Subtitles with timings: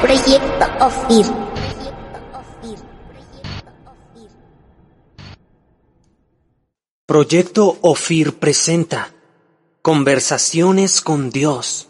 [0.00, 1.26] Proyecto OFIR.
[7.04, 9.12] Proyecto OFIR presenta
[9.82, 11.88] Conversaciones con Dios.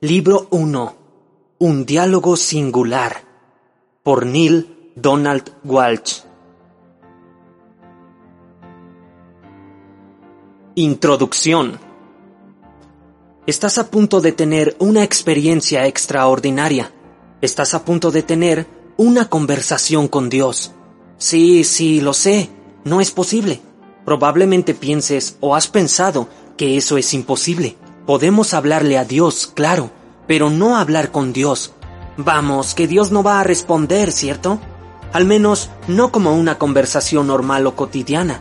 [0.00, 0.96] Libro 1.
[1.58, 3.22] Un diálogo singular.
[4.02, 6.22] Por Neil Donald Walsh.
[10.74, 11.78] Introducción.
[13.46, 16.90] Estás a punto de tener una experiencia extraordinaria.
[17.42, 20.70] Estás a punto de tener una conversación con Dios.
[21.18, 22.50] Sí, sí, lo sé.
[22.84, 23.60] No es posible.
[24.04, 27.76] Probablemente pienses o has pensado que eso es imposible.
[28.06, 29.90] Podemos hablarle a Dios, claro,
[30.28, 31.72] pero no hablar con Dios.
[32.16, 34.60] Vamos, que Dios no va a responder, ¿cierto?
[35.12, 38.40] Al menos no como una conversación normal o cotidiana.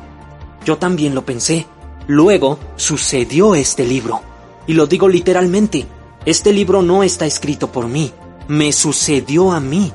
[0.63, 1.66] Yo también lo pensé.
[2.05, 4.22] Luego sucedió este libro.
[4.68, 5.88] Y lo digo literalmente,
[6.24, 8.13] este libro no está escrito por mí,
[8.52, 9.94] me sucedió a mí.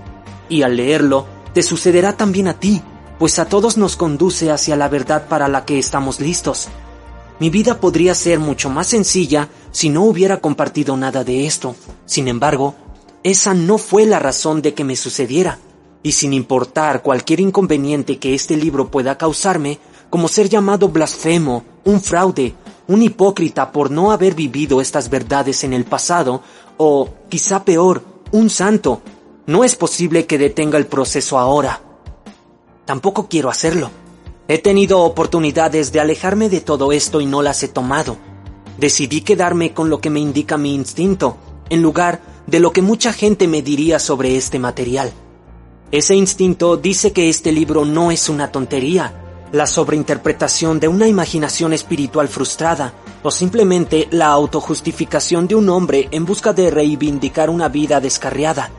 [0.48, 2.80] Y al leerlo, te sucederá también a ti,
[3.18, 6.68] pues a todos nos conduce hacia la verdad para la que estamos listos.
[7.38, 11.76] Mi vida podría ser mucho más sencilla si no hubiera compartido nada de esto.
[12.06, 12.74] Sin embargo,
[13.22, 15.58] esa no fue la razón de que me sucediera.
[16.02, 22.00] Y sin importar cualquier inconveniente que este libro pueda causarme, como ser llamado blasfemo, un
[22.00, 22.54] fraude,
[22.88, 26.40] un hipócrita por no haber vivido estas verdades en el pasado,
[26.78, 29.00] o, quizá peor, un santo,
[29.46, 31.80] no es posible que detenga el proceso ahora.
[32.84, 33.90] Tampoco quiero hacerlo.
[34.46, 38.16] He tenido oportunidades de alejarme de todo esto y no las he tomado.
[38.78, 41.38] Decidí quedarme con lo que me indica mi instinto,
[41.70, 45.12] en lugar de lo que mucha gente me diría sobre este material.
[45.90, 49.14] Ese instinto dice que este libro no es una tontería,
[49.52, 56.24] la sobreinterpretación de una imaginación espiritual frustrada o simplemente la autojustificación de un hombre en
[56.24, 58.70] busca de reivindicar una vida descarriada.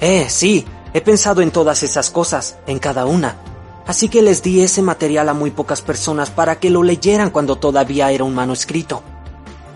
[0.00, 3.36] Eh, sí, he pensado en todas esas cosas, en cada una.
[3.86, 7.56] Así que les di ese material a muy pocas personas para que lo leyeran cuando
[7.56, 9.02] todavía era un manuscrito.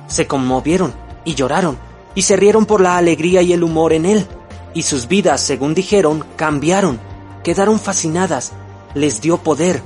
[0.09, 0.93] Se conmovieron
[1.25, 1.79] y lloraron
[2.15, 4.27] y se rieron por la alegría y el humor en él.
[4.75, 7.01] Y sus vidas, según dijeron, cambiaron,
[7.45, 8.53] quedaron fascinadas,
[8.95, 9.83] les dio poder,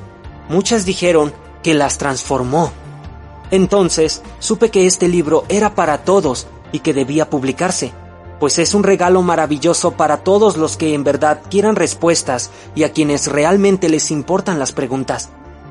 [0.48, 1.32] Muchas dijeron
[1.62, 2.72] que las transformó.
[3.50, 7.92] Entonces supe que este libro era para todos y que debía publicarse,
[8.40, 12.92] pues es un regalo maravilloso para todos los que en verdad quieran respuestas y a
[12.92, 15.30] quienes realmente les importan las preguntas.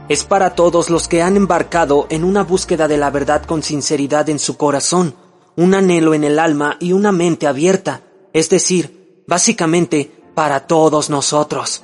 [0.10, 4.30] Es para todos los que han embarcado en una búsqueda de la verdad con sinceridad
[4.30, 5.16] en su corazón,
[5.56, 8.02] un anhelo en el alma y una mente abierta,
[8.34, 11.84] es decir, básicamente para todos nosotros.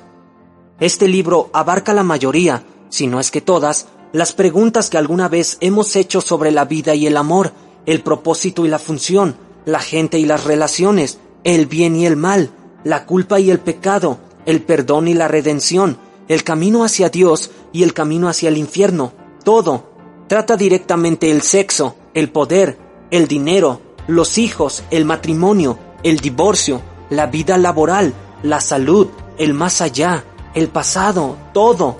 [0.80, 5.56] Este libro abarca la mayoría, si no es que todas, las preguntas que alguna vez
[5.60, 7.52] hemos hecho sobre la vida y el amor,
[7.86, 12.50] el propósito y la función, la gente y las relaciones, el bien y el mal,
[12.84, 15.96] la culpa y el pecado, el perdón y la redención,
[16.28, 19.12] el camino hacia Dios y el camino hacia el infierno,
[19.44, 19.90] todo.
[20.28, 22.78] Trata directamente el sexo, el poder,
[23.10, 29.08] el dinero, los hijos, el matrimonio, el divorcio, la vida laboral, la salud,
[29.38, 30.24] el más allá,
[30.54, 31.96] el pasado, todo.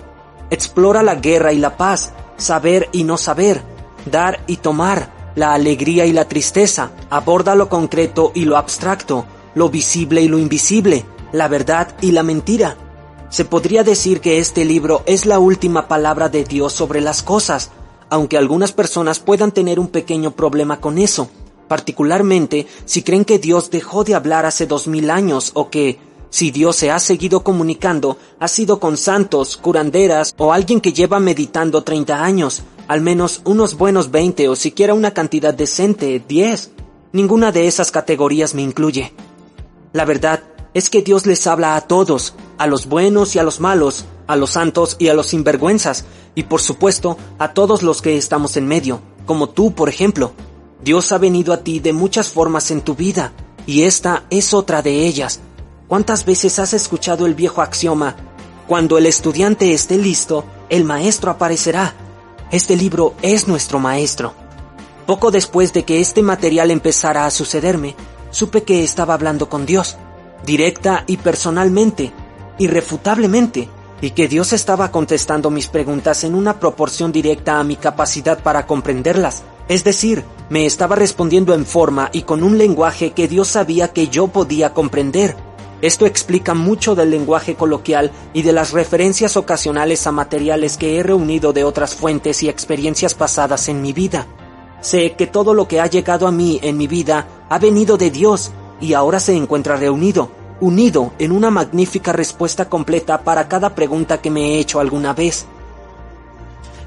[0.50, 3.62] Explora la guerra y la paz, saber y no saber,
[4.11, 9.25] dar y tomar, la alegría y la tristeza, aborda lo concreto y lo abstracto,
[9.55, 12.77] lo visible y lo invisible, la verdad y la mentira.
[13.28, 17.71] Se podría decir que este libro es la última palabra de Dios sobre las cosas,
[18.09, 21.31] aunque algunas personas puedan tener un pequeño problema con eso,
[21.69, 26.52] particularmente si creen que Dios dejó de hablar hace dos mil años o que, si
[26.52, 31.82] Dios se ha seguido comunicando, ha sido con santos, curanderas o alguien que lleva meditando
[31.82, 36.70] 30 años, al menos unos buenos 20 o siquiera una cantidad decente, 10.
[37.12, 39.12] Ninguna de esas categorías me incluye.
[39.92, 43.58] La verdad es que Dios les habla a todos, a los buenos y a los
[43.58, 46.04] malos, a los santos y a los sinvergüenzas,
[46.36, 50.32] y por supuesto a todos los que estamos en medio, como tú, por ejemplo.
[50.82, 53.33] Dios ha venido a ti de muchas formas en tu vida,
[53.66, 55.41] y esta es otra de ellas.
[55.91, 58.15] ¿Cuántas veces has escuchado el viejo axioma?
[58.69, 61.95] Cuando el estudiante esté listo, el maestro aparecerá.
[62.53, 64.33] Este libro es nuestro maestro.
[65.04, 67.97] Poco después de que este material empezara a sucederme,
[68.31, 69.97] supe que estaba hablando con Dios,
[70.47, 72.13] directa y personalmente,
[72.59, 73.69] irrefutablemente,
[74.01, 78.65] y que Dios estaba contestando mis preguntas en una proporción directa a mi capacidad para
[78.65, 79.43] comprenderlas.
[79.66, 84.07] Es decir, me estaba respondiendo en forma y con un lenguaje que Dios sabía que
[84.07, 85.49] yo podía comprender.
[85.82, 91.03] Esto explica mucho del lenguaje coloquial y de las referencias ocasionales a materiales que he
[91.03, 94.27] reunido de otras fuentes y experiencias pasadas en mi vida.
[94.82, 98.10] Sé que todo lo que ha llegado a mí en mi vida ha venido de
[98.10, 98.50] Dios,
[98.80, 100.30] y ahora se encuentra reunido,
[100.60, 105.47] unido en una magnífica respuesta completa para cada pregunta que me he hecho alguna vez.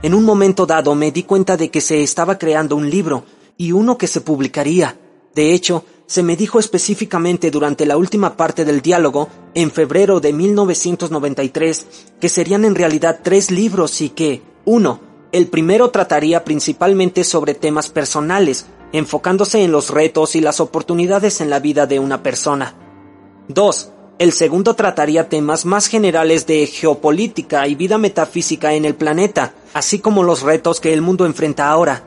[0.03, 3.23] En un momento dado me di cuenta de que se estaba creando un libro,
[3.57, 4.97] y uno que se publicaría.
[5.33, 10.33] De hecho, se me dijo específicamente durante la última parte del diálogo, en febrero de
[10.33, 11.87] 1993,
[12.19, 14.99] que serían en realidad tres libros y que, uno,
[15.31, 21.49] el primero trataría principalmente sobre temas personales, enfocándose en los retos y las oportunidades en
[21.49, 22.75] la vida de una persona.
[23.47, 23.89] 2.
[24.19, 29.99] El segundo trataría temas más generales de geopolítica y vida metafísica en el planeta, así
[29.99, 32.03] como los retos que el mundo enfrenta ahora.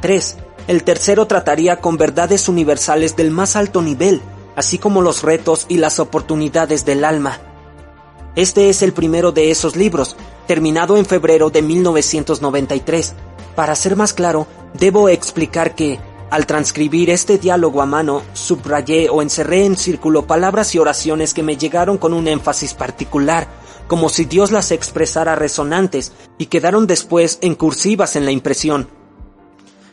[0.00, 0.38] 3.
[0.68, 4.22] El tercero trataría con verdades universales del más alto nivel,
[4.54, 7.40] así como los retos y las oportunidades del alma.
[8.36, 10.16] Este es el primero de esos libros,
[10.46, 13.14] terminado en febrero de 1993.
[13.56, 15.98] Para ser más claro, debo explicar que,
[16.30, 21.42] al transcribir este diálogo a mano, subrayé o encerré en círculo palabras y oraciones que
[21.42, 23.48] me llegaron con un énfasis particular,
[23.88, 29.01] como si Dios las expresara resonantes, y quedaron después en cursivas en la impresión.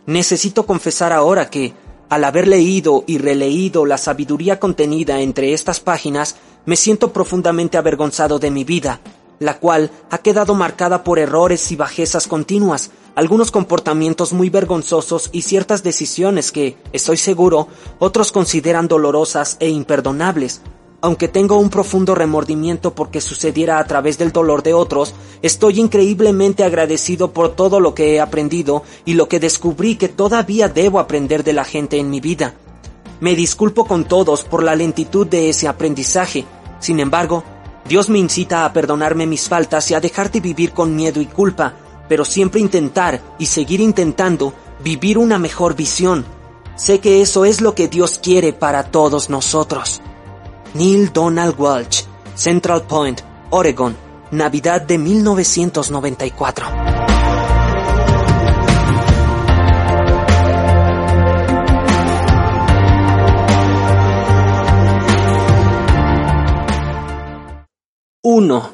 [0.09, 1.75] Necesito confesar ahora que,
[2.09, 6.35] al haber leído y releído la sabiduría contenida entre estas páginas,
[6.65, 9.01] me siento profundamente avergonzado de mi vida,
[9.37, 15.43] la cual ha quedado marcada por errores y bajezas continuas, algunos comportamientos muy vergonzosos y
[15.43, 17.67] ciertas decisiones que, estoy seguro,
[17.99, 20.63] otros consideran dolorosas e imperdonables.
[21.01, 26.65] Aunque tengo un profundo remordimiento porque sucediera a través del dolor de otros, estoy increíblemente
[26.65, 31.45] agradecido por todo lo que he aprendido y lo que descubrí que todavía debo aprender
[31.45, 32.53] de la gente en mi vida.
[33.21, 36.45] Me disculpo con todos por la lentitud de ese aprendizaje.
[36.79, 37.43] Sin embargo,
[37.87, 41.25] Dios me incita a perdonarme mis faltas y a dejar de vivir con miedo y
[41.25, 41.75] culpa,
[42.09, 44.53] pero siempre intentar y seguir intentando
[44.83, 46.25] vivir una mejor visión.
[46.75, 50.01] Sé que eso es lo que Dios quiere para todos nosotros.
[50.75, 52.03] Neil Donald Walsh,
[52.35, 53.97] Central Point, Oregon,
[54.31, 56.65] Navidad de 1994.
[68.21, 68.69] Uno.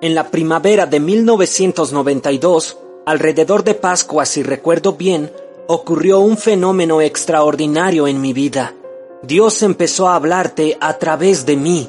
[0.00, 5.32] En la primavera de 1992, alrededor de Pascua, si recuerdo bien,
[5.66, 8.72] ocurrió un fenómeno extraordinario en mi vida.
[9.22, 11.88] Dios empezó a hablarte a través de mí.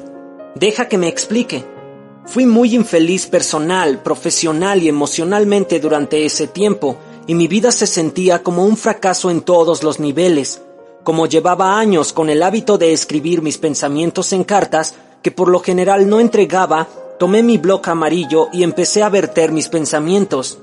[0.56, 1.64] Deja que me explique.
[2.26, 6.96] Fui muy infeliz personal, profesional y emocionalmente durante ese tiempo,
[7.28, 10.60] y mi vida se sentía como un fracaso en todos los niveles.
[11.04, 15.60] Como llevaba años con el hábito de escribir mis pensamientos en cartas, que por lo
[15.60, 16.88] general no entregaba,
[17.20, 20.58] tomé mi bloc amarillo y empecé a verter mis pensamientos.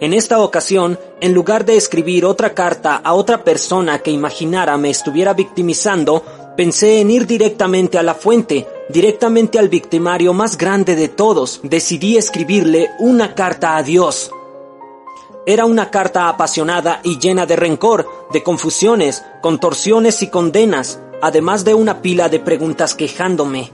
[0.00, 4.90] En esta ocasión, en lugar de escribir otra carta a otra persona que imaginara me
[4.90, 6.22] estuviera victimizando,
[6.56, 11.58] pensé en ir directamente a la fuente, directamente al victimario más grande de todos.
[11.64, 14.30] Decidí escribirle una carta a Dios.
[15.44, 21.74] Era una carta apasionada y llena de rencor, de confusiones, contorsiones y condenas, además de
[21.74, 23.72] una pila de preguntas quejándome.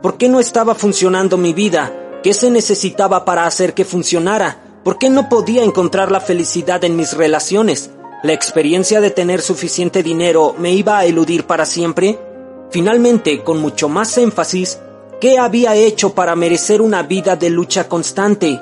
[0.00, 2.20] ¿Por qué no estaba funcionando mi vida?
[2.22, 4.65] ¿Qué se necesitaba para hacer que funcionara?
[4.86, 7.90] ¿Por qué no podía encontrar la felicidad en mis relaciones?
[8.22, 12.16] ¿La experiencia de tener suficiente dinero me iba a eludir para siempre?
[12.70, 14.78] Finalmente, con mucho más énfasis,
[15.20, 18.60] ¿qué había hecho para merecer una vida de lucha constante?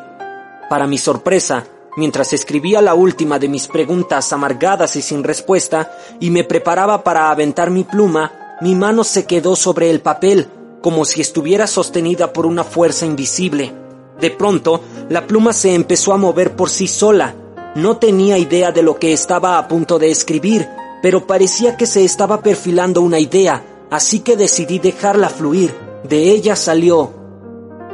[0.70, 1.66] Para mi sorpresa,
[1.98, 7.30] mientras escribía la última de mis preguntas amargadas y sin respuesta, y me preparaba para
[7.30, 10.48] aventar mi pluma, mi mano se quedó sobre el papel,
[10.80, 13.83] como si estuviera sostenida por una fuerza invisible.
[14.20, 17.34] De pronto, la pluma se empezó a mover por sí sola.
[17.74, 20.68] No tenía idea de lo que estaba a punto de escribir,
[21.02, 25.74] pero parecía que se estaba perfilando una idea, así que decidí dejarla fluir.
[26.04, 27.12] De ella salió.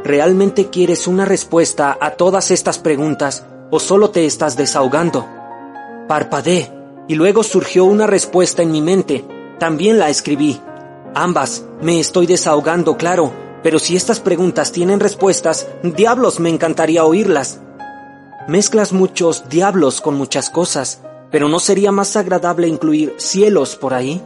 [0.05, 5.27] ¿Realmente quieres una respuesta a todas estas preguntas o solo te estás desahogando?
[6.09, 6.73] Parpadeé
[7.09, 9.25] y luego surgió una respuesta en mi mente.
[9.59, 10.61] También la escribí.
[11.15, 11.65] Ambas.
[11.83, 17.61] Me estoy desahogando, claro, pero si estas preguntas tienen respuestas, diablos me encantaría oírlas.
[18.49, 24.23] Mezclas muchos diablos con muchas cosas, pero ¿no sería más agradable incluir cielos por ahí?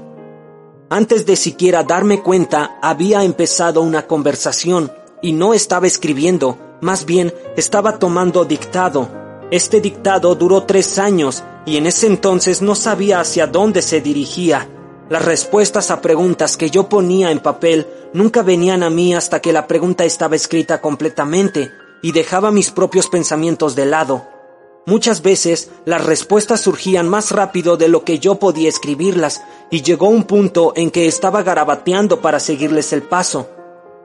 [0.88, 7.33] Antes de siquiera darme cuenta, había empezado una conversación y no estaba escribiendo, más bien
[7.57, 9.09] estaba tomando dictado.
[9.50, 14.69] Este dictado duró tres años y en ese entonces no sabía hacia dónde se dirigía.
[15.11, 19.52] Las respuestas a preguntas que yo ponía en papel nunca venían a mí hasta que
[19.52, 21.70] la pregunta estaba escrita completamente
[22.02, 24.26] y dejaba mis propios pensamientos de lado.
[24.87, 30.08] Muchas veces las respuestas surgían más rápido de lo que yo podía escribirlas, y llegó
[30.08, 33.49] un punto en que estaba garabateando para seguirles el paso.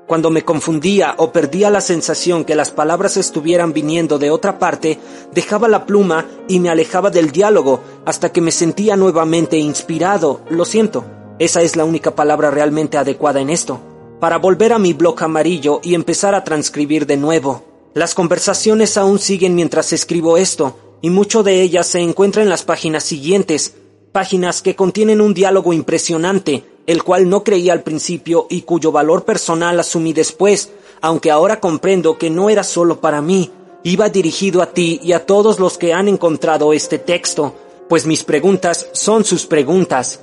[0.09, 4.97] Cuando me confundía o perdía la sensación que las palabras estuvieran viniendo de otra parte,
[5.35, 10.41] dejaba la pluma y me alejaba del diálogo hasta que me sentía nuevamente inspirado.
[10.49, 11.05] Lo siento,
[11.37, 13.81] esa es la única palabra realmente adecuada en esto.
[14.19, 17.63] Para volver a mi blog amarillo y empezar a transcribir de nuevo.
[17.93, 22.63] Las conversaciones aún siguen mientras escribo esto, y mucho de ellas se encuentra en las
[22.63, 23.75] páginas siguientes,
[24.11, 29.23] páginas que contienen un diálogo impresionante, el cual no creía al principio y cuyo valor
[29.23, 33.51] personal asumí después, aunque ahora comprendo que no era solo para mí,
[33.83, 37.53] iba dirigido a ti y a todos los que han encontrado este texto,
[37.87, 40.21] pues mis preguntas son sus preguntas.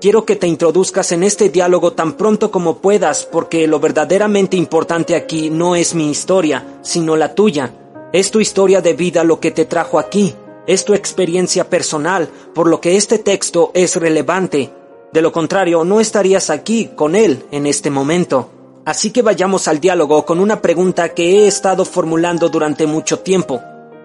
[0.00, 5.14] Quiero que te introduzcas en este diálogo tan pronto como puedas, porque lo verdaderamente importante
[5.14, 7.72] aquí no es mi historia, sino la tuya.
[8.12, 10.34] Es tu historia de vida lo que te trajo aquí,
[10.66, 14.70] es tu experiencia personal, por lo que este texto es relevante.
[15.12, 18.50] De lo contrario, no estarías aquí con él en este momento.
[18.84, 23.60] Así que vayamos al diálogo con una pregunta que he estado formulando durante mucho tiempo.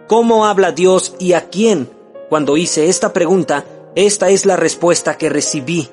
[0.07, 1.89] ¿Cómo habla Dios y a quién?
[2.29, 3.65] Cuando hice esta pregunta,
[3.95, 5.89] esta es la respuesta que recibí.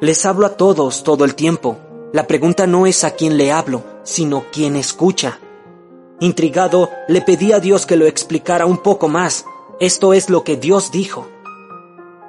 [0.00, 1.76] Les hablo a todos todo el tiempo.
[2.12, 5.38] La pregunta no es a quién le hablo, sino quién escucha.
[6.20, 9.44] Intrigado, le pedí a Dios que lo explicara un poco más.
[9.80, 11.26] Esto es lo que Dios dijo.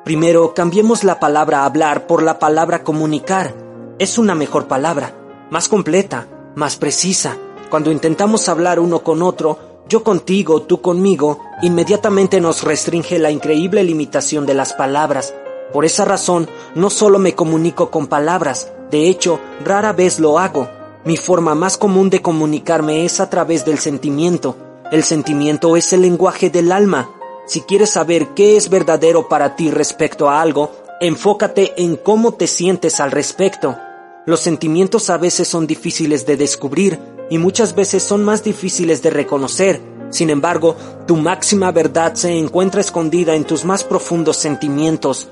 [0.05, 3.53] Primero, cambiemos la palabra hablar por la palabra comunicar.
[3.99, 5.13] Es una mejor palabra,
[5.49, 7.35] más completa, más precisa.
[7.69, 13.83] Cuando intentamos hablar uno con otro, yo contigo, tú conmigo, inmediatamente nos restringe la increíble
[13.83, 15.33] limitación de las palabras.
[15.73, 20.69] Por esa razón, no solo me comunico con palabras, de hecho, rara vez lo hago.
[21.03, 24.55] Mi forma más común de comunicarme es a través del sentimiento.
[24.89, 27.09] El sentimiento es el lenguaje del alma.
[27.51, 32.47] Si quieres saber qué es verdadero para ti respecto a algo, enfócate en cómo te
[32.47, 33.77] sientes al respecto.
[34.25, 36.97] Los sentimientos a veces son difíciles de descubrir,
[37.29, 39.81] y muchas veces son más difíciles de reconocer.
[40.11, 45.27] Sin embargo, tu máxima verdad se encuentra escondida en tus más profundos sentimientos.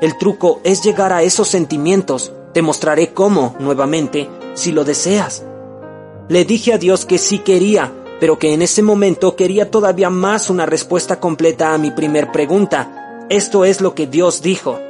[0.00, 2.30] El truco es llegar a esos sentimientos.
[2.52, 5.42] Te mostraré cómo, nuevamente, si lo deseas.
[6.28, 7.92] Le dije a Dios que sí quería,
[8.24, 13.26] pero que en ese momento quería todavía más una respuesta completa a mi primer pregunta.
[13.28, 14.80] Esto es lo que Dios dijo.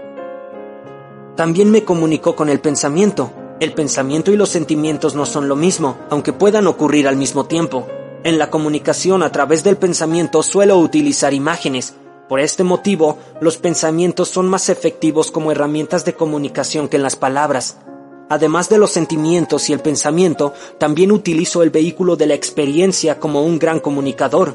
[1.35, 3.33] También me comunicó con el pensamiento.
[3.59, 7.89] El pensamiento y los sentimientos no son lo mismo, aunque puedan ocurrir al mismo tiempo.
[8.23, 11.97] En la comunicación a través del pensamiento suelo utilizar imágenes.
[12.29, 17.17] Por este motivo, los pensamientos son más efectivos como herramientas de comunicación que en las
[17.17, 17.79] palabras.
[18.29, 23.45] Además de los sentimientos y el pensamiento, también utilizo el vehículo de la experiencia como
[23.45, 24.55] un gran comunicador.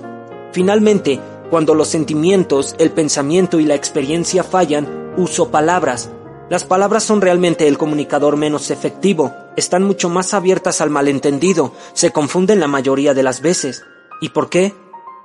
[0.51, 6.09] Finalmente, cuando los sentimientos, el pensamiento y la experiencia fallan, uso palabras,
[6.49, 12.11] las palabras son realmente el comunicador menos efectivo, están mucho más abiertas al malentendido, se
[12.11, 13.83] confunden la mayoría de las veces.
[14.19, 14.73] ¿Y por qué?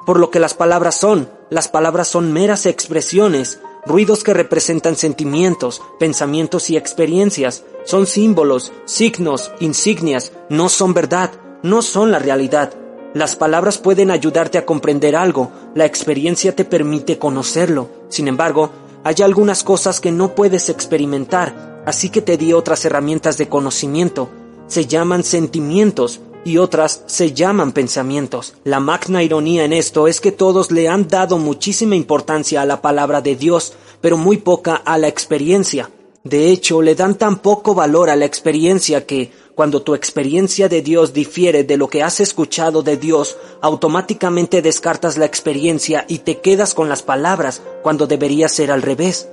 [0.04, 5.82] Por lo que las palabras son, las palabras son meras expresiones, ruidos que representan sentimientos,
[5.98, 11.30] pensamientos y experiencias, son símbolos, signos, insignias, no son verdad,
[11.62, 12.72] no son la realidad.
[13.14, 17.88] Las palabras pueden ayudarte a comprender algo, la experiencia te permite conocerlo.
[18.08, 18.70] Sin embargo,
[19.04, 24.30] hay algunas cosas que no puedes experimentar, así que te di otras herramientas de conocimiento.
[24.66, 28.54] Se llaman sentimientos y otras se llaman pensamientos.
[28.64, 32.82] La magna ironía en esto es que todos le han dado muchísima importancia a la
[32.82, 35.90] palabra de Dios, pero muy poca a la experiencia.
[36.22, 40.80] De hecho, le dan tan poco valor a la experiencia que, cuando tu experiencia de
[40.80, 46.40] Dios difiere de lo que has escuchado de Dios, automáticamente descartas la experiencia y te
[46.40, 49.28] quedas con las palabras cuando debería ser al revés.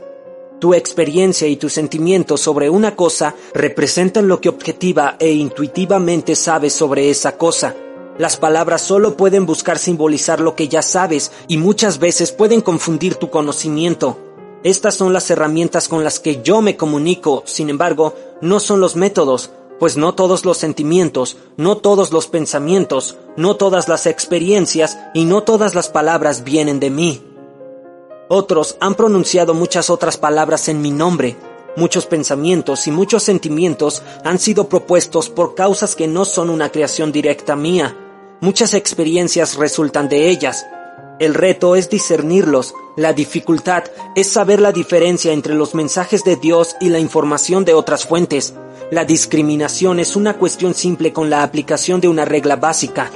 [0.62, 6.74] Tu experiencia y tus sentimientos sobre una cosa representan lo que objetiva e intuitivamente sabes
[6.74, 7.76] sobre esa cosa.
[8.20, 13.16] Las palabras solo pueden buscar simbolizar lo que ya sabes y muchas veces pueden confundir
[13.16, 14.20] tu conocimiento.
[14.64, 18.96] Estas son las herramientas con las que yo me comunico, sin embargo, no son los
[18.96, 19.50] métodos,
[19.80, 25.42] pues no todos los sentimientos, no todos los pensamientos, no todas las experiencias y no
[25.42, 27.31] todas las palabras vienen de mí.
[28.34, 31.36] Otros han pronunciado muchas otras palabras en mi nombre.
[31.76, 37.12] Muchos pensamientos y muchos sentimientos han sido propuestos por causas que no son una creación
[37.12, 37.94] directa mía.
[38.40, 40.66] Muchas experiencias resultan de ellas.
[41.20, 42.74] El reto es discernirlos.
[42.96, 43.84] La dificultad
[44.16, 48.54] es saber la diferencia entre los mensajes de Dios y la información de otras fuentes.
[48.92, 53.12] La discriminación es una cuestión simple con la aplicación de una regla básica.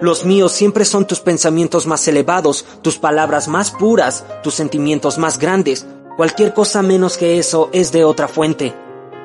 [0.00, 5.38] Los míos siempre son tus pensamientos más elevados, tus palabras más puras, tus sentimientos más
[5.38, 5.86] grandes.
[6.16, 8.72] Cualquier cosa menos que eso es de otra fuente.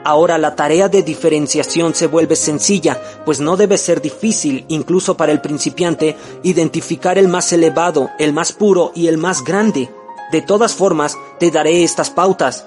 [0.04, 5.32] Ahora la tarea de diferenciación se vuelve sencilla, pues no debe ser difícil, incluso para
[5.32, 9.92] el principiante, identificar el más elevado, el más puro y el más grande.
[10.32, 12.66] De todas formas, te daré estas pautas.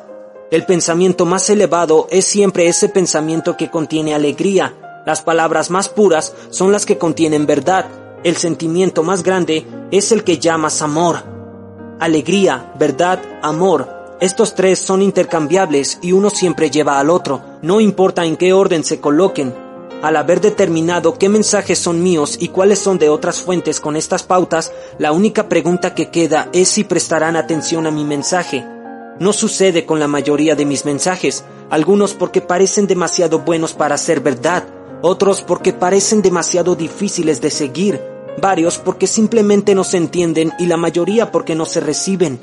[0.52, 4.85] El pensamiento más elevado es siempre ese pensamiento que contiene alegría.
[5.06, 7.86] Las palabras más puras son las que contienen verdad.
[8.24, 11.22] El sentimiento más grande es el que llamas amor.
[11.98, 18.24] Alegría, verdad, amor estos tres son intercambiables y uno siempre lleva al otro, no importa
[18.24, 19.54] en qué orden se coloquen.
[20.02, 24.22] Al haber determinado qué mensajes son míos y cuáles son de otras fuentes con estas
[24.22, 28.64] pautas, la única pregunta que queda es si prestarán atención a mi mensaje.
[29.18, 34.20] No sucede con la mayoría de mis mensajes, algunos porque parecen demasiado buenos para ser
[34.20, 34.64] verdad,
[35.02, 38.00] otros porque parecen demasiado difíciles de seguir,
[38.40, 42.40] varios porque simplemente no se entienden y la mayoría porque no se reciben.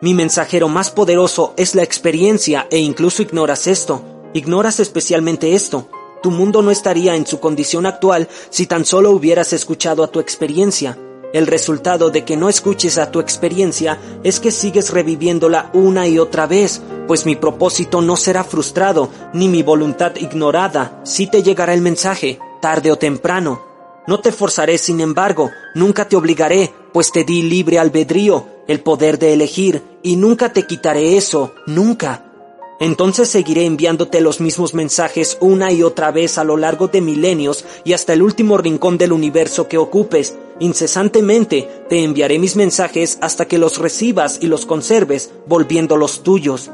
[0.00, 4.02] Mi mensajero más poderoso es la experiencia e incluso ignoras esto.
[4.34, 5.88] Ignoras especialmente esto.
[6.22, 10.20] Tu mundo no estaría en su condición actual si tan solo hubieras escuchado a tu
[10.20, 10.98] experiencia.
[11.32, 16.18] El resultado de que no escuches a tu experiencia es que sigues reviviéndola una y
[16.18, 21.00] otra vez, pues mi propósito no será frustrado, ni mi voluntad ignorada.
[21.04, 23.62] Si te llegará el mensaje, tarde o temprano.
[24.06, 29.18] No te forzaré, sin embargo, nunca te obligaré, pues te di libre albedrío, el poder
[29.18, 32.22] de elegir, y nunca te quitaré eso, nunca.
[32.78, 37.64] Entonces seguiré enviándote los mismos mensajes una y otra vez a lo largo de milenios
[37.84, 40.36] y hasta el último rincón del universo que ocupes.
[40.58, 46.70] Incesantemente te enviaré mis mensajes hasta que los recibas y los conserves, volviéndolos tuyos.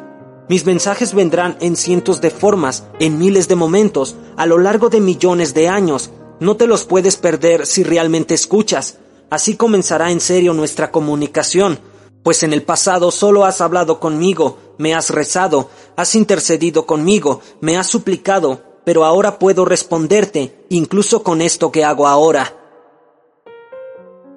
[0.49, 5.01] Mis mensajes vendrán en cientos de formas, en miles de momentos, a lo largo de
[5.01, 6.11] millones de años.
[6.41, 8.99] No te los puedes perder si realmente escuchas.
[9.31, 11.79] Así comenzará en serio nuestra comunicación,
[12.23, 17.77] pues en el pasado solo has hablado conmigo, me has rezado, has intercedido conmigo, me
[17.77, 22.62] has suplicado, pero ahora puedo responderte, incluso con esto que hago ahora.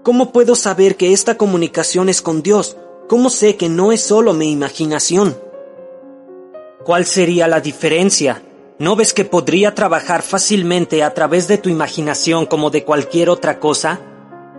[0.06, 2.78] ¿Cómo puedo saber que esta comunicación es con Dios?
[3.10, 5.36] ¿Cómo sé que no es solo mi imaginación?
[6.84, 8.44] ¿Cuál sería la diferencia?
[8.78, 13.60] ¿No ves que podría trabajar fácilmente a través de tu imaginación como de cualquier otra
[13.60, 14.00] cosa?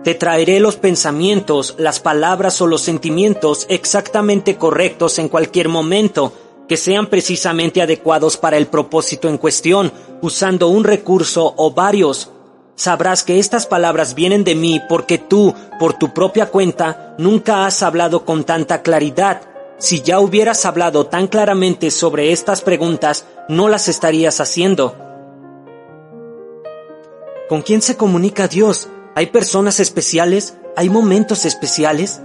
[0.03, 6.33] Te traeré los pensamientos, las palabras o los sentimientos exactamente correctos en cualquier momento,
[6.67, 12.31] que sean precisamente adecuados para el propósito en cuestión, usando un recurso o varios.
[12.77, 17.81] Sabrás que estas palabras vienen de mí porque tú, por tu propia cuenta, nunca has
[17.81, 19.41] hablado con tanta claridad.
[19.79, 24.95] Si ya hubieras hablado tan claramente sobre estas preguntas, no las estarías haciendo.
[27.49, 28.87] ¿Con quién se comunica Dios?
[29.15, 30.55] ¿Hay personas especiales?
[30.75, 32.21] ¿Hay momentos especiales?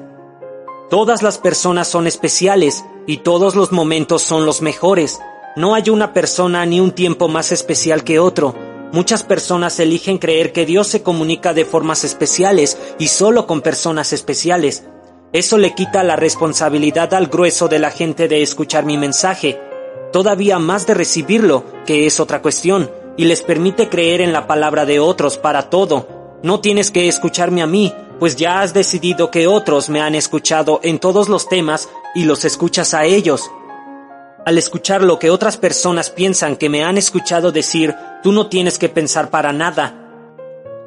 [0.90, 5.18] Todas las personas son especiales y todos los momentos son los mejores.
[5.56, 8.71] No hay una persona ni un tiempo más especial que otro.
[8.92, 14.12] Muchas personas eligen creer que Dios se comunica de formas especiales y solo con personas
[14.12, 14.84] especiales.
[15.32, 19.58] Eso le quita la responsabilidad al grueso de la gente de escuchar mi mensaje,
[20.12, 24.84] todavía más de recibirlo, que es otra cuestión, y les permite creer en la palabra
[24.84, 26.06] de otros para todo,
[26.42, 30.80] no tienes que escucharme a mí, pues ya has decidido que otros me han escuchado
[30.82, 33.50] en todos los temas y los escuchas a ellos.
[34.44, 38.78] Al escuchar lo que otras personas piensan que me han escuchado decir, tú no tienes
[38.78, 39.98] que pensar para nada.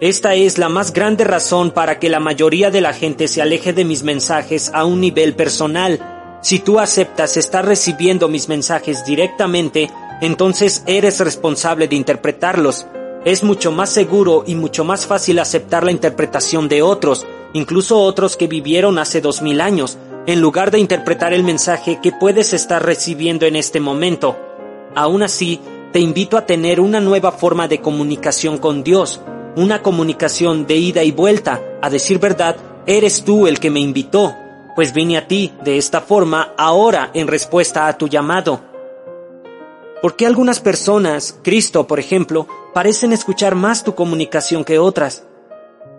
[0.02, 3.72] Esta es la más grande razón para que la mayoría de la gente se aleje
[3.72, 6.40] de mis mensajes a un nivel personal.
[6.42, 9.90] Si tú aceptas estar recibiendo mis mensajes directamente,
[10.22, 12.86] entonces eres responsable de interpretarlos
[13.26, 18.38] es mucho más seguro y mucho más fácil aceptar la interpretación de otros, incluso otros
[18.38, 22.84] que vivieron hace dos mil años, en lugar de interpretar el mensaje que puedes estar
[22.84, 24.38] recibiendo en este momento.
[24.96, 25.60] Aún así,
[25.92, 29.22] te invito a tener una nueva forma de comunicación con Dios,
[29.56, 31.62] una comunicación de ida y vuelta.
[31.82, 34.36] A decir verdad, eres tú el que me invitó,
[34.76, 38.62] pues vine a ti de esta forma ahora en respuesta a tu llamado.
[40.02, 45.24] ¿Por qué algunas personas, Cristo por ejemplo, parecen escuchar más tu comunicación que otras.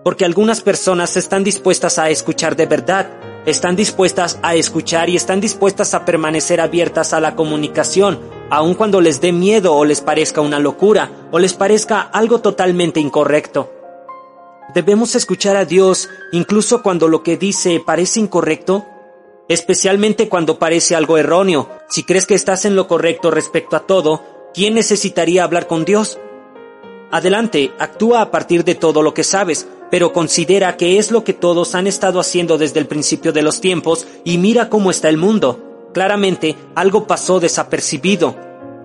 [0.05, 3.09] Porque algunas personas están dispuestas a escuchar de verdad,
[3.47, 8.19] están dispuestas a escuchar y están dispuestas a permanecer abiertas a la comunicación,
[8.51, 12.99] aun cuando les dé miedo o les parezca una locura o les parezca algo totalmente
[12.99, 13.73] incorrecto.
[14.75, 18.85] ¿Debemos escuchar a Dios incluso cuando lo que dice parece incorrecto?
[19.49, 21.69] Especialmente cuando parece algo erróneo.
[21.89, 26.19] Si crees que estás en lo correcto respecto a todo, ¿quién necesitaría hablar con Dios?
[27.13, 29.69] Adelante, actúa a partir de todo lo que sabes.
[29.91, 33.61] Pero considera que es lo que todos han estado haciendo desde el principio de los
[33.61, 35.89] tiempos y mira cómo está el mundo.
[35.93, 38.37] Claramente, algo pasó desapercibido.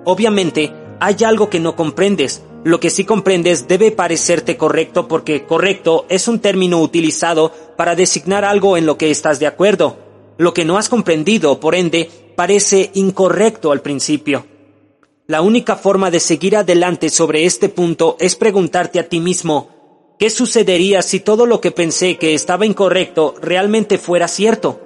[0.06, 2.44] Obviamente, hay algo que no comprendes.
[2.64, 8.46] Lo que sí comprendes debe parecerte correcto porque correcto es un término utilizado para designar
[8.46, 9.98] algo en lo que estás de acuerdo.
[10.38, 14.46] Lo que no has comprendido, por ende, parece incorrecto al principio.
[15.28, 19.81] La única forma de seguir adelante sobre este punto es preguntarte a ti mismo,
[20.22, 24.80] ¿qué sucedería si todo lo que pensé que estaba incorrecto realmente fuera cierto?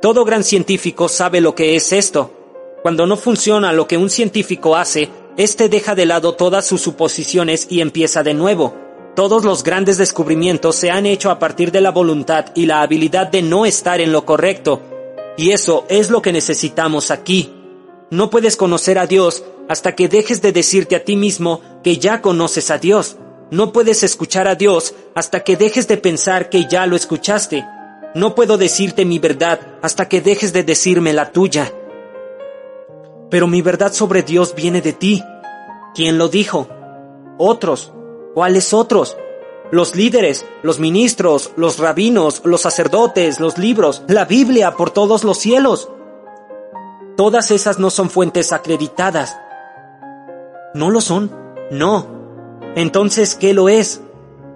[0.00, 2.30] Todo gran científico sabe lo que es esto.
[2.80, 7.66] Cuando no funciona lo que un científico hace, éste deja de lado todas sus suposiciones
[7.70, 8.72] y empieza de nuevo.
[9.16, 13.26] Todos los grandes descubrimientos se han hecho a partir de la voluntad y la habilidad
[13.26, 14.80] de no estar en lo correcto.
[15.36, 17.52] Y eso es lo que necesitamos aquí.
[18.10, 22.22] No puedes conocer a Dios hasta que dejes de decirte a ti mismo que ya
[22.22, 23.16] conoces a Dios.
[23.52, 27.66] No puedes escuchar a Dios hasta que dejes de pensar que ya lo escuchaste.
[28.14, 31.70] No puedo decirte mi verdad hasta que dejes de decirme la tuya.
[33.28, 35.22] Pero mi verdad sobre Dios viene de ti.
[35.94, 36.66] ¿Quién lo dijo?
[37.36, 37.92] Otros.
[38.32, 39.18] ¿Cuáles otros?
[39.70, 45.36] Los líderes, los ministros, los rabinos, los sacerdotes, los libros, la Biblia por todos los
[45.36, 45.90] cielos.
[47.18, 49.36] Todas esas no son fuentes acreditadas.
[50.72, 51.30] ¿No lo son?
[51.70, 52.21] No.
[52.74, 54.00] Entonces, ¿qué lo es?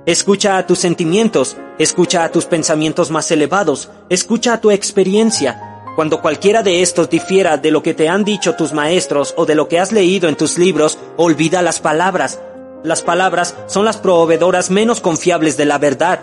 [0.06, 6.20] Escucha a tus sentimientos, escucha a tus pensamientos más elevados, escucha a tu experiencia, cuando
[6.20, 9.66] cualquiera de estos difiera de lo que te han dicho tus maestros o de lo
[9.66, 12.38] que has leído en tus libros, olvida las palabras.
[12.84, 16.20] Las palabras son las proveedoras menos confiables de la verdad.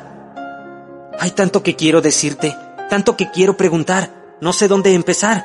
[1.19, 2.55] Hay tanto que quiero decirte,
[2.89, 5.43] tanto que quiero preguntar, no sé dónde empezar.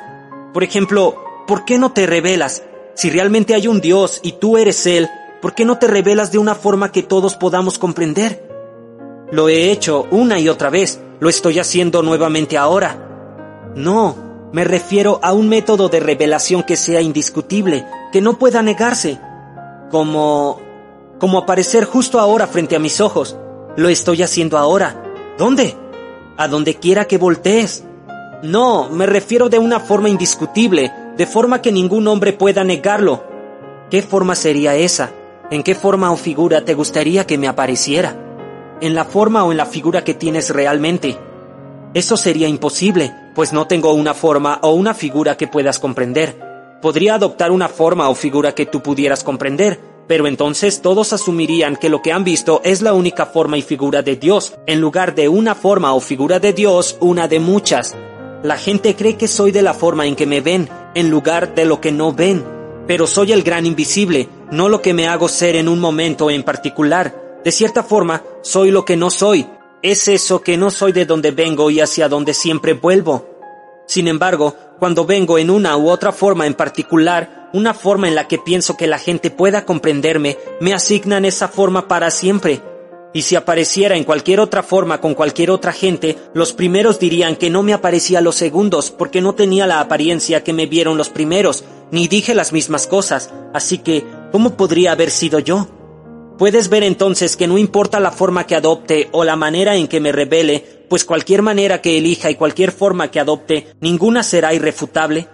[0.53, 1.15] Por ejemplo,
[1.47, 2.61] ¿por qué no te revelas?
[2.93, 5.09] Si realmente hay un Dios y tú eres Él,
[5.41, 8.47] ¿por qué no te revelas de una forma que todos podamos comprender?
[9.31, 13.71] Lo he hecho una y otra vez, lo estoy haciendo nuevamente ahora.
[13.75, 14.15] No,
[14.51, 19.19] me refiero a un método de revelación que sea indiscutible, que no pueda negarse.
[19.91, 20.59] Como...
[21.19, 23.37] como aparecer justo ahora frente a mis ojos.
[23.77, 25.03] Lo estoy haciendo ahora.
[25.37, 25.77] ¿Dónde?
[26.37, 27.83] A donde quiera que voltees.
[28.41, 33.23] No, me refiero de una forma indiscutible, de forma que ningún hombre pueda negarlo.
[33.91, 35.11] ¿Qué forma sería esa?
[35.51, 38.15] ¿En qué forma o figura te gustaría que me apareciera?
[38.81, 41.17] ¿En la forma o en la figura que tienes realmente?
[41.95, 46.39] Eso sería imposible, pues no tengo una forma o una figura que puedas comprender.
[46.83, 51.89] Podría adoptar una forma o figura que tú pudieras comprender, pero entonces todos asumirían que
[51.89, 55.29] lo que han visto es la única forma y figura de Dios, en lugar de
[55.29, 57.95] una forma o figura de Dios, una de muchas.
[58.43, 61.65] La gente cree que soy de la forma en que me ven, en lugar de
[61.65, 62.45] lo que no ven,
[62.85, 66.43] pero soy el gran invisible, no lo que me hago ser en un momento en
[66.43, 67.39] particular.
[67.43, 69.47] De cierta forma, soy lo que no soy,
[69.81, 73.27] es eso que no soy de donde vengo y hacia donde siempre vuelvo.
[73.87, 78.27] Sin embargo, cuando vengo en una u otra forma en particular, una forma en la
[78.27, 82.61] que pienso que la gente pueda comprenderme, me asignan esa forma para siempre.
[83.13, 87.49] Y si apareciera en cualquier otra forma con cualquier otra gente, los primeros dirían que
[87.49, 91.63] no me aparecía los segundos porque no tenía la apariencia que me vieron los primeros,
[91.91, 95.67] ni dije las mismas cosas, así que, ¿cómo podría haber sido yo?
[96.37, 99.99] Puedes ver entonces que no importa la forma que adopte o la manera en que
[99.99, 105.27] me revele, pues cualquier manera que elija y cualquier forma que adopte, ninguna será irrefutable.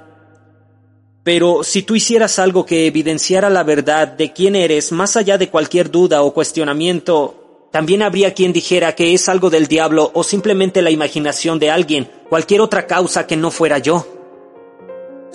[1.23, 5.49] Pero si tú hicieras algo que evidenciara la verdad de quién eres más allá de
[5.49, 10.81] cualquier duda o cuestionamiento, también habría quien dijera que es algo del diablo o simplemente
[10.81, 14.14] la imaginación de alguien, cualquier otra causa que no fuera yo.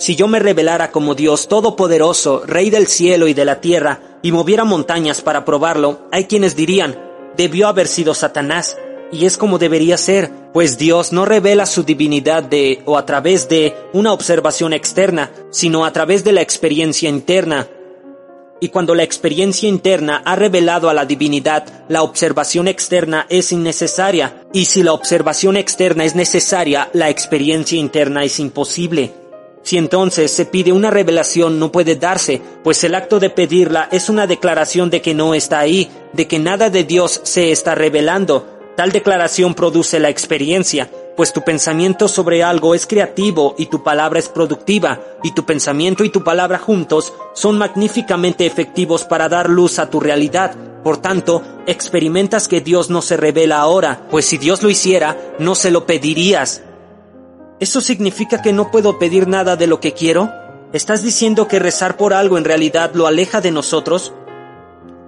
[0.01, 4.31] Si yo me revelara como Dios Todopoderoso, Rey del cielo y de la tierra, y
[4.31, 6.99] moviera montañas para probarlo, hay quienes dirían,
[7.37, 8.79] debió haber sido Satanás,
[9.11, 13.47] y es como debería ser, pues Dios no revela su divinidad de o a través
[13.47, 17.67] de una observación externa, sino a través de la experiencia interna.
[18.59, 24.47] Y cuando la experiencia interna ha revelado a la divinidad, la observación externa es innecesaria,
[24.51, 29.20] y si la observación externa es necesaria, la experiencia interna es imposible.
[29.63, 34.09] Si entonces se pide una revelación no puede darse, pues el acto de pedirla es
[34.09, 38.47] una declaración de que no está ahí, de que nada de Dios se está revelando.
[38.75, 44.17] Tal declaración produce la experiencia, pues tu pensamiento sobre algo es creativo y tu palabra
[44.17, 49.77] es productiva, y tu pensamiento y tu palabra juntos son magníficamente efectivos para dar luz
[49.77, 50.55] a tu realidad.
[50.83, 55.53] Por tanto, experimentas que Dios no se revela ahora, pues si Dios lo hiciera, no
[55.53, 56.63] se lo pedirías.
[57.61, 60.31] ¿Eso significa que no puedo pedir nada de lo que quiero?
[60.73, 64.13] ¿Estás diciendo que rezar por algo en realidad lo aleja de nosotros?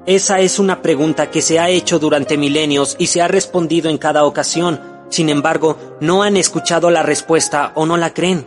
[0.06, 3.98] Esa es una pregunta que se ha hecho durante milenios y se ha respondido en
[3.98, 4.80] cada ocasión.
[5.10, 8.46] Sin embargo, no han escuchado la respuesta o no la creen.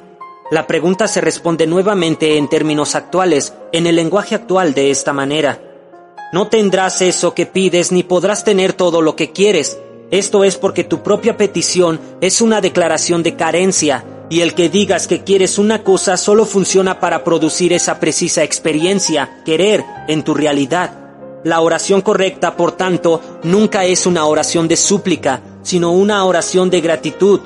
[0.52, 5.60] La pregunta se responde nuevamente en términos actuales, en el lenguaje actual de esta manera.
[6.32, 9.80] No tendrás eso que pides ni podrás tener todo lo que quieres.
[10.10, 15.06] Esto es porque tu propia petición es una declaración de carencia y el que digas
[15.06, 20.92] que quieres una cosa solo funciona para producir esa precisa experiencia, querer, en tu realidad.
[21.44, 26.80] La oración correcta, por tanto, nunca es una oración de súplica, sino una oración de
[26.80, 27.40] gratitud.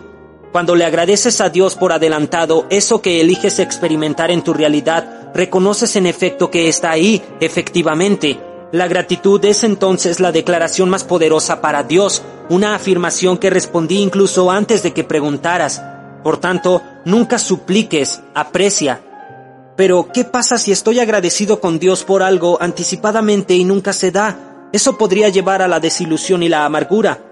[0.53, 5.97] Cuando le agradeces a Dios por adelantado eso que eliges experimentar en tu realidad, reconoces
[5.97, 8.41] en efecto que está ahí, efectivamente.
[8.73, 14.51] La gratitud es entonces la declaración más poderosa para Dios, una afirmación que respondí incluso
[14.51, 15.83] antes de que preguntaras.
[16.23, 19.01] Por tanto, nunca supliques, aprecia,
[19.81, 24.69] pero, ¿qué pasa si estoy agradecido con Dios por algo anticipadamente y nunca se da?
[24.75, 27.25] Eso podría llevar a la desilusión y la amargura.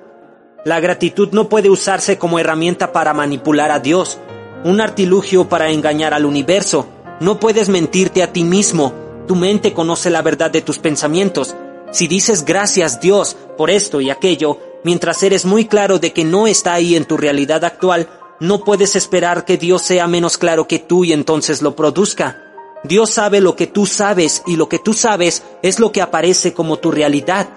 [0.65, 4.19] La gratitud no puede usarse como herramienta para manipular a Dios,
[4.65, 6.87] un artilugio para engañar al universo.
[7.21, 8.95] No puedes mentirte a ti mismo.
[9.27, 11.55] Tu mente conoce la verdad de tus pensamientos.
[11.91, 16.47] Si dices gracias Dios por esto y aquello, mientras eres muy claro de que no
[16.47, 18.09] está ahí en tu realidad actual,
[18.41, 22.45] no puedes esperar que Dios sea menos claro que tú y entonces lo produzca.
[22.85, 26.53] Dios sabe lo que tú sabes y lo que tú sabes es lo que aparece
[26.53, 27.49] como tu realidad.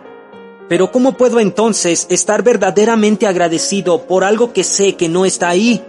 [0.67, 5.83] Pero ¿cómo puedo entonces estar verdaderamente agradecido por algo que sé que no está ahí?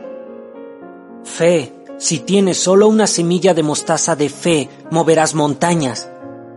[1.24, 1.72] Fe.
[1.98, 6.10] Si tienes solo una semilla de mostaza de fe, moverás montañas.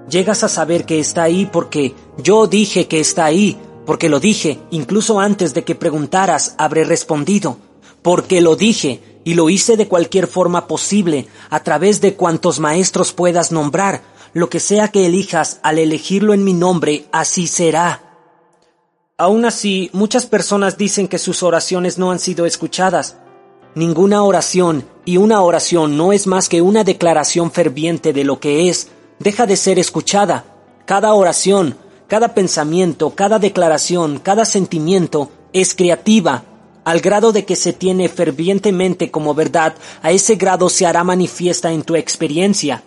[0.10, 4.60] Llegas a saber que está ahí porque yo dije que está ahí, porque lo dije,
[4.72, 7.58] incluso antes de que preguntaras, habré respondido
[8.06, 13.14] porque lo dije y lo hice de cualquier forma posible, a través de cuantos maestros
[13.14, 18.04] puedas nombrar, lo que sea que elijas al elegirlo en mi nombre, así será.
[19.18, 23.16] Aún así, muchas personas dicen que sus oraciones no han sido escuchadas.
[23.74, 28.70] Ninguna oración, y una oración no es más que una declaración ferviente de lo que
[28.70, 30.46] es, deja de ser escuchada.
[30.86, 31.76] Cada oración,
[32.08, 36.44] cada pensamiento, cada declaración, cada sentimiento es creativa,
[36.84, 41.72] al grado de que se tiene fervientemente como verdad, a ese grado se hará manifiesta
[41.72, 42.84] en tu experiencia.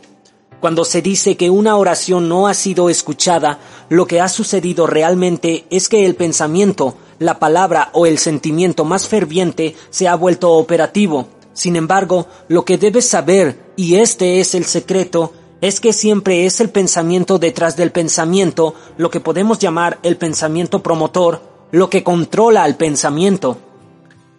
[0.60, 5.66] Cuando se dice que una oración no ha sido escuchada, lo que ha sucedido realmente
[5.70, 11.26] es que el pensamiento, la palabra o el sentimiento más ferviente se ha vuelto operativo.
[11.52, 16.60] Sin embargo, lo que debes saber, y este es el secreto, es que siempre es
[16.60, 21.42] el pensamiento detrás del pensamiento, lo que podemos llamar el pensamiento promotor,
[21.72, 23.58] lo que controla al pensamiento.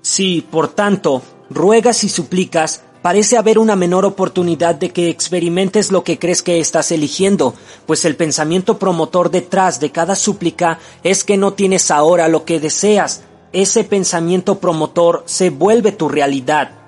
[0.01, 6.03] Si, por tanto, ruegas y suplicas, parece haber una menor oportunidad de que experimentes lo
[6.03, 7.53] que crees que estás eligiendo,
[7.85, 12.59] pues el pensamiento promotor detrás de cada súplica es que no tienes ahora lo que
[12.59, 13.23] deseas.
[13.51, 16.78] Ese pensamiento promotor se vuelve tu realidad.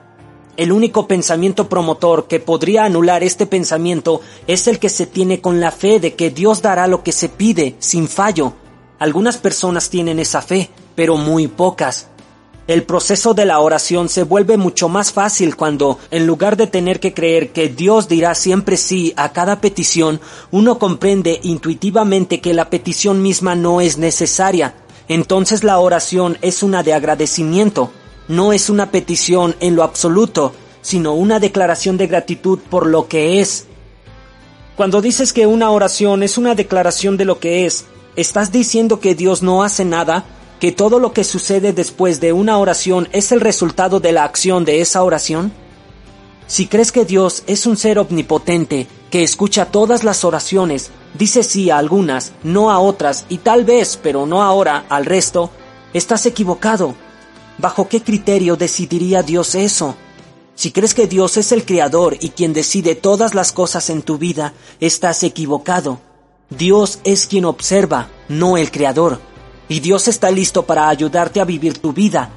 [0.57, 5.61] El único pensamiento promotor que podría anular este pensamiento es el que se tiene con
[5.61, 8.53] la fe de que Dios dará lo que se pide, sin fallo.
[8.99, 12.07] Algunas personas tienen esa fe, pero muy pocas.
[12.67, 16.99] El proceso de la oración se vuelve mucho más fácil cuando, en lugar de tener
[16.99, 22.69] que creer que Dios dirá siempre sí a cada petición, uno comprende intuitivamente que la
[22.69, 24.75] petición misma no es necesaria.
[25.07, 27.91] Entonces la oración es una de agradecimiento,
[28.32, 33.39] no es una petición en lo absoluto, sino una declaración de gratitud por lo que
[33.39, 33.67] es.
[34.76, 39.13] Cuando dices que una oración es una declaración de lo que es, ¿estás diciendo que
[39.13, 40.26] Dios no hace nada?
[40.62, 44.63] que todo lo que sucede después de una oración es el resultado de la acción
[44.63, 45.52] de esa oración?
[46.46, 51.72] Si crees que Dios es un ser omnipotente, que escucha todas las oraciones, dice sí
[51.72, 55.50] a algunas, no a otras, y tal vez, pero no ahora, al resto,
[55.96, 56.94] estás equivocado.
[57.62, 59.95] ¿Bajo qué criterio decidiría Dios eso?
[60.56, 64.17] Si crees que Dios es el Creador y quien decide todas las cosas en tu
[64.17, 66.00] vida, estás equivocado.
[66.50, 69.32] Dios es quien observa, no el Creador
[69.71, 72.30] y Dios está listo para ayudarte a vivir tu vida,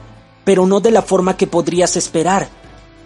[0.45, 2.49] pero no de la forma que podrías esperar.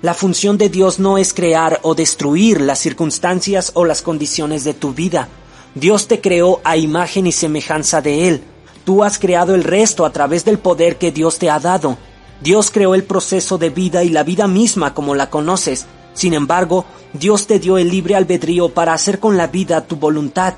[0.02, 4.74] La función de Dios no es crear o destruir las circunstancias o las condiciones de
[4.74, 5.28] tu vida.
[5.74, 8.42] Dios te creó a imagen y semejanza de Él.
[8.84, 11.96] Tú has creado el resto a través del poder que Dios te ha dado.
[12.40, 15.86] Dios creó el proceso de vida y la vida misma como la conoces.
[16.14, 20.54] Sin embargo, Dios te dio el libre albedrío para hacer con la vida tu voluntad.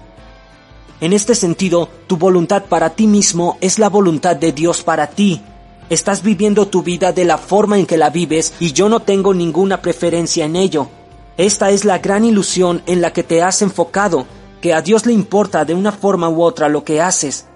[1.01, 5.41] En este sentido, tu voluntad para ti mismo es la voluntad de Dios para ti.
[5.89, 9.33] Estás viviendo tu vida de la forma en que la vives y yo no tengo
[9.33, 10.89] ninguna preferencia en ello.
[11.37, 14.27] Esta es la gran ilusión en la que te has enfocado.
[14.61, 17.47] que a Dios le importa de una forma u otra lo que haces.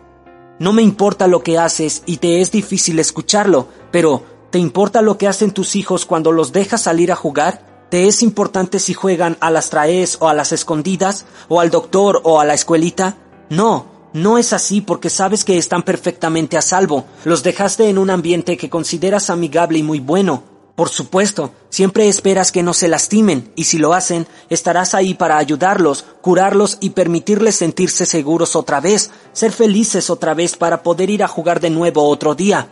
[0.58, 5.18] No me importa lo que haces y te es difícil escucharlo, pero ¿te importa lo
[5.18, 7.86] que hacen tus hijos cuando los dejas salir a jugar?
[7.90, 12.20] ¿Te es importante si juegan a las traes o a las escondidas, o al doctor
[12.22, 13.16] o a la escuelita?
[13.50, 17.04] No, no es así porque sabes que están perfectamente a salvo.
[17.24, 20.53] Los dejaste en un ambiente que consideras amigable y muy bueno.
[20.74, 25.38] Por supuesto, siempre esperas que no se lastimen, y si lo hacen, estarás ahí para
[25.38, 31.22] ayudarlos, curarlos y permitirles sentirse seguros otra vez, ser felices otra vez para poder ir
[31.22, 32.68] a jugar de nuevo otro día.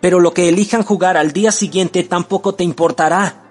[0.00, 3.42] Pero lo que elijan jugar al día siguiente tampoco te importará.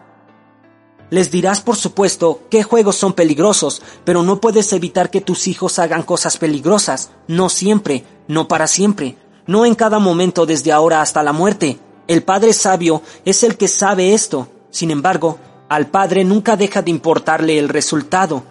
[1.11, 5.77] Les dirás, por supuesto, qué juegos son peligrosos, pero no puedes evitar que tus hijos
[5.77, 11.21] hagan cosas peligrosas, no siempre, no para siempre, no en cada momento desde ahora hasta
[11.21, 11.79] la muerte.
[12.11, 14.49] El Padre sabio es el que sabe esto.
[14.69, 18.43] Sin embargo, al Padre nunca deja de importarle el resultado.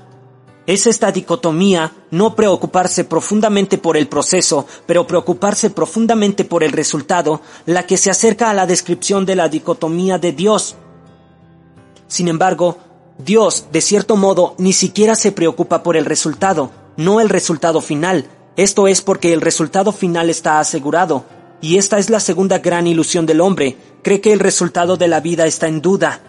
[0.66, 7.42] Es esta dicotomía, no preocuparse profundamente por el proceso, pero preocuparse profundamente por el resultado,
[7.66, 10.76] la que se acerca a la descripción de la dicotomía de Dios.
[12.08, 12.78] Sin embargo,
[13.18, 18.26] Dios, de cierto modo, ni siquiera se preocupa por el resultado, no el resultado final.
[18.56, 21.26] Esto es porque el resultado final está asegurado,
[21.60, 25.20] y esta es la segunda gran ilusión del hombre, cree que el resultado de la
[25.20, 26.20] vida está en duda.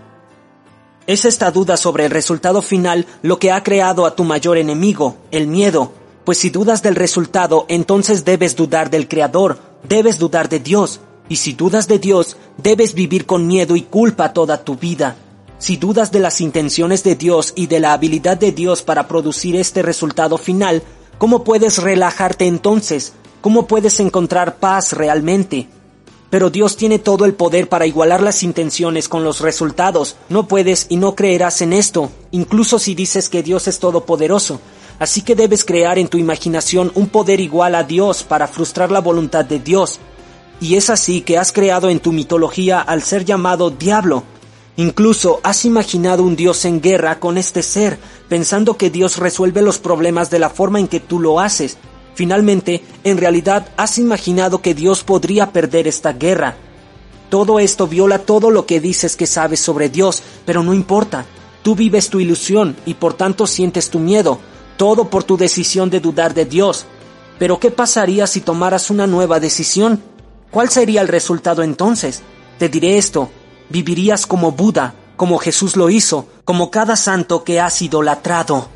[1.07, 5.17] Es esta duda sobre el resultado final lo que ha creado a tu mayor enemigo,
[5.31, 5.91] el miedo,
[6.25, 11.37] pues si dudas del resultado, entonces debes dudar del Creador, debes dudar de Dios, y
[11.37, 15.15] si dudas de Dios, debes vivir con miedo y culpa toda tu vida.
[15.57, 19.55] Si dudas de las intenciones de Dios y de la habilidad de Dios para producir
[19.55, 20.83] este resultado final,
[21.17, 23.13] ¿cómo puedes relajarte entonces?
[23.41, 25.67] ¿Cómo puedes encontrar paz realmente?
[26.29, 30.15] Pero Dios tiene todo el poder para igualar las intenciones con los resultados.
[30.29, 34.61] No puedes y no creerás en esto, incluso si dices que Dios es todopoderoso.
[34.99, 39.01] Así que debes crear en tu imaginación un poder igual a Dios para frustrar la
[39.01, 39.99] voluntad de Dios.
[40.61, 44.23] Y es así que has creado en tu mitología al ser llamado diablo.
[44.77, 47.97] Incluso has imaginado un Dios en guerra con este ser,
[48.29, 51.77] pensando que Dios resuelve los problemas de la forma en que tú lo haces,
[52.13, 56.55] Finalmente, en realidad has imaginado que Dios podría perder esta guerra.
[57.29, 61.25] Todo esto viola todo lo que dices que sabes sobre Dios, pero no importa.
[61.63, 64.39] Tú vives tu ilusión y por tanto sientes tu miedo,
[64.77, 66.85] todo por tu decisión de dudar de Dios.
[67.39, 70.01] Pero ¿qué pasaría si tomaras una nueva decisión?
[70.51, 72.21] ¿Cuál sería el resultado entonces?
[72.59, 73.29] Te diré esto,
[73.69, 78.67] vivirías como Buda, como Jesús lo hizo, como cada santo que has idolatrado.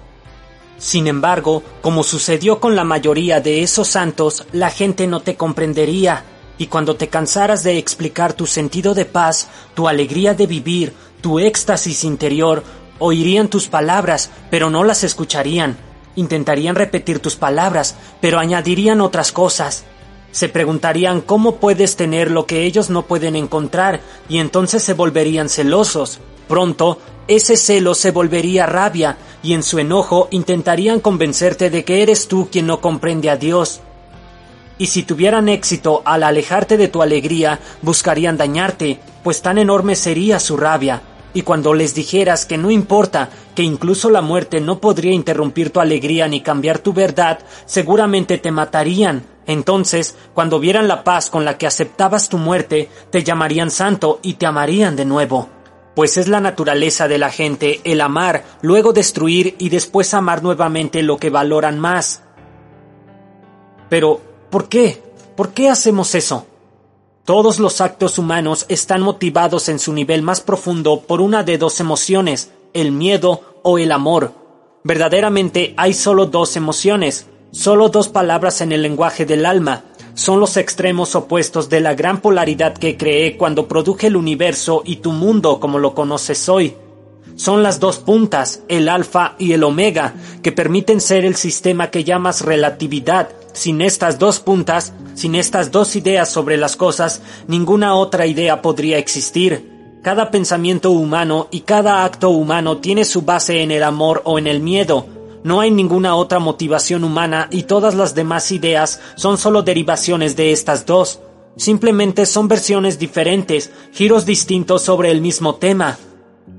[0.77, 6.25] Sin embargo, como sucedió con la mayoría de esos santos, la gente no te comprendería,
[6.57, 11.39] y cuando te cansaras de explicar tu sentido de paz, tu alegría de vivir, tu
[11.39, 12.63] éxtasis interior,
[12.99, 15.77] oirían tus palabras, pero no las escucharían.
[16.15, 19.83] Intentarían repetir tus palabras, pero añadirían otras cosas.
[20.31, 25.49] Se preguntarían cómo puedes tener lo que ellos no pueden encontrar, y entonces se volverían
[25.49, 26.19] celosos.
[26.47, 32.27] Pronto ese celo se volvería rabia y en su enojo intentarían convencerte de que eres
[32.27, 33.81] tú quien no comprende a Dios.
[34.77, 40.39] Y si tuvieran éxito al alejarte de tu alegría, buscarían dañarte, pues tan enorme sería
[40.39, 41.01] su rabia.
[41.33, 45.79] Y cuando les dijeras que no importa, que incluso la muerte no podría interrumpir tu
[45.79, 49.23] alegría ni cambiar tu verdad, seguramente te matarían.
[49.47, 54.35] Entonces, cuando vieran la paz con la que aceptabas tu muerte, te llamarían santo y
[54.35, 55.54] te amarían de nuevo
[55.95, 61.01] pues es la naturaleza de la gente el amar, luego destruir y después amar nuevamente
[61.01, 62.21] lo que valoran más.
[63.89, 65.01] Pero, ¿por qué?
[65.35, 66.45] ¿Por qué hacemos eso?
[67.23, 71.79] Todos los actos humanos están motivados en su nivel más profundo por una de dos
[71.79, 74.33] emociones, el miedo o el amor.
[74.83, 80.57] Verdaderamente hay solo dos emociones, solo dos palabras en el lenguaje del alma, son los
[80.57, 85.59] extremos opuestos de la gran polaridad que creé cuando produje el universo y tu mundo
[85.59, 86.73] como lo conoces hoy.
[87.35, 92.05] Son las dos puntas, el alfa y el omega, que permiten ser el sistema que
[92.05, 93.27] llamas relatividad.
[93.51, 98.97] Sin estas dos puntas, sin estas dos ideas sobre las cosas, ninguna otra idea podría
[98.97, 99.99] existir.
[100.01, 104.47] Cada pensamiento humano y cada acto humano tiene su base en el amor o en
[104.47, 105.05] el miedo,
[105.45, 110.51] no hay ninguna otra motivación humana y todas las demás ideas son solo derivaciones de
[110.51, 111.19] estas dos.
[111.55, 115.99] Simplemente son versiones diferentes, giros distintos sobre el mismo tema.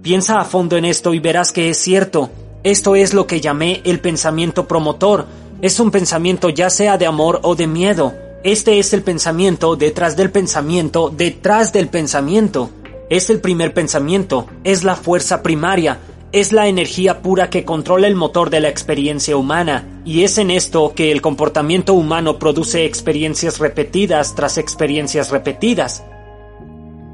[0.02, 2.30] Piensa a fondo en esto y verás que es cierto.
[2.62, 5.26] Esto es lo que llamé el pensamiento promotor.
[5.62, 8.14] Es un pensamiento ya sea de amor o de miedo.
[8.44, 12.70] Este es el pensamiento detrás del pensamiento detrás del pensamiento.
[13.10, 15.98] Es el primer pensamiento, es la fuerza primaria,
[16.32, 20.50] es la energía pura que controla el motor de la experiencia humana, y es en
[20.50, 26.04] esto que el comportamiento humano produce experiencias repetidas tras experiencias repetidas.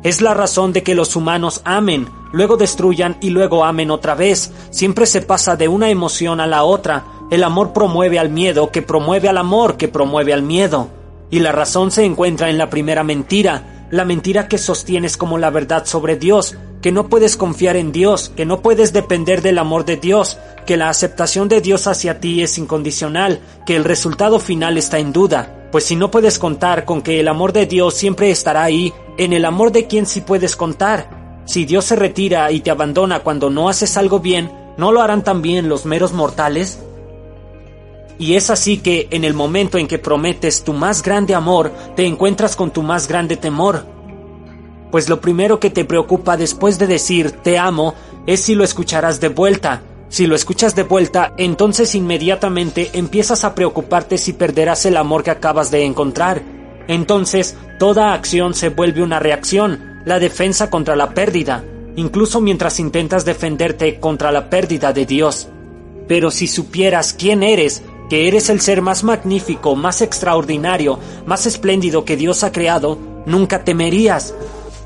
[0.02, 4.50] Es la razón de que los humanos amen, luego destruyan y luego amen otra vez.
[4.70, 7.04] Siempre se pasa de una emoción a la otra.
[7.30, 10.88] El amor promueve al miedo, que promueve al amor, que promueve al miedo.
[11.30, 15.50] Y la razón se encuentra en la primera mentira, la mentira que sostienes como la
[15.50, 19.84] verdad sobre Dios, que no puedes confiar en Dios, que no puedes depender del amor
[19.84, 24.76] de Dios, que la aceptación de Dios hacia ti es incondicional, que el resultado final
[24.76, 25.68] está en duda.
[25.70, 29.32] Pues si no puedes contar con que el amor de Dios siempre estará ahí, en
[29.32, 31.42] el amor de quien sí puedes contar.
[31.44, 35.22] Si Dios se retira y te abandona cuando no haces algo bien, ¿no lo harán
[35.22, 36.80] también los meros mortales?
[38.18, 42.06] Y es así que en el momento en que prometes tu más grande amor, te
[42.06, 44.01] encuentras con tu más grande temor
[44.92, 47.94] pues lo primero que te preocupa después de decir te amo
[48.26, 49.82] es si lo escucharás de vuelta.
[50.10, 55.30] Si lo escuchas de vuelta, entonces inmediatamente empiezas a preocuparte si perderás el amor que
[55.30, 56.42] acabas de encontrar.
[56.86, 61.64] Entonces, toda acción se vuelve una reacción, la defensa contra la pérdida,
[61.96, 65.48] incluso mientras intentas defenderte contra la pérdida de Dios.
[66.06, 72.04] Pero si supieras quién eres, que eres el ser más magnífico, más extraordinario, más espléndido
[72.04, 74.34] que Dios ha creado, nunca temerías,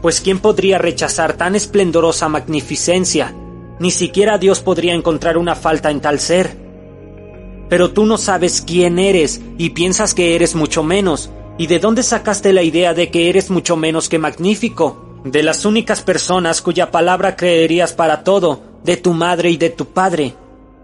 [0.02, 3.34] pues ¿quién podría rechazar tan esplendorosa magnificencia?
[3.78, 6.56] Ni siquiera Dios podría encontrar una falta en tal ser.
[7.68, 11.30] Pero tú no sabes quién eres y piensas que eres mucho menos.
[11.58, 15.20] ¿Y de dónde sacaste la idea de que eres mucho menos que magnífico?
[15.24, 19.86] De las únicas personas cuya palabra creerías para todo, de tu madre y de tu
[19.86, 20.34] padre.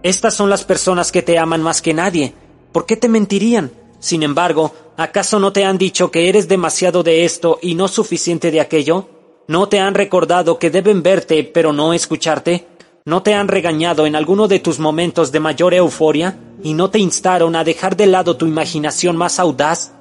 [0.03, 2.35] Estas son las personas que te aman más que nadie.
[2.73, 3.71] ¿Por qué te mentirían?
[4.01, 8.51] Sin embargo, ¿acaso no te han dicho que eres demasiado de esto y no suficiente
[8.51, 9.09] de aquello?
[9.49, 12.67] ¿No te han recordado que deben verte pero no escucharte?
[13.05, 16.39] ¿No te han regañado en alguno de tus momentos de mayor euforia?
[16.63, 19.93] ¿Y no te instaron a dejar de lado tu imaginación más audaz?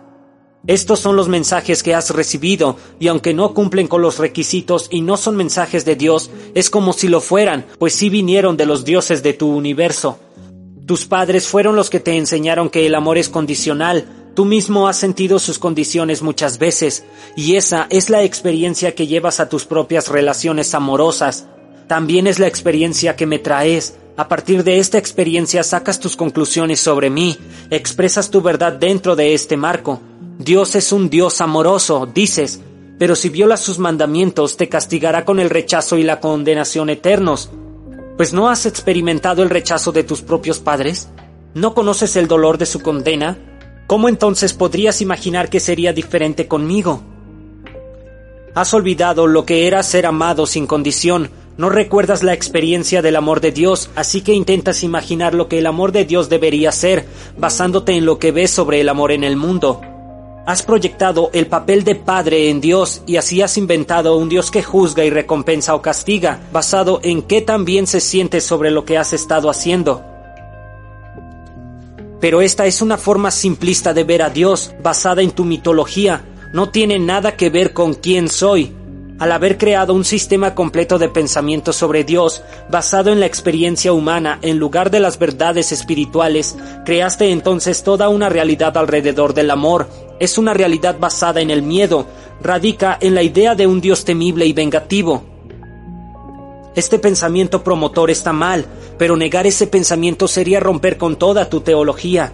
[0.68, 5.02] Estos son los mensajes que has recibido, y aunque no cumplen con los requisitos y
[5.02, 8.86] no son mensajes de Dios, es como si lo fueran, pues sí vinieron de los
[8.86, 10.20] dioses de tu universo.
[10.86, 14.21] Tus padres fueron los que te enseñaron que el amor es condicional.
[14.34, 17.04] Tú mismo has sentido sus condiciones muchas veces,
[17.36, 21.48] y esa es la experiencia que llevas a tus propias relaciones amorosas.
[21.88, 23.96] También es la experiencia que me traes.
[24.16, 27.38] A partir de esta experiencia sacas tus conclusiones sobre mí,
[27.70, 30.00] expresas tu verdad dentro de este marco.
[30.38, 32.62] Dios es un Dios amoroso, dices,
[32.98, 37.50] pero si violas sus mandamientos te castigará con el rechazo y la condenación eternos
[38.22, 41.10] pues no has experimentado el rechazo de tus propios padres,
[41.56, 43.36] no conoces el dolor de su condena,
[43.92, 47.02] ¿cómo entonces podrías imaginar que sería diferente conmigo?
[48.56, 53.42] Has olvidado lo que era ser amado sin condición, no recuerdas la experiencia del amor
[53.42, 57.06] de Dios, así que intentas imaginar lo que el amor de Dios debería ser,
[57.38, 59.82] basándote en lo que ves sobre el amor en el mundo.
[60.46, 64.64] Has proyectado el papel de padre en Dios y así has inventado un Dios que
[64.64, 68.98] juzga y recompensa o castiga, basado en qué tan bien se siente sobre lo que
[68.98, 70.11] has estado haciendo.
[72.22, 76.70] Pero esta es una forma simplista de ver a Dios, basada en tu mitología, no
[76.70, 78.74] tiene nada que ver con quién soy,
[79.22, 82.42] al haber creado un sistema completo de pensamiento sobre Dios
[82.72, 86.56] basado en la experiencia humana en lugar de las verdades espirituales,
[86.86, 89.88] creaste entonces toda una realidad alrededor del amor.
[90.20, 92.08] Es una realidad basada en el miedo,
[92.42, 95.24] radica en la idea de un Dios temible y vengativo.
[96.76, 98.66] Este pensamiento promotor está mal,
[98.98, 102.32] pero negar ese pensamiento sería romper con toda tu teología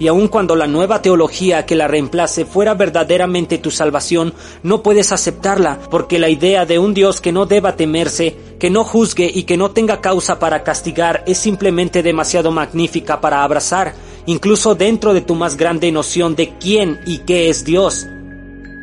[0.00, 4.32] y aun cuando la nueva teología que la reemplace fuera verdaderamente tu salvación,
[4.62, 8.82] no puedes aceptarla, porque la idea de un Dios que no deba temerse, que no
[8.82, 13.92] juzgue y que no tenga causa para castigar es simplemente demasiado magnífica para abrazar,
[14.24, 18.06] incluso dentro de tu más grande noción de quién y qué es Dios.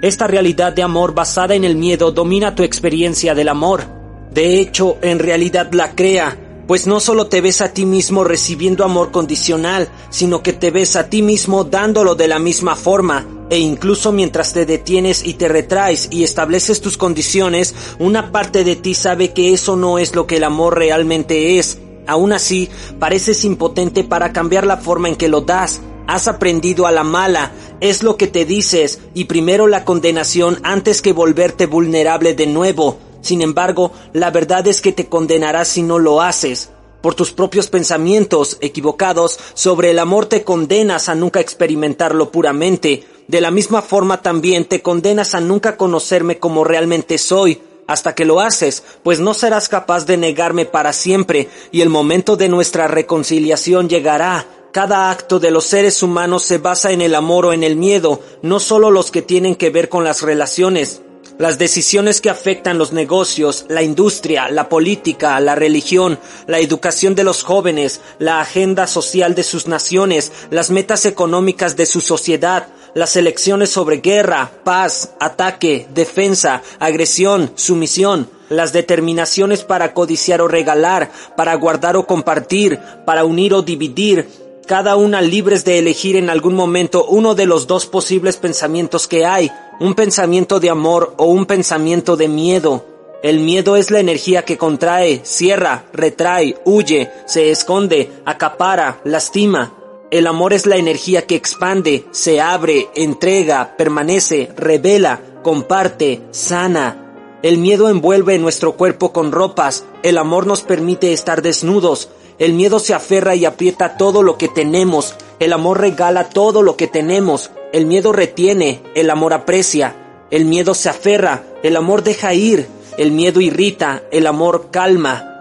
[0.04, 3.97] Esta realidad de amor basada en el miedo domina tu experiencia del amor.
[4.38, 8.84] De hecho, en realidad la crea, pues no solo te ves a ti mismo recibiendo
[8.84, 13.58] amor condicional, sino que te ves a ti mismo dándolo de la misma forma, e
[13.58, 18.94] incluso mientras te detienes y te retraes y estableces tus condiciones, una parte de ti
[18.94, 21.80] sabe que eso no es lo que el amor realmente es.
[22.06, 22.70] Aún así,
[23.00, 25.82] pareces impotente para cambiar la forma en que lo das.
[26.06, 31.02] Has aprendido a la mala, es lo que te dices, y primero la condenación antes
[31.02, 33.00] que volverte vulnerable de nuevo.
[33.28, 36.70] Sin embargo, la verdad es que te condenarás si no lo haces.
[37.02, 43.04] Por tus propios pensamientos equivocados sobre el amor te condenas a nunca experimentarlo puramente.
[43.28, 47.62] De la misma forma también te condenas a nunca conocerme como realmente soy.
[47.86, 52.36] hasta que lo haces, pues no serás capaz de negarme para siempre, y el momento
[52.36, 54.46] de nuestra reconciliación llegará.
[54.74, 58.20] Cada acto de los seres humanos se basa en el amor o en el miedo,
[58.42, 61.02] no solo los que tienen que ver con las relaciones.
[61.38, 66.18] Las decisiones que afectan los negocios, la industria, la política, la religión,
[66.48, 71.86] la educación de los jóvenes, la agenda social de sus naciones, las metas económicas de
[71.86, 80.42] su sociedad, las elecciones sobre guerra, paz, ataque, defensa, agresión, sumisión, las determinaciones para codiciar
[80.42, 86.18] o regalar, para guardar o compartir, para unir o dividir, cada una libres de elegir
[86.18, 89.50] en algún momento uno de los dos posibles pensamientos que hay,
[89.80, 92.86] un pensamiento de amor o un pensamiento de miedo.
[93.24, 99.74] El miedo es la energía que contrae, cierra, retrae, huye, se esconde, acapara, lastima.
[100.12, 107.08] El amor es la energía que expande, se abre, entrega, permanece, revela, comparte, sana.
[107.42, 112.10] El miedo envuelve nuestro cuerpo con ropas, el amor nos permite estar desnudos,
[112.40, 116.78] el miedo se aferra y aprieta todo lo que tenemos, el amor regala todo lo
[116.78, 119.96] que tenemos, el miedo retiene, el amor aprecia,
[120.30, 122.68] el miedo se aferra, el amor deja ir,
[122.98, 125.38] el miedo irrita, el amor calma,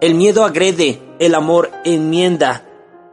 [0.00, 2.64] el miedo agrede, el amor enmienda.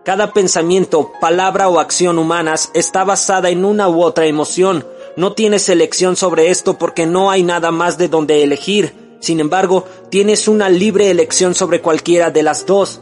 [0.04, 4.86] Cada pensamiento, palabra o acción humanas está basada en una u otra emoción.
[5.18, 9.18] No tienes elección sobre esto porque no hay nada más de donde elegir.
[9.20, 13.02] Sin embargo, tienes una libre elección sobre cualquiera de las dos.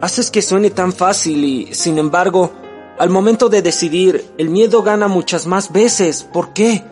[0.00, 2.52] Haces que suene tan fácil y, sin embargo,
[2.98, 6.22] al momento de decidir, el miedo gana muchas más veces.
[6.22, 6.84] ¿Por qué?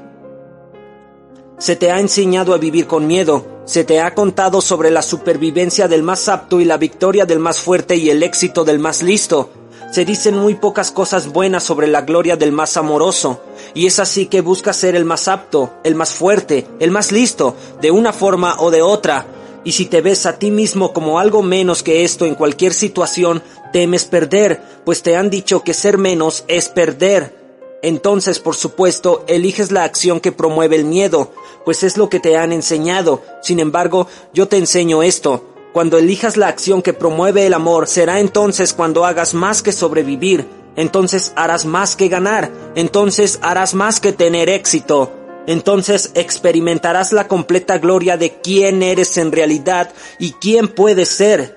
[1.58, 5.86] Se te ha enseñado a vivir con miedo, se te ha contado sobre la supervivencia
[5.88, 9.50] del más apto y la victoria del más fuerte y el éxito del más listo.
[9.92, 13.40] Se dicen muy pocas cosas buenas sobre la gloria del más amoroso,
[13.72, 17.54] y es así que buscas ser el más apto, el más fuerte, el más listo,
[17.80, 19.26] de una forma o de otra,
[19.66, 23.42] y si te ves a ti mismo como algo menos que esto en cualquier situación,
[23.72, 27.34] temes perder, pues te han dicho que ser menos es perder.
[27.82, 31.32] Entonces, por supuesto, eliges la acción que promueve el miedo,
[31.64, 33.22] pues es lo que te han enseñado.
[33.42, 35.44] Sin embargo, yo te enseño esto.
[35.72, 40.46] Cuando elijas la acción que promueve el amor, será entonces cuando hagas más que sobrevivir,
[40.76, 47.78] entonces harás más que ganar, entonces harás más que tener éxito entonces experimentarás la completa
[47.78, 51.56] gloria de quién eres en realidad y quién puedes ser.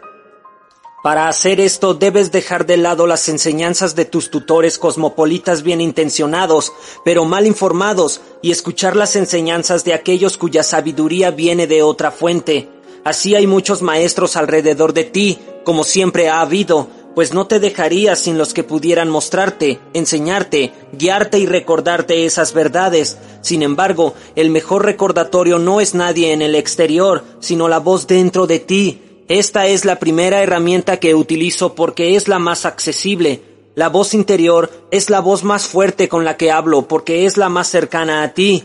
[1.01, 6.73] Para hacer esto debes dejar de lado las enseñanzas de tus tutores cosmopolitas bien intencionados,
[7.05, 12.69] pero mal informados, y escuchar las enseñanzas de aquellos cuya sabiduría viene de otra fuente.
[13.05, 16.89] Así hay muchos maestros alrededor de ti, como siempre ha habido,
[17.19, 23.17] pues no te dejarías sin los que pudieran mostrarte, enseñarte, guiarte y recordarte esas verdades.
[23.41, 28.47] Sin embargo, el mejor recordatorio no es nadie en el exterior, sino la voz dentro
[28.47, 29.01] de ti.
[29.27, 33.41] Esta es la primera herramienta que utilizo porque es la más accesible.
[33.75, 37.49] La voz interior es la voz más fuerte con la que hablo porque es la
[37.49, 38.63] más cercana a ti.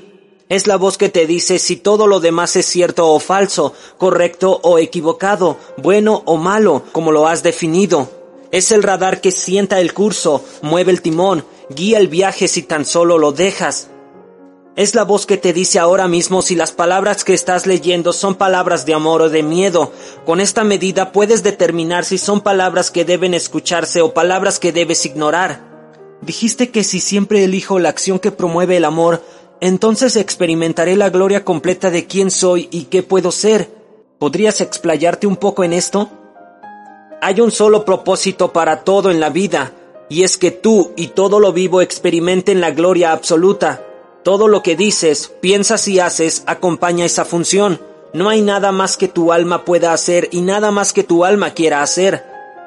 [0.48, 4.60] Es la voz que te dice si todo lo demás es cierto o falso, correcto
[4.62, 8.22] o equivocado, bueno o malo, como lo has definido.
[8.54, 12.84] Es el radar que sienta el curso, mueve el timón, guía el viaje si tan
[12.84, 13.90] solo lo dejas.
[14.76, 18.36] Es la voz que te dice ahora mismo si las palabras que estás leyendo son
[18.36, 19.90] palabras de amor o de miedo.
[20.24, 25.04] Con esta medida puedes determinar si son palabras que deben escucharse o palabras que debes
[25.04, 26.16] ignorar.
[26.22, 29.20] Dijiste que si siempre elijo la acción que promueve el amor,
[29.60, 33.68] entonces experimentaré la gloria completa de quién soy y qué puedo ser.
[34.20, 36.08] ¿Podrías explayarte un poco en esto?
[37.20, 39.72] Hay un solo propósito para todo en la vida,
[40.08, 43.84] y es que tú y todo lo vivo experimenten la gloria absoluta.
[44.22, 47.80] Todo lo que dices, piensas y haces acompaña esa función.
[48.12, 51.50] No hay nada más que tu alma pueda hacer y nada más que tu alma
[51.50, 52.24] quiera hacer.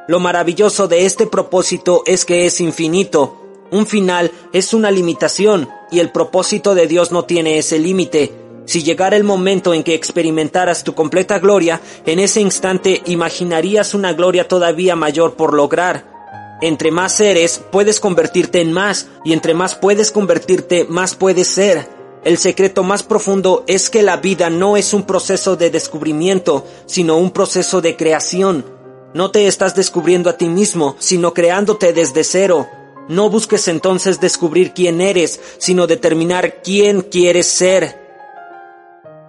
[0.08, 3.38] Lo maravilloso de este propósito es que es infinito.
[3.72, 8.47] Un final es una limitación y el propósito de Dios no tiene ese límite.
[8.68, 14.12] Si llegara el momento en que experimentaras tu completa gloria, en ese instante imaginarías una
[14.12, 16.58] gloria todavía mayor por lograr.
[16.62, 21.88] Entre más eres, puedes convertirte en más, y entre más puedes convertirte, más puedes ser.
[22.26, 27.16] El secreto más profundo es que la vida no es un proceso de descubrimiento, sino
[27.16, 28.66] un proceso de creación.
[29.14, 32.68] No te estás descubriendo a ti mismo, sino creándote desde cero.
[33.08, 38.07] No busques entonces descubrir quién eres, sino determinar quién quieres ser.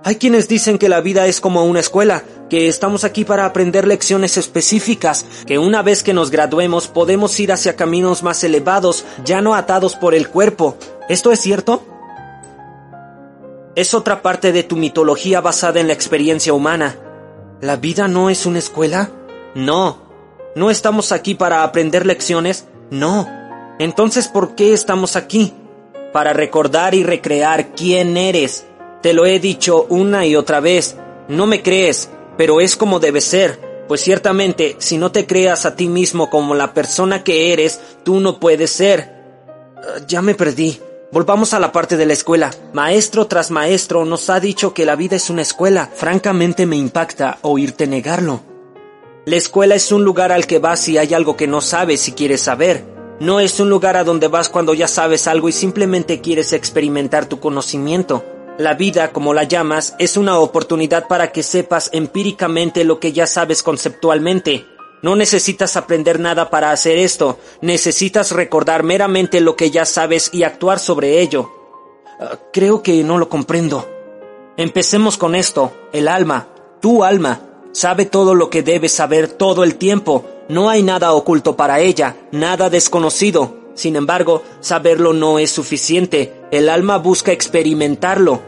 [0.04, 3.86] Hay quienes dicen que la vida es como una escuela, que estamos aquí para aprender
[3.86, 9.40] lecciones específicas, que una vez que nos graduemos podemos ir hacia caminos más elevados, ya
[9.40, 10.76] no atados por el cuerpo.
[11.08, 11.82] ¿Esto es cierto?
[13.78, 16.96] es otra parte de tu mitología basada en la experiencia humana.
[17.60, 19.08] ¿La vida no es una escuela?
[19.54, 20.02] No.
[20.56, 22.66] ¿No estamos aquí para aprender lecciones?
[22.90, 23.28] No.
[23.78, 25.54] Entonces, ¿por qué estamos aquí?
[26.12, 28.66] Para recordar y recrear quién eres.
[29.02, 30.96] Te lo he dicho una y otra vez.
[31.28, 33.84] No me crees, pero es como debe ser.
[33.86, 38.20] Pues ciertamente, si no te creas a ti mismo como la persona que eres, tú
[38.20, 39.14] no puedes ser.
[39.76, 40.80] Ah, ya me perdí.
[41.10, 42.50] Volvamos a la parte de la escuela.
[42.74, 45.88] Maestro tras maestro nos ha dicho que la vida es una escuela.
[45.94, 48.42] Francamente me impacta oírte negarlo.
[49.24, 52.12] La escuela es un lugar al que vas si hay algo que no sabes y
[52.12, 52.84] quieres saber.
[53.20, 57.26] No es un lugar a donde vas cuando ya sabes algo y simplemente quieres experimentar
[57.26, 58.24] tu conocimiento.
[58.58, 63.28] La vida, como la llamas, es una oportunidad para que sepas empíricamente lo que ya
[63.28, 64.66] sabes conceptualmente.
[65.00, 70.42] No necesitas aprender nada para hacer esto, necesitas recordar meramente lo que ya sabes y
[70.42, 71.52] actuar sobre ello.
[72.18, 73.88] Ah, creo que no lo comprendo.
[74.56, 75.72] Empecemos con esto.
[75.92, 76.48] El alma,
[76.80, 80.24] tu alma, sabe todo lo que debe saber todo el tiempo.
[80.48, 83.54] No hay nada oculto para ella, nada desconocido.
[83.74, 86.34] Sin embargo, saberlo no es suficiente.
[86.50, 88.40] El alma busca experimentarlo.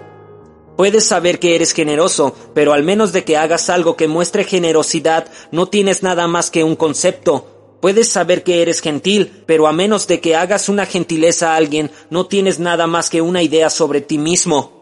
[0.79, 5.27] Puedes saber que eres generoso, pero al menos de que hagas algo que muestre generosidad,
[5.53, 7.77] no tienes nada más que un concepto.
[7.83, 11.91] Puedes saber que eres gentil, pero a menos de que hagas una gentileza a alguien,
[12.09, 14.81] no tienes nada más que una idea sobre ti mismo.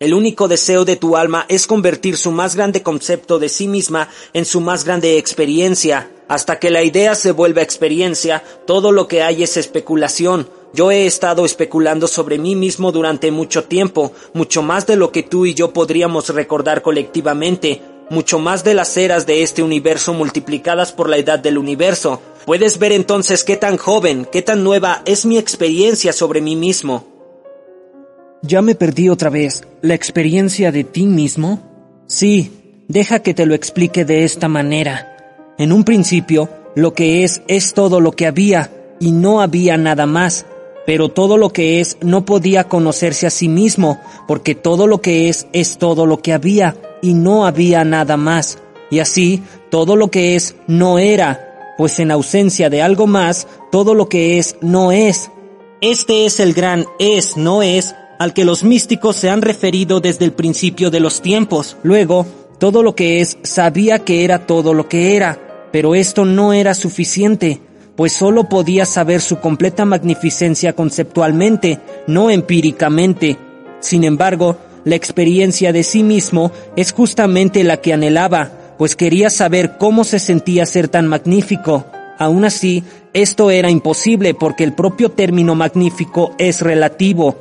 [0.00, 4.08] El único deseo de tu alma es convertir su más grande concepto de sí misma
[4.32, 6.10] en su más grande experiencia.
[6.26, 11.06] Hasta que la idea se vuelva experiencia, todo lo que hay es especulación, yo he
[11.06, 15.54] estado especulando sobre mí mismo durante mucho tiempo, mucho más de lo que tú y
[15.54, 21.16] yo podríamos recordar colectivamente, mucho más de las eras de este universo multiplicadas por la
[21.16, 22.20] edad del universo.
[22.44, 27.06] Puedes ver entonces qué tan joven, qué tan nueva es mi experiencia sobre mí mismo.
[28.42, 29.62] Ya me perdí otra vez.
[29.80, 32.02] ¿La experiencia de ti mismo?
[32.08, 35.54] Sí, deja que te lo explique de esta manera.
[35.56, 38.70] En un principio, lo que es es todo lo que había,
[39.00, 40.44] y no había nada más
[40.86, 45.28] pero todo lo que es no podía conocerse a sí mismo, porque todo lo que
[45.28, 48.58] es es todo lo que había, y no había nada más.
[48.90, 53.94] Y así, todo lo que es no era, pues en ausencia de algo más, todo
[53.94, 55.30] lo que es no es.
[55.80, 60.24] Este es el gran es, no es, al que los místicos se han referido desde
[60.24, 61.76] el principio de los tiempos.
[61.82, 62.26] Luego,
[62.58, 66.74] todo lo que es sabía que era todo lo que era, pero esto no era
[66.74, 67.60] suficiente
[67.96, 73.38] pues solo podía saber su completa magnificencia conceptualmente, no empíricamente.
[73.80, 79.78] Sin embargo, la experiencia de sí mismo es justamente la que anhelaba, pues quería saber
[79.78, 81.86] cómo se sentía ser tan magnífico.
[82.18, 87.36] Aún así, esto era imposible porque el propio término magnífico es relativo.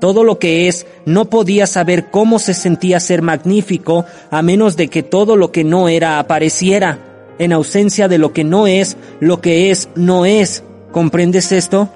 [0.00, 4.88] Todo lo que es no podía saber cómo se sentía ser magnífico a menos de
[4.88, 7.07] que todo lo que no era apareciera
[7.38, 10.62] en ausencia de lo que no es, lo que es no es.
[10.92, 11.88] ¿Comprendes esto?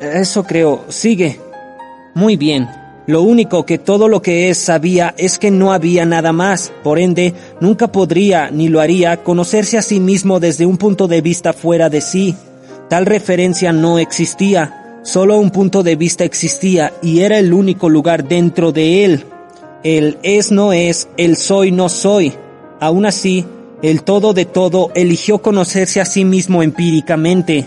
[0.00, 0.84] Eso creo.
[0.88, 1.40] Sigue.
[2.14, 2.68] Muy bien.
[3.06, 7.00] Lo único que todo lo que es sabía es que no había nada más, por
[7.00, 11.52] ende, nunca podría ni lo haría conocerse a sí mismo desde un punto de vista
[11.52, 12.36] fuera de sí.
[12.88, 18.28] Tal referencia no existía, solo un punto de vista existía y era el único lugar
[18.28, 19.24] dentro de él.
[19.82, 22.32] El es no es, el soy no soy.
[22.78, 23.44] Aún así,
[23.82, 27.66] el todo de todo eligió conocerse a sí mismo empíricamente.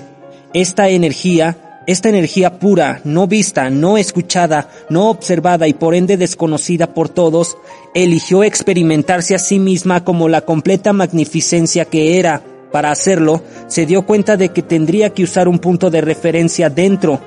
[0.54, 6.94] Esta energía, esta energía pura, no vista, no escuchada, no observada y por ende desconocida
[6.94, 7.58] por todos,
[7.94, 12.42] eligió experimentarse a sí misma como la completa magnificencia que era.
[12.72, 17.20] Para hacerlo, se dio cuenta de que tendría que usar un punto de referencia dentro.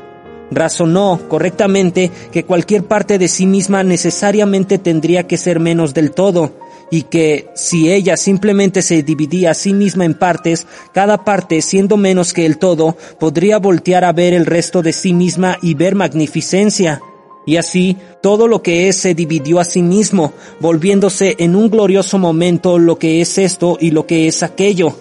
[0.51, 6.53] Razonó correctamente que cualquier parte de sí misma necesariamente tendría que ser menos del todo,
[6.91, 11.97] y que si ella simplemente se dividía a sí misma en partes, cada parte siendo
[11.97, 15.95] menos que el todo, podría voltear a ver el resto de sí misma y ver
[15.95, 17.01] magnificencia.
[17.47, 22.19] Y así, todo lo que es se dividió a sí mismo, volviéndose en un glorioso
[22.19, 24.95] momento lo que es esto y lo que es aquello.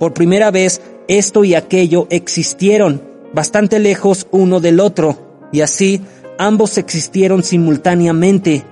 [0.00, 6.00] Por primera vez, esto y aquello existieron, bastante lejos uno del otro, y así
[6.38, 8.64] ambos existieron simultáneamente,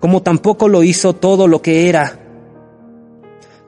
[0.00, 2.17] como tampoco lo hizo todo lo que era.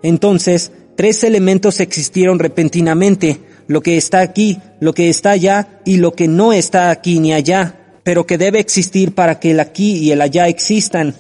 [0.02, 6.12] Entonces, tres elementos existieron repentinamente, lo que está aquí, lo que está allá y lo
[6.12, 10.10] que no está aquí ni allá, pero que debe existir para que el aquí y
[10.10, 11.14] el allá existan.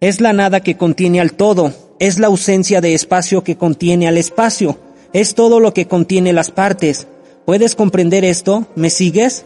[0.00, 4.18] Es la nada que contiene al todo, es la ausencia de espacio que contiene al
[4.18, 4.78] espacio,
[5.12, 7.06] es todo lo que contiene las partes.
[7.46, 8.66] ¿Puedes comprender esto?
[8.74, 9.44] ¿Me sigues?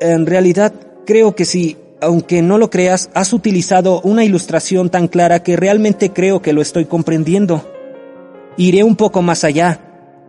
[0.00, 0.72] En realidad,
[1.04, 6.12] creo que sí, aunque no lo creas, has utilizado una ilustración tan clara que realmente
[6.12, 7.68] creo que lo estoy comprendiendo.
[8.56, 9.80] Iré un poco más allá.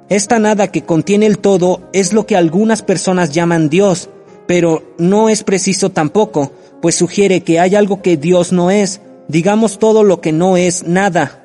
[0.10, 4.10] Esta nada que contiene el todo es lo que algunas personas llaman Dios,
[4.48, 6.52] pero no es preciso tampoco,
[6.82, 10.88] pues sugiere que hay algo que Dios no es, digamos todo lo que no es
[10.88, 11.45] nada.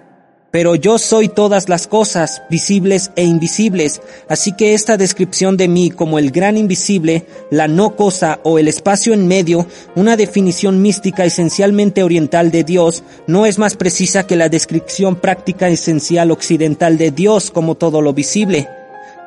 [0.50, 5.90] Pero yo soy todas las cosas, visibles e invisibles, así que esta descripción de mí
[5.90, 11.24] como el gran invisible, la no cosa o el espacio en medio, una definición mística
[11.24, 17.12] esencialmente oriental de Dios, no es más precisa que la descripción práctica esencial occidental de
[17.12, 18.68] Dios como todo lo visible.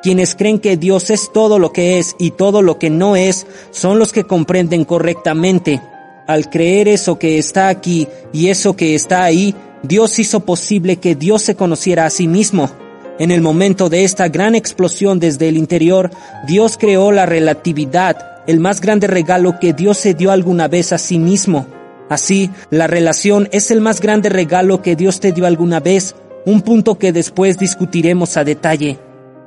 [0.02, 3.48] Quienes creen que Dios es todo lo que es y todo lo que no es,
[3.72, 5.82] son los que comprenden correctamente.
[6.28, 11.14] Al creer eso que está aquí y eso que está ahí, Dios hizo posible que
[11.14, 12.72] Dios se conociera a sí mismo.
[13.20, 16.10] En el momento de esta gran explosión desde el interior,
[16.48, 20.98] Dios creó la relatividad, el más grande regalo que Dios se dio alguna vez a
[20.98, 21.68] sí mismo.
[22.10, 26.16] Así, la relación es el más grande regalo que Dios te dio alguna vez,
[26.46, 29.00] un punto que después discutiremos a detalle.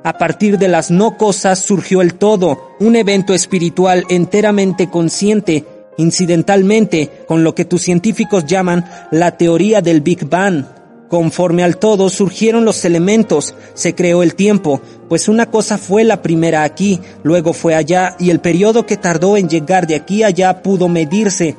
[0.03, 5.65] A partir de las no cosas surgió el todo, un evento espiritual enteramente consciente
[5.97, 10.65] incidentalmente con lo que tus científicos llaman la teoría del Big Bang.
[11.09, 16.21] Conforme al todo surgieron los elementos, se creó el tiempo, pues una cosa fue la
[16.21, 20.61] primera aquí, luego fue allá y el periodo que tardó en llegar de aquí allá
[20.61, 21.55] pudo medirse.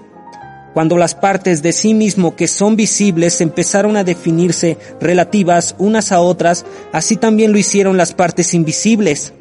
[0.75, 6.21] Cuando las partes de sí mismo que son visibles empezaron a definirse relativas unas a
[6.21, 9.33] otras, así también lo hicieron las partes invisibles.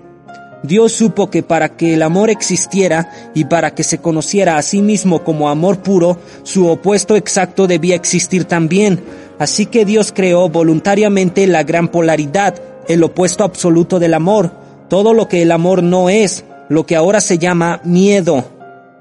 [0.64, 4.82] Dios supo que para que el amor existiera y para que se conociera a sí
[4.82, 9.04] mismo como amor puro, su opuesto exacto debía existir también.
[9.40, 12.56] Así que Dios creó voluntariamente la gran polaridad,
[12.88, 14.52] el opuesto absoluto del amor,
[14.90, 18.46] todo lo que el amor no es, lo que ahora se llama miedo.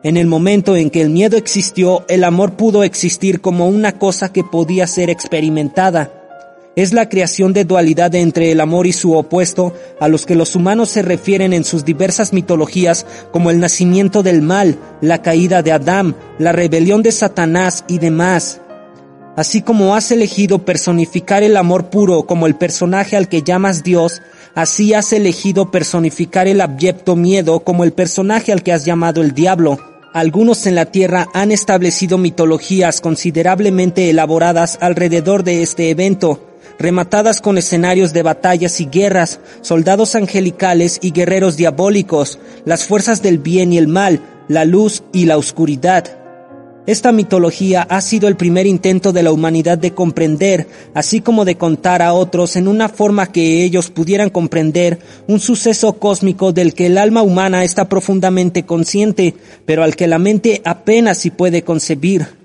[0.03, 4.33] En el momento en que el miedo existió, el amor pudo existir como una cosa
[4.33, 6.16] que podía ser experimentada
[6.77, 10.55] es la creación de dualidad entre el amor y su opuesto, a los que los
[10.55, 15.72] humanos se refieren en sus diversas mitologías como el nacimiento del mal, la caída de
[15.72, 18.61] Adán, la rebelión de Satanás y demás.
[19.37, 24.20] Así como has elegido personificar el amor puro como el personaje al que llamas Dios,
[24.55, 29.33] así has elegido personificar el abyecto miedo como el personaje al que has llamado el
[29.33, 29.79] diablo.
[30.12, 36.41] Algunos en la Tierra han establecido mitologías considerablemente elaboradas alrededor de este evento,
[36.79, 43.39] rematadas con escenarios de batallas y guerras, soldados angelicales y guerreros diabólicos, las fuerzas del
[43.39, 46.05] bien y el mal, la luz y la oscuridad.
[46.87, 51.57] Esta mitología ha sido el primer intento de la humanidad de comprender, así como de
[51.57, 56.87] contar a otros en una forma que ellos pudieran comprender, un suceso cósmico del que
[56.87, 62.36] el alma humana está profundamente consciente, pero al que la mente apenas si puede concebir.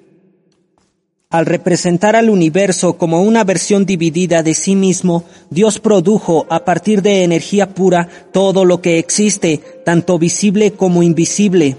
[1.32, 7.02] Al representar al universo como una versión dividida de sí mismo, Dios produjo a partir
[7.02, 11.78] de energía pura todo lo que existe, tanto visible como invisible.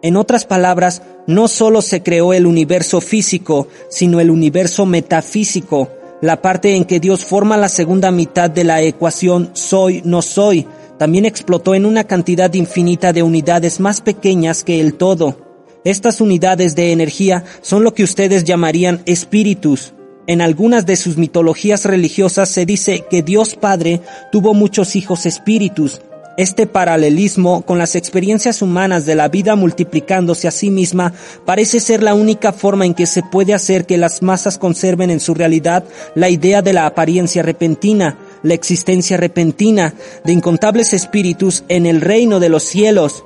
[0.00, 5.90] En otras palabras, no solo se creó el universo físico, sino el universo metafísico,
[6.22, 10.66] la parte en que Dios forma la segunda mitad de la ecuación soy, no soy,
[10.98, 15.45] también explotó en una cantidad infinita de unidades más pequeñas que el todo.
[15.86, 19.94] Estas unidades de energía son lo que ustedes llamarían espíritus.
[20.26, 24.00] En algunas de sus mitologías religiosas se dice que Dios Padre
[24.32, 26.00] tuvo muchos hijos espíritus.
[26.36, 31.12] Este paralelismo con las experiencias humanas de la vida multiplicándose a sí misma
[31.44, 35.20] parece ser la única forma en que se puede hacer que las masas conserven en
[35.20, 35.84] su realidad
[36.16, 42.40] la idea de la apariencia repentina, la existencia repentina de incontables espíritus en el reino
[42.40, 43.22] de los cielos.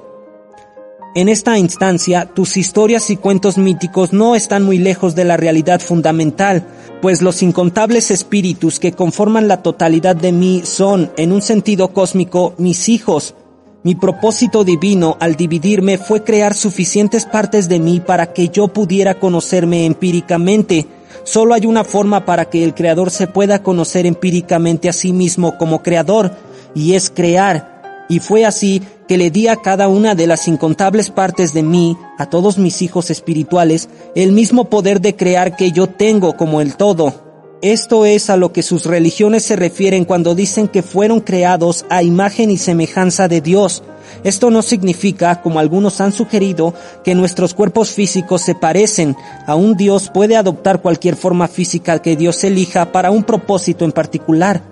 [1.13, 5.81] En esta instancia, tus historias y cuentos míticos no están muy lejos de la realidad
[5.81, 6.65] fundamental,
[7.03, 12.55] pues los incontables espíritus que conforman la totalidad de mí son, en un sentido cósmico,
[12.59, 13.35] mis hijos.
[13.83, 19.19] Mi propósito divino al dividirme fue crear suficientes partes de mí para que yo pudiera
[19.19, 20.87] conocerme empíricamente.
[21.25, 25.59] Solo hay una forma para que el creador se pueda conocer empíricamente a sí mismo
[25.59, 26.31] como creador,
[26.73, 28.81] y es crear, y fue así
[29.11, 32.81] que le di a cada una de las incontables partes de mí, a todos mis
[32.81, 37.59] hijos espirituales, el mismo poder de crear que yo tengo como el todo.
[37.61, 42.05] Esto es a lo que sus religiones se refieren cuando dicen que fueron creados a
[42.05, 43.83] imagen y semejanza de Dios.
[44.23, 49.17] Esto no significa, como algunos han sugerido, que nuestros cuerpos físicos se parecen.
[49.45, 53.91] A un Dios puede adoptar cualquier forma física que Dios elija para un propósito en
[53.91, 54.63] particular.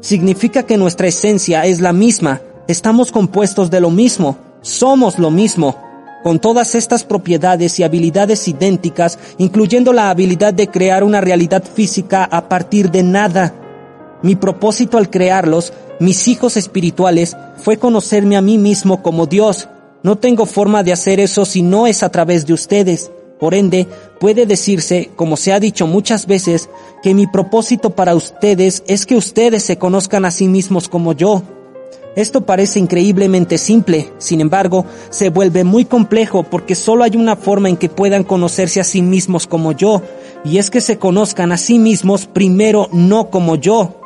[0.00, 5.76] Significa que nuestra esencia es la misma, Estamos compuestos de lo mismo, somos lo mismo.
[6.22, 12.24] con todas estas propiedades y habilidades idénticas, incluyendo la habilidad de crear una realidad física
[12.24, 13.52] a partir de nada.
[14.22, 19.68] Mi propósito al crearlos, mis hijos espirituales, fue conocerme a mí mismo como Dios.
[20.02, 23.10] No tengo forma de hacer eso si no es a través de ustedes.
[23.38, 23.86] Por ende,
[24.18, 26.70] puede decirse, como se ha dicho muchas veces,
[27.02, 31.42] que mi propósito para ustedes es que ustedes se conozcan a sí mismos como yo.
[32.16, 37.68] Esto parece increíblemente simple, sin embargo, se vuelve muy complejo porque solo hay una forma
[37.68, 40.00] en que puedan conocerse a sí mismos como yo,
[40.44, 44.00] y es que se conozcan a sí mismos primero no como yo.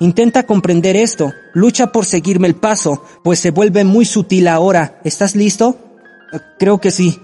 [0.00, 4.98] Intenta comprender esto, lucha por seguirme el paso, pues se vuelve muy sutil ahora.
[5.04, 5.76] ¿Estás listo?
[6.58, 7.20] Creo que sí.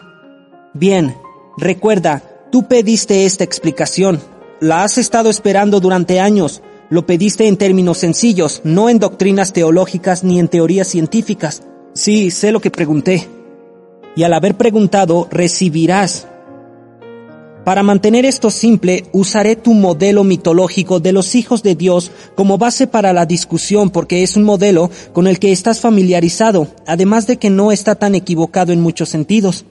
[0.74, 1.16] Bien,
[1.56, 4.20] recuerda, tú pediste esta explicación.
[4.60, 6.62] La has estado esperando durante años.
[6.88, 11.62] Lo pediste en términos sencillos, no en doctrinas teológicas ni en teorías científicas.
[11.94, 13.28] Sí, sé lo que pregunté.
[14.14, 16.28] Y al haber preguntado, recibirás.
[17.64, 22.86] Para mantener esto simple, usaré tu modelo mitológico de los hijos de Dios como base
[22.86, 27.50] para la discusión porque es un modelo con el que estás familiarizado, además de que
[27.50, 29.64] no está tan equivocado en muchos sentidos.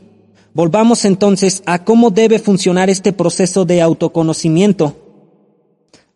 [0.54, 5.05] Volvamos entonces a cómo debe funcionar este proceso de autoconocimiento.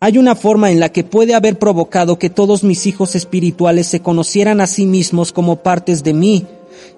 [0.02, 4.00] Hay una forma en la que puede haber provocado que todos mis hijos espirituales se
[4.00, 6.46] conocieran a sí mismos como partes de mí,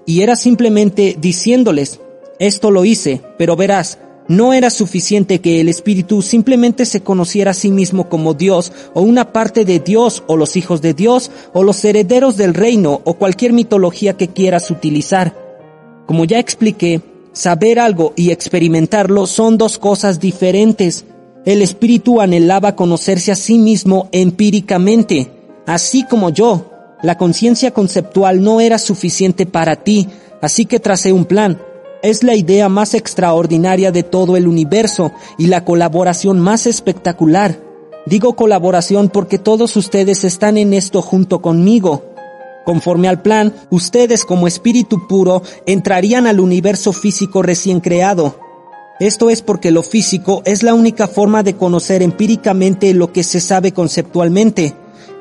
[0.05, 1.99] y era simplemente diciéndoles,
[2.37, 3.97] esto lo hice, pero verás,
[4.27, 9.01] no era suficiente que el Espíritu simplemente se conociera a sí mismo como Dios o
[9.01, 13.15] una parte de Dios o los hijos de Dios o los herederos del reino o
[13.15, 15.35] cualquier mitología que quieras utilizar.
[16.05, 17.01] Como ya expliqué,
[17.33, 21.05] saber algo y experimentarlo son dos cosas diferentes.
[21.43, 25.31] El espíritu anhelaba conocerse a sí mismo empíricamente,
[25.65, 26.67] así como yo.
[27.01, 30.07] La conciencia conceptual no era suficiente para ti,
[30.39, 31.59] así que tracé un plan.
[32.03, 37.57] Es la idea más extraordinaria de todo el universo y la colaboración más espectacular.
[38.05, 42.03] Digo colaboración porque todos ustedes están en esto junto conmigo.
[42.65, 48.35] Conforme al plan, ustedes como espíritu puro entrarían al universo físico recién creado,
[49.01, 53.41] esto es porque lo físico es la única forma de conocer empíricamente lo que se
[53.41, 54.75] sabe conceptualmente.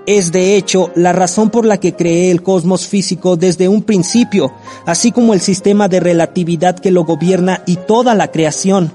[0.06, 4.52] Es de hecho la razón por la que creé el cosmos físico desde un principio,
[4.84, 8.92] así como el sistema de relatividad que lo gobierna y toda la creación.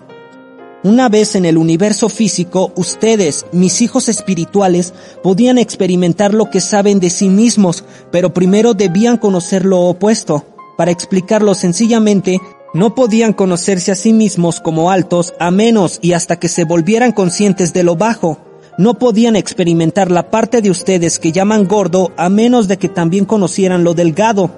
[0.83, 6.99] Una vez en el universo físico, ustedes, mis hijos espirituales, podían experimentar lo que saben
[6.99, 10.45] de sí mismos, pero primero debían conocer lo opuesto.
[10.77, 12.39] Para explicarlo sencillamente,
[12.75, 17.13] no podían conocerse a sí mismos como altos a menos y hasta que se volvieran
[17.13, 18.37] conscientes de lo bajo.
[18.77, 23.23] No podían experimentar la parte de ustedes que llaman gordo a menos de que también
[23.23, 24.51] conocieran lo delgado.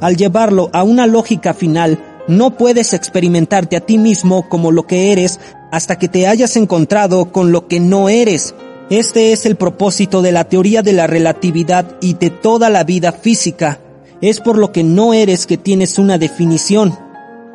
[0.00, 5.12] Al llevarlo a una lógica final, no puedes experimentarte a ti mismo como lo que
[5.12, 5.38] eres
[5.70, 8.56] hasta que te hayas encontrado con lo que no eres.
[8.90, 13.12] Este es el propósito de la teoría de la relatividad y de toda la vida
[13.12, 13.78] física.
[14.20, 17.03] Es por lo que no eres que tienes una definición.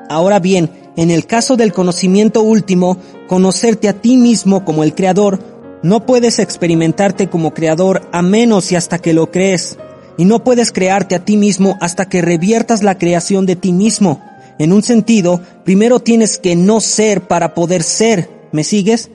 [0.10, 2.98] Ahora bien, en el caso del conocimiento último,
[3.28, 5.40] conocerte a ti mismo como el creador,
[5.84, 9.78] no puedes experimentarte como creador a menos y hasta que lo crees.
[10.18, 14.22] Y no puedes crearte a ti mismo hasta que reviertas la creación de ti mismo.
[14.58, 18.30] En un sentido, primero tienes que no ser para poder ser.
[18.52, 19.12] ¿Me sigues?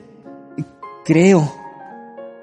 [1.03, 1.53] Creo.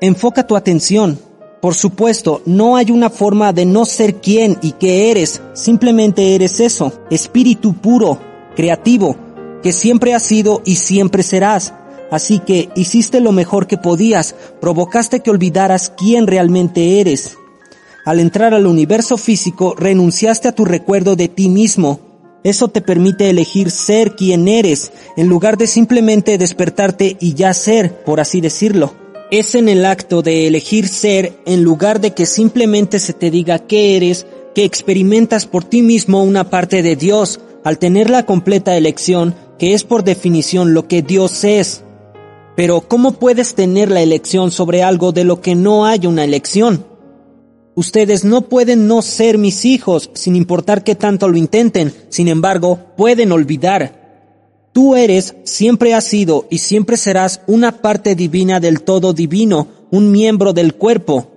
[0.00, 1.18] Enfoca tu atención.
[1.60, 5.40] Por supuesto, no hay una forma de no ser quién y qué eres.
[5.54, 6.92] Simplemente eres eso.
[7.10, 8.18] Espíritu puro,
[8.54, 9.16] creativo,
[9.62, 11.74] que siempre has sido y siempre serás.
[12.10, 17.38] Así que hiciste lo mejor que podías, provocaste que olvidaras quién realmente eres.
[18.04, 22.00] Al entrar al universo físico, renunciaste a tu recuerdo de ti mismo.
[22.44, 28.04] Eso te permite elegir ser quien eres, en lugar de simplemente despertarte y ya ser,
[28.04, 28.92] por así decirlo.
[29.30, 33.60] Es en el acto de elegir ser, en lugar de que simplemente se te diga
[33.60, 38.76] qué eres, que experimentas por ti mismo una parte de Dios, al tener la completa
[38.76, 41.84] elección, que es por definición lo que Dios es.
[42.56, 46.84] Pero ¿cómo puedes tener la elección sobre algo de lo que no hay una elección?
[47.74, 52.78] Ustedes no pueden no ser mis hijos, sin importar que tanto lo intenten, sin embargo,
[52.96, 54.02] pueden olvidar.
[54.72, 60.12] Tú eres, siempre has sido y siempre serás una parte divina del todo divino, un
[60.12, 61.28] miembro del cuerpo.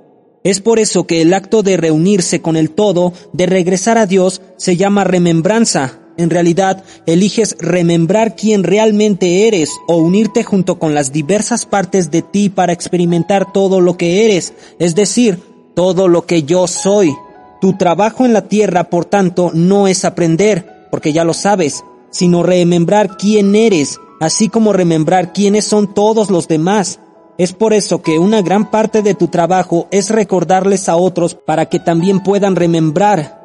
[0.43, 4.41] Es por eso que el acto de reunirse con el todo, de regresar a Dios,
[4.57, 11.11] se llama remembranza, en realidad, eliges remembrar quién realmente eres o unirte junto con las
[11.11, 15.39] diversas partes de ti para experimentar todo lo que eres, es decir,
[15.73, 17.13] todo lo que yo soy.
[17.61, 22.43] Tu trabajo en la tierra, por tanto, no es aprender, porque ya lo sabes, sino
[22.43, 26.99] remembrar quién eres, así como remembrar quiénes son todos los demás.
[27.37, 31.65] Es por eso que una gran parte de tu trabajo es recordarles a otros para
[31.65, 33.44] que también puedan remembrar.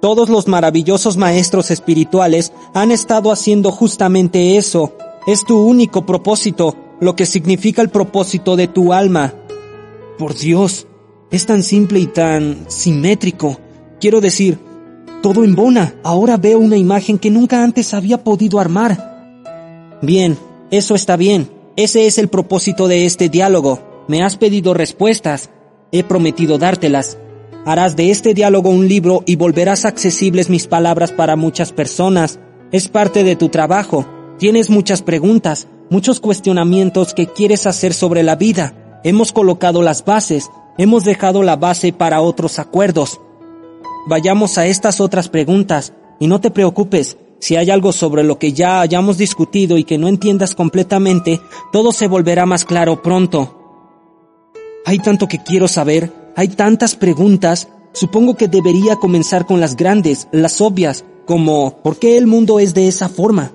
[0.00, 4.92] Todos los maravillosos maestros espirituales han estado haciendo justamente eso.
[5.26, 9.34] Es tu único propósito, lo que significa el propósito de tu alma.
[10.16, 10.86] Por Dios,
[11.32, 13.58] es tan simple y tan simétrico.
[14.00, 14.58] Quiero decir,
[15.20, 15.96] todo embona.
[16.04, 19.98] Ahora veo una imagen que nunca antes había podido armar.
[20.00, 20.38] Bien,
[20.70, 21.50] eso está bien.
[21.74, 24.04] Ese es el propósito de este diálogo.
[24.06, 25.50] Me has pedido respuestas.
[25.90, 27.18] He prometido dártelas.
[27.68, 32.40] Harás de este diálogo un libro y volverás accesibles mis palabras para muchas personas.
[32.72, 34.06] Es parte de tu trabajo.
[34.38, 39.00] Tienes muchas preguntas, muchos cuestionamientos que quieres hacer sobre la vida.
[39.04, 40.48] Hemos colocado las bases,
[40.78, 43.20] hemos dejado la base para otros acuerdos.
[44.06, 48.54] Vayamos a estas otras preguntas y no te preocupes, si hay algo sobre lo que
[48.54, 51.38] ya hayamos discutido y que no entiendas completamente,
[51.70, 53.58] todo se volverá más claro pronto.
[54.86, 60.28] Hay tanto que quiero saber, hay tantas preguntas, supongo que debería comenzar con las grandes,
[60.30, 63.50] las obvias, como ¿por qué el mundo es de esa forma?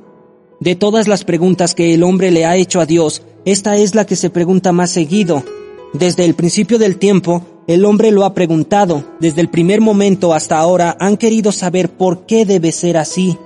[0.59, 4.05] De todas las preguntas que el hombre le ha hecho a Dios, esta es la
[4.05, 5.45] que se pregunta más seguido.
[5.93, 9.05] Desde el principio del tiempo, el hombre lo ha preguntado.
[9.21, 13.37] Desde el primer momento hasta ahora han querido saber por qué debe ser así.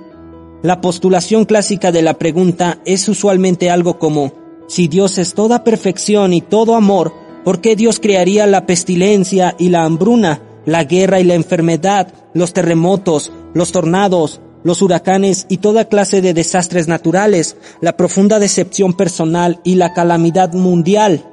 [0.64, 4.32] La postulación clásica de la pregunta es usualmente algo como,
[4.66, 9.70] si Dios es toda perfección y todo amor, ¿por qué Dios crearía la pestilencia y
[9.70, 15.88] la hambruna, la guerra y la enfermedad, los terremotos, los tornados, los huracanes y toda
[15.88, 21.24] clase de desastres naturales, la profunda decepción personal y la calamidad mundial?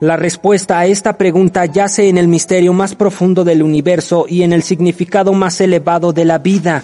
[0.00, 4.54] La respuesta a esta pregunta yace en el misterio más profundo del universo y en
[4.54, 6.82] el significado más elevado de la vida.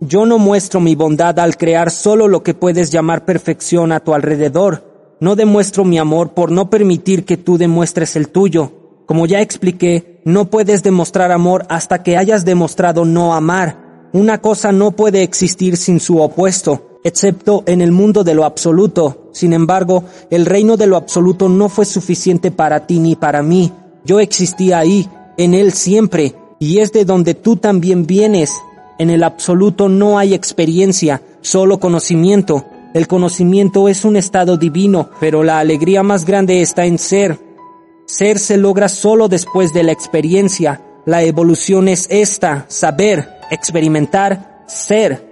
[0.00, 4.12] Yo no muestro mi bondad al crear solo lo que puedes llamar perfección a tu
[4.12, 4.87] alrededor.
[5.20, 8.72] No demuestro mi amor por no permitir que tú demuestres el tuyo.
[9.04, 14.10] Como ya expliqué, no puedes demostrar amor hasta que hayas demostrado no amar.
[14.12, 19.30] Una cosa no puede existir sin su opuesto, excepto en el mundo de lo absoluto.
[19.32, 23.72] Sin embargo, el reino de lo absoluto no fue suficiente para ti ni para mí.
[24.04, 28.52] Yo existía ahí, en él siempre, y es de donde tú también vienes.
[28.98, 32.66] En el absoluto no hay experiencia, solo conocimiento.
[32.94, 37.38] El conocimiento es un estado divino, pero la alegría más grande está en ser.
[38.06, 40.82] Ser se logra solo después de la experiencia.
[41.04, 45.26] La evolución es esta, saber, experimentar, ser.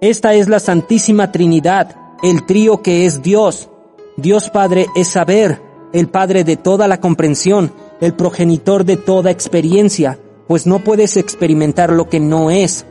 [0.00, 3.68] Esta es la Santísima Trinidad, el trío que es Dios.
[4.16, 5.62] Dios Padre es saber,
[5.92, 10.18] el Padre de toda la comprensión, el progenitor de toda experiencia,
[10.48, 12.84] pues no puedes experimentar lo que no es.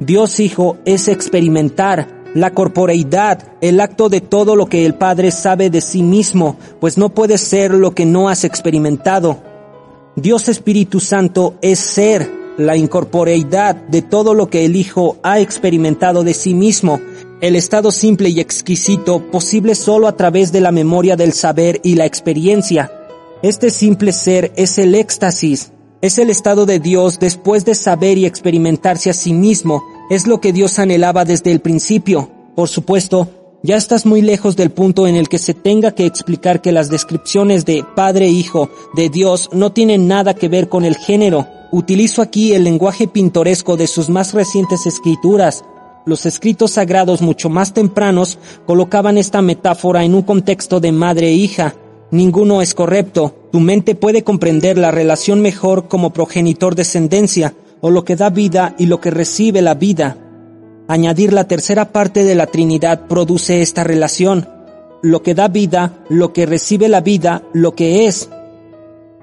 [0.00, 5.70] Dios Hijo es experimentar la corporeidad, el acto de todo lo que el Padre sabe
[5.70, 9.38] de sí mismo, pues no puede ser lo que no has experimentado.
[10.16, 16.24] Dios Espíritu Santo es ser, la incorporeidad de todo lo que el Hijo ha experimentado
[16.24, 17.00] de sí mismo,
[17.40, 21.94] el estado simple y exquisito posible solo a través de la memoria del saber y
[21.94, 22.92] la experiencia.
[23.42, 25.72] Este simple ser es el éxtasis,
[26.02, 29.82] es el estado de Dios después de saber y experimentarse a sí mismo.
[30.10, 32.28] Es lo que Dios anhelaba desde el principio.
[32.56, 33.28] Por supuesto,
[33.62, 36.90] ya estás muy lejos del punto en el que se tenga que explicar que las
[36.90, 41.46] descripciones de Padre e Hijo de Dios no tienen nada que ver con el género.
[41.70, 45.62] Utilizo aquí el lenguaje pintoresco de sus más recientes escrituras.
[46.06, 48.36] Los escritos sagrados mucho más tempranos
[48.66, 51.76] colocaban esta metáfora en un contexto de madre e hija.
[52.10, 53.32] Ninguno es correcto.
[53.52, 58.86] Tu mente puede comprender la relación mejor como progenitor-descendencia, o lo que da vida y
[58.86, 60.16] lo que recibe la vida.
[60.88, 64.48] Añadir la tercera parte de la Trinidad produce esta relación.
[65.02, 68.28] Lo que da vida, lo que recibe la vida, lo que es.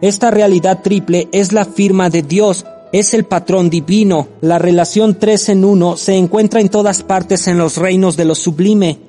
[0.01, 4.28] Esta realidad triple es la firma de Dios, es el patrón divino.
[4.41, 8.36] La relación tres en uno se encuentra en todas partes en los reinos de lo
[8.36, 8.99] sublime.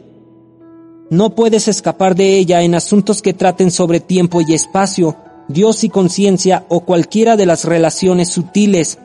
[1.10, 5.16] No puedes escapar de ella en asuntos que traten sobre tiempo y espacio,
[5.48, 8.98] Dios y conciencia o cualquiera de las relaciones sutiles.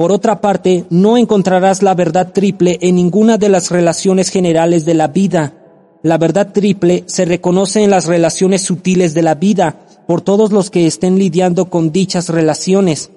[0.00, 4.94] Por otra parte, no encontrarás la verdad triple en ninguna de las relaciones generales de
[4.94, 5.52] la vida.
[6.02, 10.70] La verdad triple se reconoce en las relaciones sutiles de la vida por todos los
[10.70, 13.10] que estén lidiando con dichas relaciones.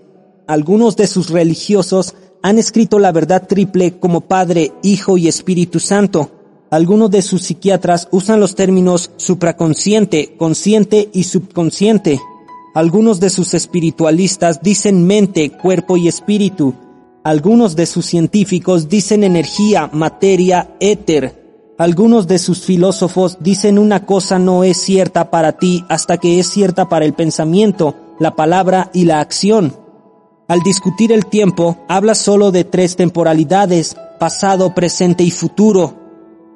[0.46, 6.32] Algunos de sus religiosos han escrito la verdad triple como Padre, Hijo y Espíritu Santo,
[6.70, 12.20] algunos de sus psiquiatras usan los términos supraconsciente, consciente y subconsciente.
[12.76, 16.74] Algunos de sus espiritualistas dicen mente, cuerpo y espíritu.
[17.24, 21.76] Algunos de sus científicos dicen energía, materia, éter.
[21.78, 26.50] Algunos de sus filósofos dicen una cosa no es cierta para ti hasta que es
[26.50, 29.76] cierta para el pensamiento, la palabra y la acción.
[30.48, 35.94] Al discutir el tiempo, habla solo de tres temporalidades, pasado, presente y futuro.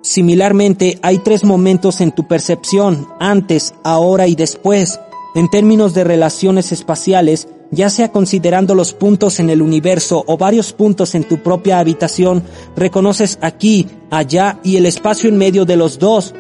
[0.02, 5.00] Similarmente, hay tres momentos en tu percepción, antes, ahora y después.
[5.36, 10.74] En términos de relaciones espaciales, ya sea considerando los puntos en el universo o varios
[10.74, 12.44] puntos en tu propia habitación,
[12.76, 16.34] reconoces aquí, allá y el espacio en medio de los dos.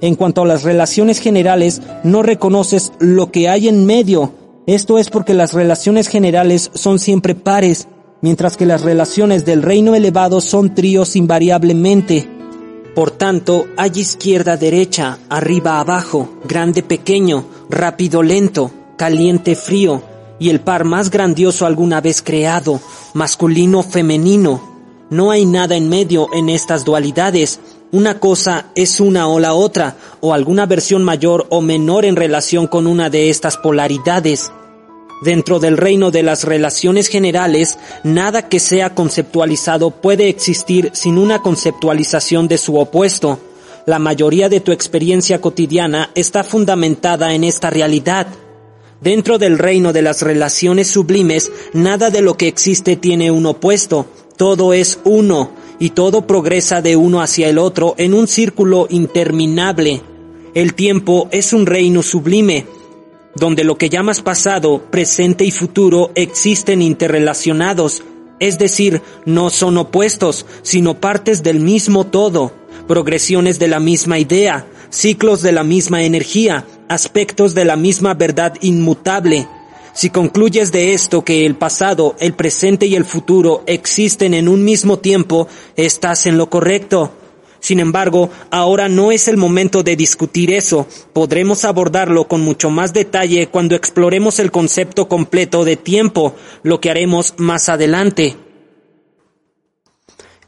[0.00, 4.32] En cuanto a las relaciones generales, no reconoces lo que hay en medio.
[4.66, 7.88] Esto es porque las relaciones generales son siempre pares,
[8.20, 12.28] mientras que las relaciones del reino elevado son tríos invariablemente.
[12.94, 20.02] Por tanto, hay izquierda derecha, arriba abajo, grande pequeño, rápido lento, caliente frío,
[20.38, 22.80] y el par más grandioso alguna vez creado,
[23.14, 24.60] masculino femenino.
[25.10, 27.60] No hay nada en medio en estas dualidades.
[27.92, 32.66] Una cosa es una o la otra, o alguna versión mayor o menor en relación
[32.66, 34.50] con una de estas polaridades.
[35.22, 41.42] Dentro del reino de las relaciones generales, nada que sea conceptualizado puede existir sin una
[41.42, 43.38] conceptualización de su opuesto.
[43.86, 48.26] La mayoría de tu experiencia cotidiana está fundamentada en esta realidad.
[49.00, 54.06] Dentro del reino de las relaciones sublimes, nada de lo que existe tiene un opuesto,
[54.36, 55.50] todo es uno,
[55.80, 60.02] y todo progresa de uno hacia el otro en un círculo interminable.
[60.54, 62.66] El tiempo es un reino sublime,
[63.34, 68.02] donde lo que llamas pasado, presente y futuro existen interrelacionados,
[68.40, 72.52] es decir, no son opuestos, sino partes del mismo todo,
[72.90, 78.54] progresiones de la misma idea, ciclos de la misma energía, aspectos de la misma verdad
[78.62, 79.46] inmutable.
[79.92, 84.64] Si concluyes de esto que el pasado, el presente y el futuro existen en un
[84.64, 87.12] mismo tiempo, estás en lo correcto.
[87.60, 90.88] Sin embargo, ahora no es el momento de discutir eso.
[91.12, 96.34] Podremos abordarlo con mucho más detalle cuando exploremos el concepto completo de tiempo,
[96.64, 98.49] lo que haremos más adelante.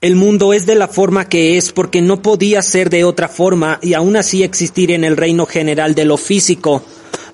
[0.03, 3.79] El mundo es de la forma que es porque no podía ser de otra forma
[3.81, 6.83] y aún así existir en el reino general de lo físico.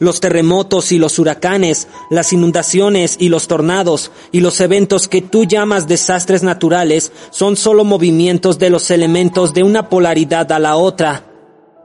[0.01, 5.47] Los terremotos y los huracanes, las inundaciones y los tornados y los eventos que tú
[5.47, 11.25] llamas desastres naturales son solo movimientos de los elementos de una polaridad a la otra.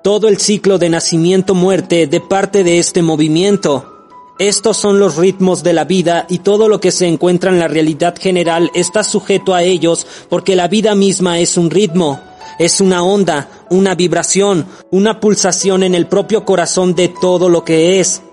[0.04, 3.93] Todo el ciclo de nacimiento-muerte de parte de este movimiento.
[4.40, 7.68] Estos son los ritmos de la vida y todo lo que se encuentra en la
[7.68, 12.20] realidad general está sujeto a ellos porque la vida misma es un ritmo,
[12.58, 18.00] es una onda, una vibración, una pulsación en el propio corazón de todo lo que
[18.00, 18.24] es.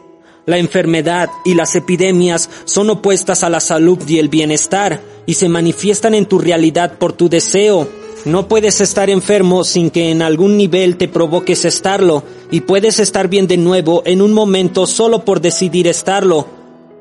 [0.46, 5.50] La enfermedad y las epidemias son opuestas a la salud y el bienestar y se
[5.50, 7.86] manifiestan en tu realidad por tu deseo,
[8.24, 13.28] no puedes estar enfermo sin que en algún nivel te provoques estarlo, y puedes estar
[13.28, 16.46] bien de nuevo en un momento solo por decidir estarlo.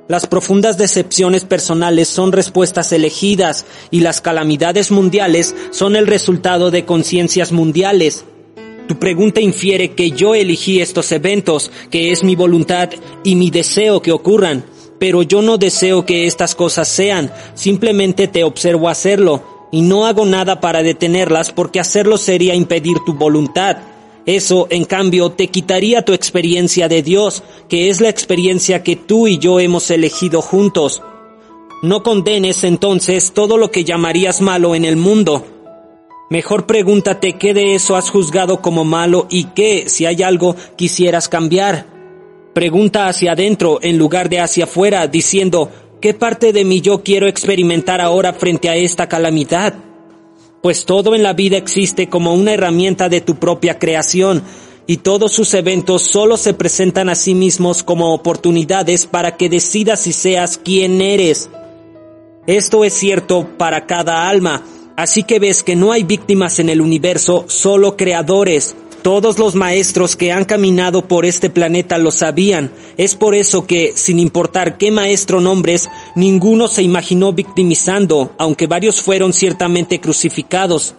[0.07, 6.85] Las profundas decepciones personales son respuestas elegidas, y las calamidades mundiales son el resultado de
[6.85, 8.25] conciencias mundiales.
[8.87, 12.89] Tu pregunta infiere que yo elegí estos eventos, que es mi voluntad
[13.23, 14.63] y mi deseo que ocurran,
[14.99, 20.25] pero yo no deseo que estas cosas sean, simplemente te observo hacerlo, y no hago
[20.25, 23.77] nada para detenerlas porque hacerlo sería impedir tu voluntad.
[24.25, 29.27] Eso, en cambio, te quitaría tu experiencia de Dios, que es la experiencia que tú
[29.27, 31.01] y yo hemos elegido juntos.
[31.81, 35.45] No condenes entonces todo lo que llamarías malo en el mundo.
[36.29, 41.27] Mejor pregúntate qué de eso has juzgado como malo y qué, si hay algo, quisieras
[41.27, 41.87] cambiar.
[42.53, 45.71] Pregunta hacia adentro en lugar de hacia afuera, diciendo,
[46.01, 49.73] ¿Qué parte de mi yo quiero experimentar ahora frente a esta calamidad?
[50.61, 54.41] Pues todo en la vida existe como una herramienta de tu propia creación,
[54.87, 59.99] y todos sus eventos solo se presentan a sí mismos como oportunidades para que decidas
[59.99, 61.49] si seas quien eres.
[62.47, 64.63] Esto es cierto para cada alma,
[64.95, 68.73] así que ves que no hay víctimas en el universo, solo creadores.
[69.01, 72.71] Todos los maestros que han caminado por este planeta lo sabían.
[72.97, 79.01] Es por eso que, sin importar qué maestro nombres, ninguno se imaginó victimizando, aunque varios
[79.01, 80.95] fueron ciertamente crucificados.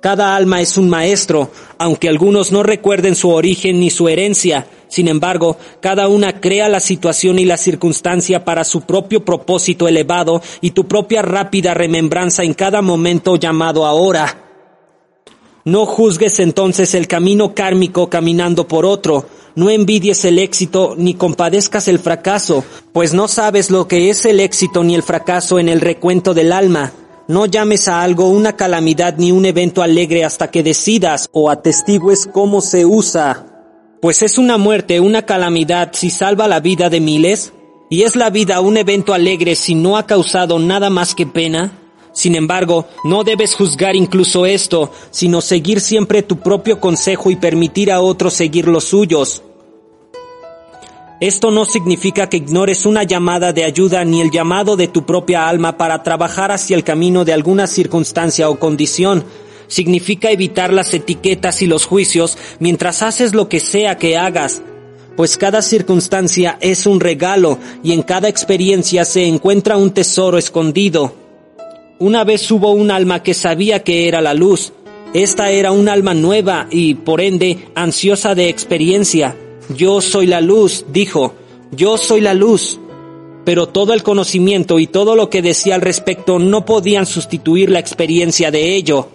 [0.00, 4.66] Cada alma es un maestro, aunque algunos no recuerden su origen ni su herencia.
[4.88, 10.42] Sin embargo, cada una crea la situación y la circunstancia para su propio propósito elevado
[10.60, 14.43] y tu propia rápida remembranza en cada momento llamado ahora.
[15.64, 19.24] No juzgues entonces el camino kármico caminando por otro,
[19.54, 24.40] no envidies el éxito ni compadezcas el fracaso, pues no sabes lo que es el
[24.40, 26.92] éxito ni el fracaso en el recuento del alma.
[27.28, 32.28] No llames a algo una calamidad ni un evento alegre hasta que decidas o atestigues
[32.30, 33.46] cómo se usa.
[34.02, 37.54] Pues es una muerte, una calamidad si salva la vida de miles,
[37.88, 41.83] y es la vida un evento alegre si no ha causado nada más que pena.
[42.14, 47.90] Sin embargo, no debes juzgar incluso esto, sino seguir siempre tu propio consejo y permitir
[47.90, 49.42] a otros seguir los suyos.
[51.20, 55.48] Esto no significa que ignores una llamada de ayuda ni el llamado de tu propia
[55.48, 59.24] alma para trabajar hacia el camino de alguna circunstancia o condición.
[59.66, 64.62] Significa evitar las etiquetas y los juicios mientras haces lo que sea que hagas,
[65.16, 71.23] pues cada circunstancia es un regalo y en cada experiencia se encuentra un tesoro escondido.
[72.00, 74.72] Una vez hubo un alma que sabía que era la luz.
[75.12, 79.36] Esta era un alma nueva y, por ende, ansiosa de experiencia.
[79.76, 81.34] Yo soy la luz, dijo.
[81.70, 82.80] Yo soy la luz.
[83.44, 87.78] Pero todo el conocimiento y todo lo que decía al respecto no podían sustituir la
[87.78, 89.08] experiencia de ello.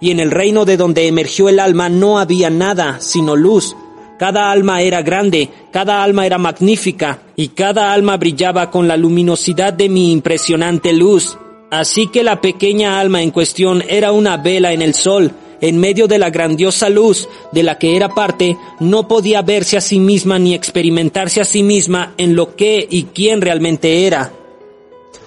[0.00, 3.76] Y en el reino de donde emergió el alma no había nada, sino luz.
[4.18, 9.74] Cada alma era grande, cada alma era magnífica, y cada alma brillaba con la luminosidad
[9.74, 11.36] de mi impresionante luz.
[11.72, 15.32] Así que la pequeña alma en cuestión era una vela en el sol,
[15.62, 19.80] en medio de la grandiosa luz de la que era parte, no podía verse a
[19.80, 24.34] sí misma ni experimentarse a sí misma en lo que y quién realmente era.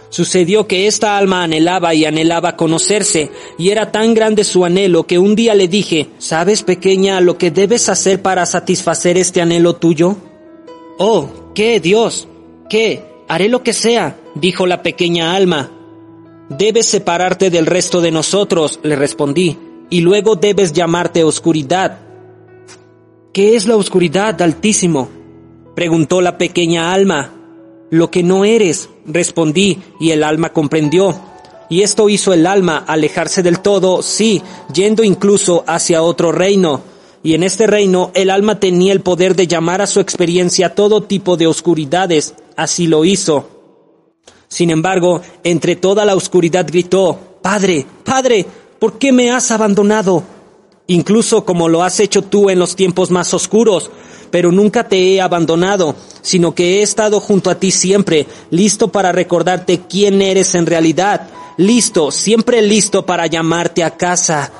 [0.10, 5.18] Sucedió que esta alma anhelaba y anhelaba conocerse, y era tan grande su anhelo que
[5.18, 10.16] un día le dije, ¿sabes pequeña lo que debes hacer para satisfacer este anhelo tuyo?
[11.00, 12.28] Oh, ¿qué, Dios?
[12.70, 13.04] ¿Qué?
[13.28, 15.72] Haré lo que sea, dijo la pequeña alma,
[16.50, 19.58] Debes separarte del resto de nosotros, le respondí,
[19.90, 22.00] y luego debes llamarte oscuridad.
[23.34, 25.10] ¿Qué es la oscuridad, Altísimo?
[25.76, 27.34] preguntó la pequeña alma.
[27.90, 31.20] Lo que no eres, respondí, y el alma comprendió.
[31.68, 34.42] Y esto hizo el alma alejarse del todo, sí,
[34.72, 36.82] yendo incluso hacia otro reino.
[37.24, 41.02] Y en este reino el alma tenía el poder de llamar a su experiencia todo
[41.02, 42.36] tipo de oscuridades.
[42.56, 43.55] Así lo hizo.
[44.56, 48.46] Sin embargo, entre toda la oscuridad gritó, Padre, Padre,
[48.80, 50.24] ¿por qué me has abandonado?
[50.88, 53.92] Incluso como lo has hecho tú en los tiempos más oscuros,
[54.32, 59.12] pero nunca te he abandonado, sino que he estado junto a ti siempre, listo para
[59.12, 61.28] recordarte quién eres en realidad,
[61.58, 64.54] listo, siempre listo para llamarte a casa.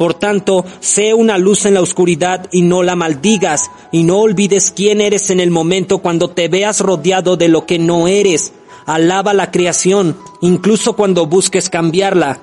[0.00, 4.72] Por tanto, sé una luz en la oscuridad y no la maldigas, y no olvides
[4.74, 8.52] quién eres en el momento cuando te veas rodeado de lo que no eres,
[8.88, 12.40] Alaba la creación, incluso cuando busques cambiarla.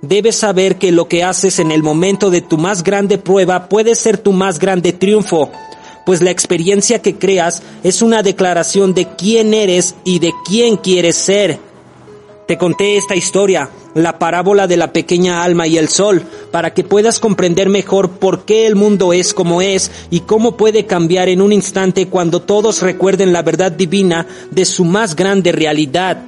[0.00, 3.94] Debes saber que lo que haces en el momento de tu más grande prueba puede
[3.94, 5.52] ser tu más grande triunfo,
[6.06, 11.16] pues la experiencia que creas es una declaración de quién eres y de quién quieres
[11.16, 11.60] ser.
[12.46, 16.82] Te conté esta historia, la parábola de la pequeña alma y el sol, para que
[16.82, 21.40] puedas comprender mejor por qué el mundo es como es y cómo puede cambiar en
[21.40, 26.20] un instante cuando todos recuerden la verdad divina de su más grande realidad.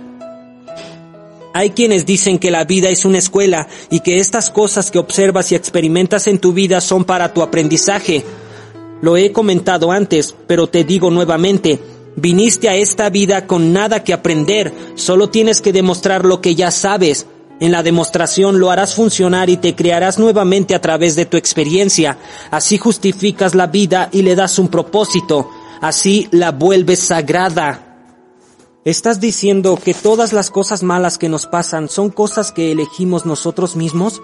[1.53, 5.51] Hay quienes dicen que la vida es una escuela y que estas cosas que observas
[5.51, 8.25] y experimentas en tu vida son para tu aprendizaje.
[9.03, 11.81] Lo he comentado antes, pero te digo nuevamente,
[12.17, 16.71] Viniste a esta vida con nada que aprender, solo tienes que demostrar lo que ya
[16.71, 17.27] sabes.
[17.61, 22.19] En la demostración lo harás funcionar y te crearás nuevamente a través de tu experiencia.
[22.51, 25.49] Así justificas la vida y le das un propósito.
[25.81, 27.95] Así la vuelves sagrada.
[28.85, 33.77] ¿Estás diciendo que todas las cosas malas que nos pasan son cosas que elegimos nosotros
[33.77, 34.21] mismos?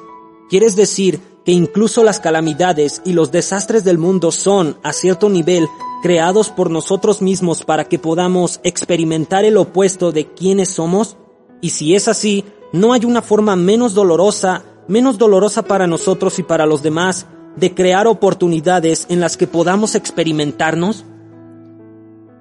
[0.50, 1.20] ¿Quieres decir
[1.52, 5.66] incluso las calamidades y los desastres del mundo son, a cierto nivel,
[6.02, 11.16] creados por nosotros mismos para que podamos experimentar el opuesto de quienes somos?
[11.60, 16.42] Y si es así, ¿no hay una forma menos dolorosa, menos dolorosa para nosotros y
[16.42, 21.04] para los demás, de crear oportunidades en las que podamos experimentarnos?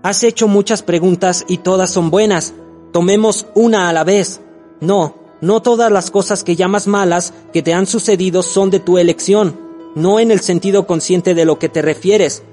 [0.01, 2.53] Has hecho muchas preguntas y todas son buenas.
[2.93, 4.41] Tomemos una a la vez.
[4.79, 8.97] No, no todas las cosas que llamas malas que te han sucedido son de tu
[8.97, 9.59] elección,
[9.95, 12.43] no en el sentido consciente de lo que te refieres,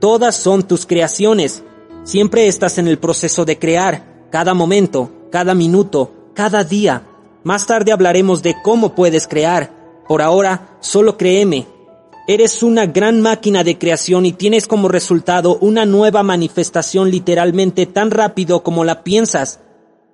[0.00, 1.62] Todas son tus creaciones.
[2.04, 7.06] Siempre estás en el proceso de crear, cada momento, cada minuto, cada día.
[7.44, 9.72] Más tarde hablaremos de cómo puedes crear.
[10.06, 11.66] Por ahora, solo créeme.
[12.28, 18.10] Eres una gran máquina de creación y tienes como resultado una nueva manifestación literalmente tan
[18.10, 19.60] rápido como la piensas.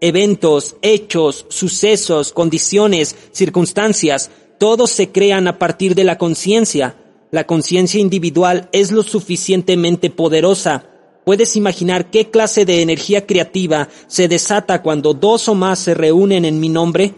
[0.04, 6.96] Eventos, hechos, sucesos, condiciones, circunstancias, todos se crean a partir de la conciencia.
[7.30, 10.86] La conciencia individual es lo suficientemente poderosa.
[11.24, 16.44] ¿Puedes imaginar qué clase de energía creativa se desata cuando dos o más se reúnen
[16.44, 17.14] en mi nombre?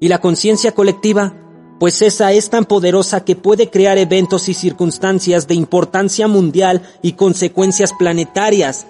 [0.00, 1.36] ¿Y la conciencia colectiva?
[1.78, 7.12] Pues esa es tan poderosa que puede crear eventos y circunstancias de importancia mundial y
[7.12, 8.88] consecuencias planetarias.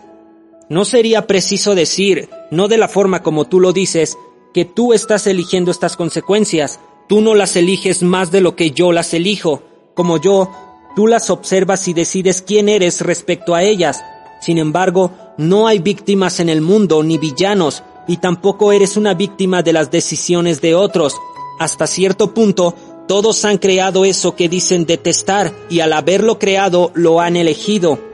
[0.71, 4.17] No sería preciso decir, no de la forma como tú lo dices,
[4.55, 6.79] que tú estás eligiendo estas consecuencias.
[7.09, 9.65] Tú no las eliges más de lo que yo las elijo.
[9.95, 10.49] Como yo,
[10.95, 14.05] tú las observas y decides quién eres respecto a ellas.
[14.41, 19.65] Sin embargo, no hay víctimas en el mundo ni villanos, y tampoco eres una víctima
[19.65, 21.17] de las decisiones de otros.
[21.59, 22.77] Hasta cierto punto,
[23.09, 28.10] todos han creado eso que dicen detestar y al haberlo creado lo han elegido.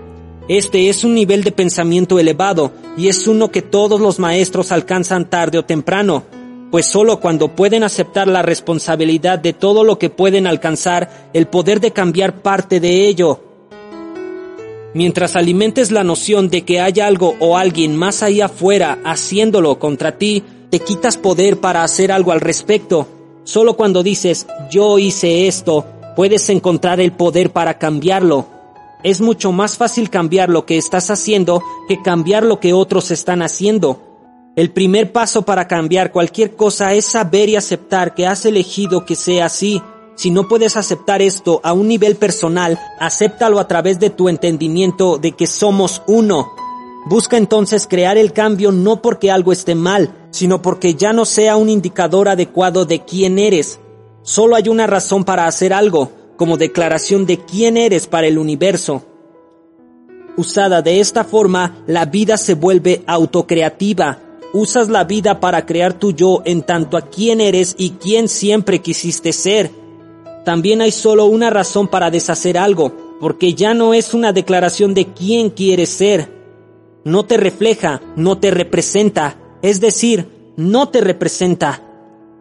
[0.48, 5.28] Este es un nivel de pensamiento elevado y es uno que todos los maestros alcanzan
[5.28, 6.22] tarde o temprano,
[6.70, 11.80] pues solo cuando pueden aceptar la responsabilidad de todo lo que pueden alcanzar, el poder
[11.80, 13.40] de cambiar parte de ello.
[14.94, 20.16] Mientras alimentes la noción de que hay algo o alguien más allá afuera haciéndolo contra
[20.16, 23.08] ti, te quitas poder para hacer algo al respecto.
[23.42, 28.55] Solo cuando dices yo hice esto, puedes encontrar el poder para cambiarlo.
[29.02, 33.42] Es mucho más fácil cambiar lo que estás haciendo que cambiar lo que otros están
[33.42, 34.02] haciendo.
[34.56, 39.14] El primer paso para cambiar cualquier cosa es saber y aceptar que has elegido que
[39.14, 39.82] sea así.
[40.14, 45.18] Si no puedes aceptar esto a un nivel personal, acéptalo a través de tu entendimiento
[45.18, 46.50] de que somos uno.
[47.04, 51.56] Busca entonces crear el cambio no porque algo esté mal, sino porque ya no sea
[51.56, 53.78] un indicador adecuado de quién eres.
[54.22, 59.04] Solo hay una razón para hacer algo, como declaración de quién eres para el universo.
[60.36, 64.20] Usada de esta forma, la vida se vuelve autocreativa,
[64.58, 68.78] Usas la vida para crear tu yo en tanto a quién eres y quién siempre
[68.78, 69.70] quisiste ser.
[70.46, 75.12] También hay solo una razón para deshacer algo, porque ya no es una declaración de
[75.12, 76.32] quién quieres ser.
[77.04, 80.26] No te refleja, no te representa, es decir,
[80.56, 81.82] no te representa.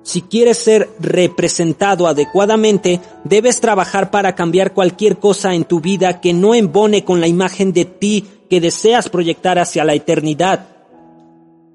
[0.06, 6.32] Si quieres ser representado adecuadamente, debes trabajar para cambiar cualquier cosa en tu vida que
[6.32, 10.68] no embone con la imagen de ti que deseas proyectar hacia la eternidad.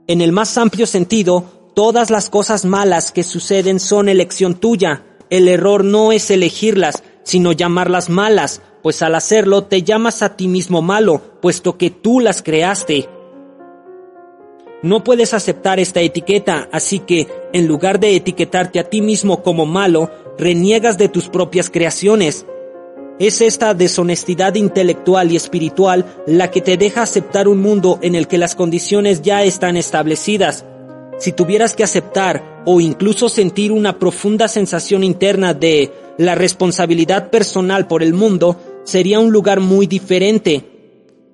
[0.06, 5.02] En el más amplio sentido, todas las cosas malas que suceden son elección tuya.
[5.28, 10.46] El error no es elegirlas, sino llamarlas malas, pues al hacerlo te llamas a ti
[10.46, 13.08] mismo malo, puesto que tú las creaste.
[14.82, 19.66] No puedes aceptar esta etiqueta, así que, en lugar de etiquetarte a ti mismo como
[19.66, 22.46] malo, reniegas de tus propias creaciones.
[23.18, 28.26] Es esta deshonestidad intelectual y espiritual la que te deja aceptar un mundo en el
[28.26, 30.64] que las condiciones ya están establecidas.
[31.18, 37.86] Si tuvieras que aceptar o incluso sentir una profunda sensación interna de la responsabilidad personal
[37.86, 40.69] por el mundo, sería un lugar muy diferente.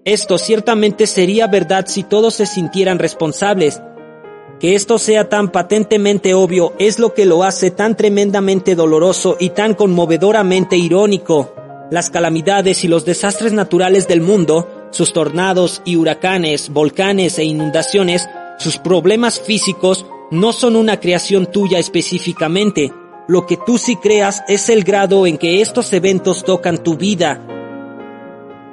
[0.07, 3.83] Esto ciertamente sería verdad si todos se sintieran responsables.
[4.61, 9.51] Que esto sea tan patentemente obvio es lo que lo hace tan tremendamente doloroso y
[9.51, 11.53] tan conmovedoramente irónico.
[11.91, 18.29] Las calamidades y los desastres naturales del mundo, sus tornados y huracanes, volcanes e inundaciones,
[18.61, 22.93] sus problemas físicos, no son una creación tuya específicamente.
[23.27, 27.56] Lo que tú sí creas es el grado en que estos eventos tocan tu vida.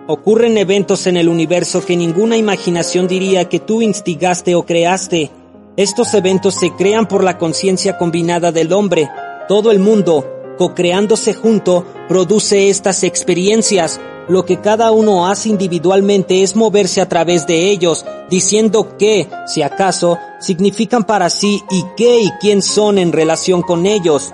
[0.05, 5.31] Ocurren eventos en el universo que ninguna imaginación diría que tú instigaste o creaste.
[5.77, 9.09] Estos eventos se crean por la conciencia combinada del hombre.
[9.47, 14.01] Todo el mundo, co-creándose junto, produce estas experiencias.
[14.27, 19.61] Lo que cada uno hace individualmente es moverse a través de ellos, diciendo qué, si
[19.61, 24.33] acaso, significan para sí y qué y quién son en relación con ellos.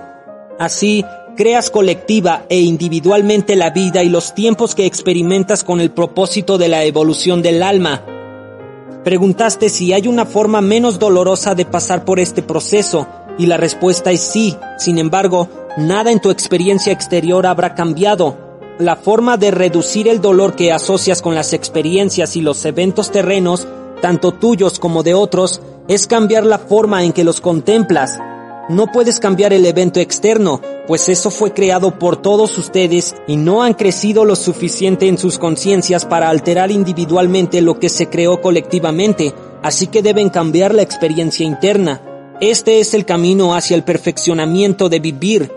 [0.58, 1.04] Así,
[1.36, 6.68] creas colectiva e individualmente la vida y los tiempos que experimentas con el propósito de
[6.68, 8.04] la evolución del alma.
[9.04, 13.06] Preguntaste si hay una forma menos dolorosa de pasar por este proceso,
[13.38, 14.56] y la respuesta es sí.
[14.78, 15.48] Sin embargo,
[15.78, 18.36] nada en tu experiencia exterior habrá cambiado.
[18.78, 23.66] La forma de reducir el dolor que asocias con las experiencias y los eventos terrenos,
[24.02, 28.18] tanto tuyos como de otros, es cambiar la forma en que los contemplas.
[28.70, 33.64] No puedes cambiar el evento externo, pues eso fue creado por todos ustedes y no
[33.64, 39.34] han crecido lo suficiente en sus conciencias para alterar individualmente lo que se creó colectivamente,
[39.60, 42.00] así que deben cambiar la experiencia interna.
[42.40, 45.50] Este es el camino hacia el perfeccionamiento de vivir.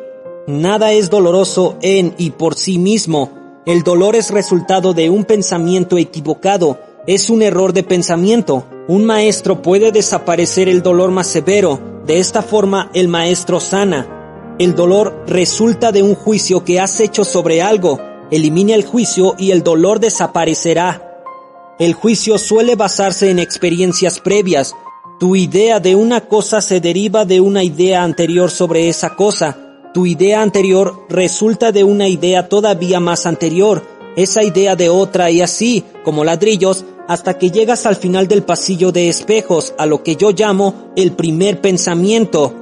[0.47, 3.29] Nada es doloroso en y por sí mismo.
[3.67, 6.79] El dolor es resultado de un pensamiento equivocado.
[7.05, 8.65] Es un error de pensamiento.
[8.87, 12.01] Un maestro puede desaparecer el dolor más severo.
[12.05, 14.55] De esta forma el maestro sana.
[14.57, 17.99] El dolor resulta de un juicio que has hecho sobre algo.
[18.31, 21.25] Elimina el juicio y el dolor desaparecerá.
[21.77, 24.73] El juicio suele basarse en experiencias previas.
[25.19, 29.57] Tu idea de una cosa se deriva de una idea anterior sobre esa cosa.
[29.93, 33.83] Tu idea anterior resulta de una idea todavía más anterior,
[34.15, 38.91] esa idea de otra y así, como ladrillos, hasta que llegas al final del pasillo
[38.91, 42.53] de espejos, a lo que yo llamo el primer pensamiento.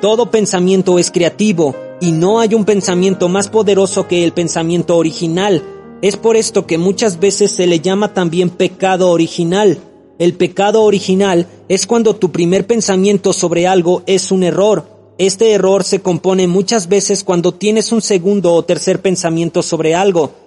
[0.00, 5.62] Todo pensamiento es creativo, y no hay un pensamiento más poderoso que el pensamiento original.
[6.02, 9.78] Es por esto que muchas veces se le llama también pecado original.
[10.18, 14.84] El pecado original es cuando tu primer pensamiento sobre algo es un error.
[15.16, 20.41] Este error se compone muchas veces cuando tienes un segundo o tercer pensamiento sobre algo.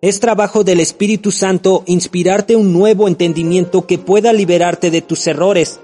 [0.00, 5.80] Es trabajo del Espíritu Santo inspirarte un nuevo entendimiento que pueda liberarte de tus errores.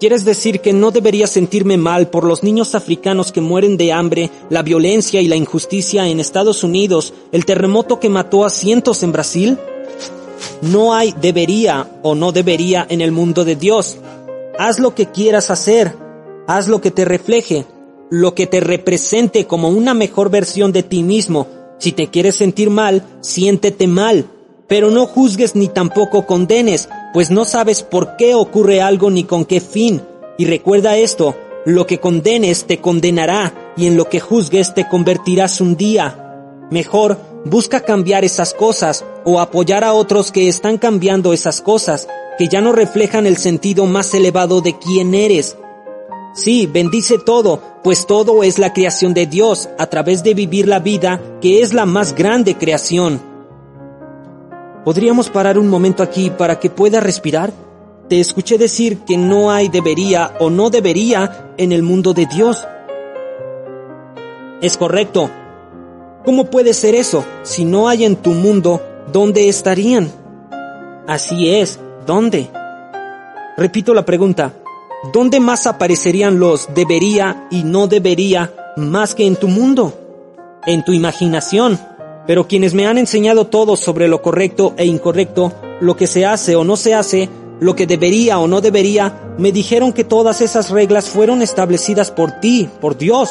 [0.00, 4.30] ¿Quieres decir que no debería sentirme mal por los niños africanos que mueren de hambre,
[4.48, 9.12] la violencia y la injusticia en Estados Unidos, el terremoto que mató a cientos en
[9.12, 9.58] Brasil?
[10.62, 13.98] No hay debería o no debería en el mundo de Dios.
[14.58, 15.94] Haz lo que quieras hacer,
[16.46, 17.66] haz lo que te refleje,
[18.08, 22.70] lo que te represente como una mejor versión de ti mismo, si te quieres sentir
[22.70, 24.26] mal, siéntete mal,
[24.66, 29.44] pero no juzgues ni tampoco condenes, pues no sabes por qué ocurre algo ni con
[29.44, 30.02] qué fin.
[30.36, 31.34] Y recuerda esto,
[31.64, 36.24] lo que condenes te condenará y en lo que juzgues te convertirás un día.
[36.70, 42.48] Mejor, busca cambiar esas cosas o apoyar a otros que están cambiando esas cosas, que
[42.48, 45.56] ya no reflejan el sentido más elevado de quién eres.
[46.38, 50.78] Sí, bendice todo, pues todo es la creación de Dios a través de vivir la
[50.78, 53.20] vida que es la más grande creación.
[54.84, 57.52] ¿Podríamos parar un momento aquí para que pueda respirar?
[58.08, 62.64] Te escuché decir que no hay debería o no debería en el mundo de Dios.
[64.62, 65.28] Es correcto.
[66.24, 67.24] ¿Cómo puede ser eso?
[67.42, 68.80] Si no hay en tu mundo,
[69.12, 70.08] ¿dónde estarían?
[71.08, 72.48] Así es, ¿dónde?
[73.56, 74.52] Repito la pregunta.
[75.04, 79.94] ¿Dónde más aparecerían los debería y no debería más que en tu mundo?
[80.66, 81.78] En tu imaginación.
[82.26, 86.56] Pero quienes me han enseñado todo sobre lo correcto e incorrecto, lo que se hace
[86.56, 87.28] o no se hace,
[87.60, 92.32] lo que debería o no debería, me dijeron que todas esas reglas fueron establecidas por
[92.40, 93.30] ti, por Dios.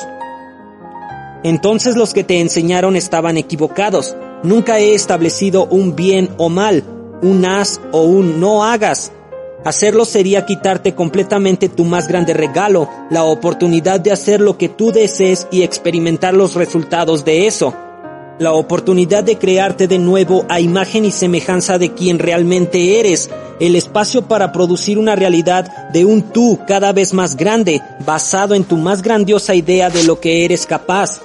[1.44, 4.16] Entonces los que te enseñaron estaban equivocados.
[4.42, 6.86] Nunca he establecido un bien o mal,
[7.22, 9.12] un haz o un no hagas.
[9.68, 14.94] Hacerlo sería quitarte completamente tu más grande regalo, la oportunidad de hacer lo que tú
[14.94, 17.76] desees y experimentar los resultados de eso.
[18.40, 23.30] La oportunidad de crearte de nuevo a imagen y semejanza de quien realmente eres,
[23.60, 28.64] el espacio para producir una realidad de un tú cada vez más grande, basado en
[28.64, 31.20] tu más grandiosa idea de lo que eres capaz.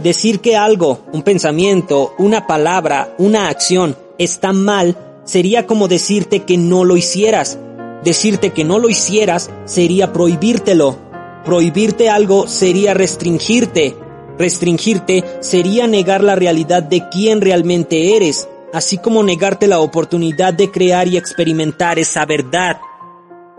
[0.00, 6.56] Decir que algo, un pensamiento, una palabra, una acción, está mal sería como decirte que
[6.56, 7.58] no lo hicieras.
[8.04, 10.98] Decirte que no lo hicieras sería prohibírtelo.
[11.44, 13.96] Prohibirte algo sería restringirte.
[14.38, 20.70] Restringirte sería negar la realidad de quién realmente eres, así como negarte la oportunidad de
[20.70, 22.78] crear y experimentar esa verdad.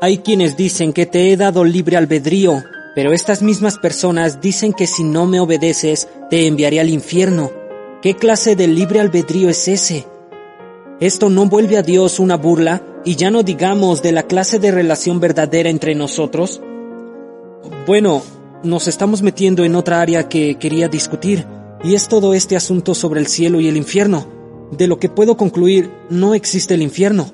[0.01, 2.63] Hay quienes dicen que te he dado libre albedrío,
[2.95, 7.51] pero estas mismas personas dicen que si no me obedeces, te enviaré al infierno.
[8.01, 10.05] ¿Qué clase de libre albedrío es ese?
[10.99, 14.71] ¿Esto no vuelve a Dios una burla y ya no digamos de la clase de
[14.71, 16.61] relación verdadera entre nosotros?
[17.87, 18.21] Bueno,
[18.63, 21.45] nos estamos metiendo en otra área que quería discutir,
[21.83, 24.27] y es todo este asunto sobre el cielo y el infierno.
[24.71, 27.33] De lo que puedo concluir, no existe el infierno.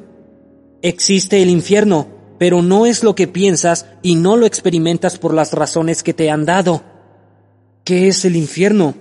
[0.81, 2.07] Existe el infierno,
[2.39, 6.31] pero no es lo que piensas y no lo experimentas por las razones que te
[6.31, 6.81] han dado.
[7.83, 8.95] ¿Qué es el infierno?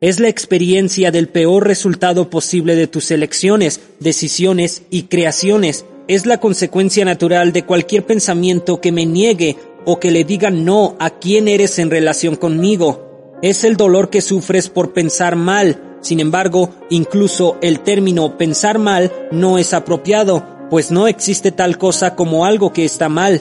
[0.00, 5.86] Es la experiencia del peor resultado posible de tus elecciones, decisiones y creaciones.
[6.08, 9.56] Es la consecuencia natural de cualquier pensamiento que me niegue
[9.86, 13.38] o que le diga no a quién eres en relación conmigo.
[13.40, 15.98] Es el dolor que sufres por pensar mal.
[16.00, 22.16] Sin embargo, incluso el término pensar mal no es apropiado, pues no existe tal cosa
[22.16, 23.40] como algo que está mal.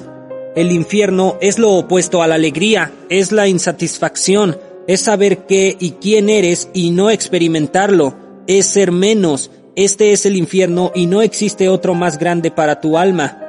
[0.56, 4.58] El infierno es lo opuesto a la alegría, es la insatisfacción,
[4.88, 8.16] es saber qué y quién eres y no experimentarlo,
[8.48, 12.98] es ser menos, este es el infierno y no existe otro más grande para tu
[12.98, 13.40] alma.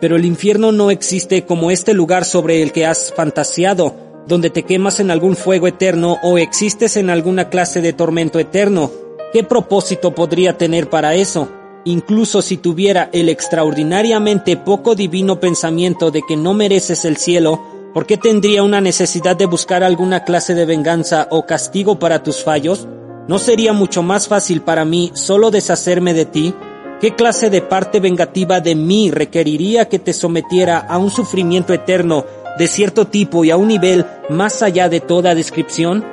[0.00, 3.94] Pero el infierno no existe como este lugar sobre el que has fantaseado,
[4.26, 8.90] donde te quemas en algún fuego eterno o existes en alguna clase de tormento eterno.
[9.32, 11.48] ¿Qué propósito podría tener para eso?
[11.84, 18.04] Incluso si tuviera el extraordinariamente poco divino pensamiento de que no mereces el cielo, ¿Por
[18.04, 22.86] qué tendría una necesidad de buscar alguna clase de venganza o castigo para tus fallos?
[23.26, 26.54] ¿No sería mucho más fácil para mí solo deshacerme de ti?
[27.00, 32.26] ¿Qué clase de parte vengativa de mí requeriría que te sometiera a un sufrimiento eterno
[32.58, 36.04] de cierto tipo y a un nivel más allá de toda descripción?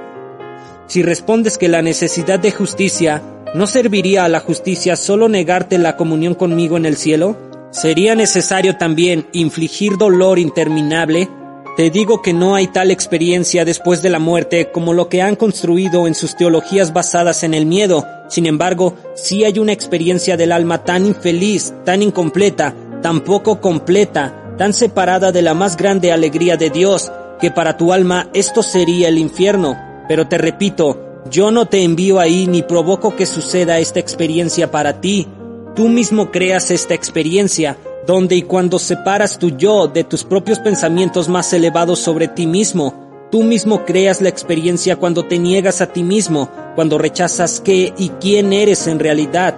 [0.87, 3.21] Si respondes que la necesidad de justicia
[3.55, 7.35] no serviría a la justicia solo negarte la comunión conmigo en el cielo,
[7.71, 11.27] ¿sería necesario también infligir dolor interminable?
[11.75, 15.35] Te digo que no hay tal experiencia después de la muerte como lo que han
[15.35, 18.05] construido en sus teologías basadas en el miedo.
[18.29, 24.53] Sin embargo, sí hay una experiencia del alma tan infeliz, tan incompleta, tan poco completa,
[24.55, 29.07] tan separada de la más grande alegría de Dios, que para tu alma esto sería
[29.07, 29.75] el infierno.
[30.07, 35.01] Pero te repito, yo no te envío ahí ni provoco que suceda esta experiencia para
[35.01, 35.27] ti.
[35.75, 41.29] Tú mismo creas esta experiencia, donde y cuando separas tu yo de tus propios pensamientos
[41.29, 43.27] más elevados sobre ti mismo.
[43.31, 48.09] Tú mismo creas la experiencia cuando te niegas a ti mismo, cuando rechazas qué y
[48.21, 49.55] quién eres en realidad.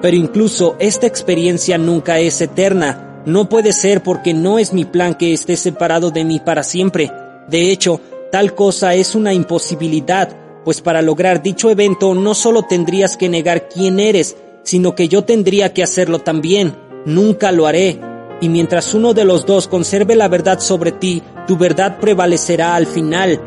[0.00, 3.22] Pero incluso esta experiencia nunca es eterna.
[3.26, 7.10] No puede ser porque no es mi plan que esté separado de mí para siempre.
[7.48, 8.00] De hecho,
[8.30, 10.28] Tal cosa es una imposibilidad,
[10.62, 15.24] pues para lograr dicho evento no solo tendrías que negar quién eres, sino que yo
[15.24, 16.74] tendría que hacerlo también.
[17.08, 17.98] Nunca lo haré.
[18.42, 22.86] Y mientras uno de los dos conserve la verdad sobre ti, tu verdad prevalecerá al
[22.86, 23.40] final.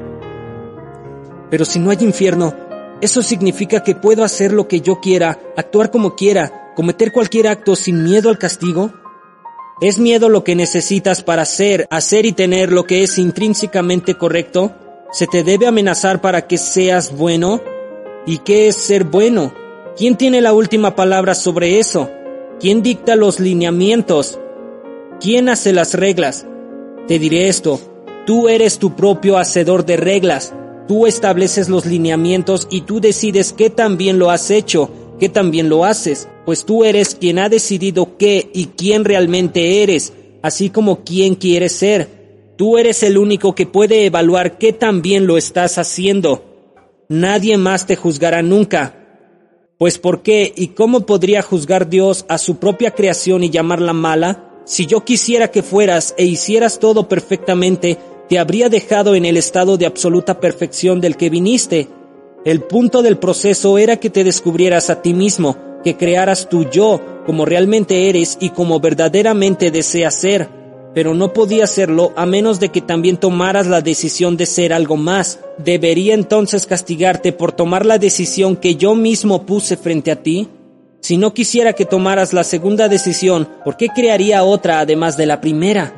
[1.52, 2.56] Pero si no hay infierno,
[3.02, 7.76] eso significa que puedo hacer lo que yo quiera, actuar como quiera, cometer cualquier acto
[7.76, 8.92] sin miedo al castigo.
[9.80, 14.74] ¿Es miedo lo que necesitas para hacer, hacer y tener lo que es intrínsecamente correcto?
[15.12, 17.62] ¿Se te debe amenazar para que seas bueno?
[18.26, 19.54] ¿Y qué es ser bueno?
[19.96, 22.10] ¿Quién tiene la última palabra sobre eso?
[22.62, 24.40] ¿Quién dicta los lineamientos?
[25.20, 26.46] ¿Quién hace las reglas?
[27.08, 27.80] Te diré esto,
[28.26, 30.54] tú eres tu propio hacedor de reglas,
[30.88, 35.52] tú estableces los lineamientos y tú decides qué tan bien lo has hecho, qué tan
[35.52, 40.70] bien lo haces pues tú eres quien ha decidido qué y quién realmente eres, así
[40.70, 42.54] como quién quieres ser.
[42.58, 46.44] Tú eres el único que puede evaluar qué tan bien lo estás haciendo.
[47.10, 49.01] Nadie más te juzgará nunca.
[49.82, 54.62] Pues ¿por qué y cómo podría juzgar Dios a su propia creación y llamarla mala?
[54.64, 57.98] Si yo quisiera que fueras e hicieras todo perfectamente,
[58.30, 61.88] te habría dejado en el estado de absoluta perfección del que viniste.
[62.46, 67.02] El punto del proceso era que te descubrieras a ti mismo, que crearas tu yo
[67.26, 70.48] como realmente eres y como verdaderamente deseas ser,
[70.94, 74.98] pero no podía hacerlo a menos de que también tomaras la decisión de ser algo
[74.98, 75.40] más.
[75.58, 80.50] ¿Debería entonces castigarte por tomar la decisión que yo mismo puse frente a ti?
[81.00, 85.42] Si no quisiera que tomaras la segunda decisión, ¿por qué crearía otra además de la
[85.42, 85.96] primera?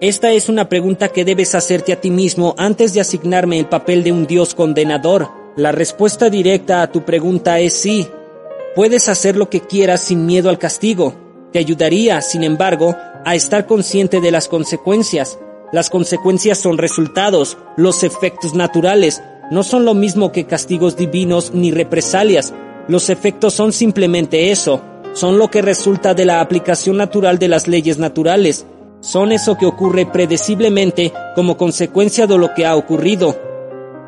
[0.00, 4.04] Esta es una pregunta que debes hacerte a ti mismo antes de asignarme el papel
[4.04, 5.28] de un Dios condenador.
[5.56, 8.06] La respuesta directa a tu pregunta es sí,
[8.78, 11.12] Puedes hacer lo que quieras sin miedo al castigo.
[11.52, 15.38] Te ayudaría, sin embargo, a estar consciente de las consecuencias.
[15.72, 21.70] Las consecuencias son resultados, los efectos naturales, no son lo mismo que castigos divinos ni
[21.70, 22.52] represalias.
[22.86, 24.82] Los efectos son simplemente eso,
[25.14, 28.66] son lo que resulta de la aplicación natural de las leyes naturales.
[29.00, 33.36] Son eso que ocurre predeciblemente como consecuencia de lo que ha ocurrido.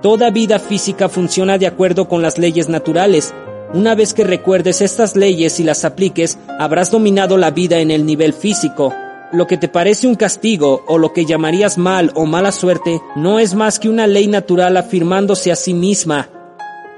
[0.03, 3.33] Toda vida física funciona de acuerdo con las leyes naturales,
[3.73, 8.05] una vez que recuerdes estas leyes y las apliques, habrás dominado la vida en el
[8.05, 8.93] nivel físico.
[9.33, 13.39] Lo que te parece un castigo o lo que llamarías mal o mala suerte no
[13.39, 16.29] es más que una ley natural afirmándose a sí misma.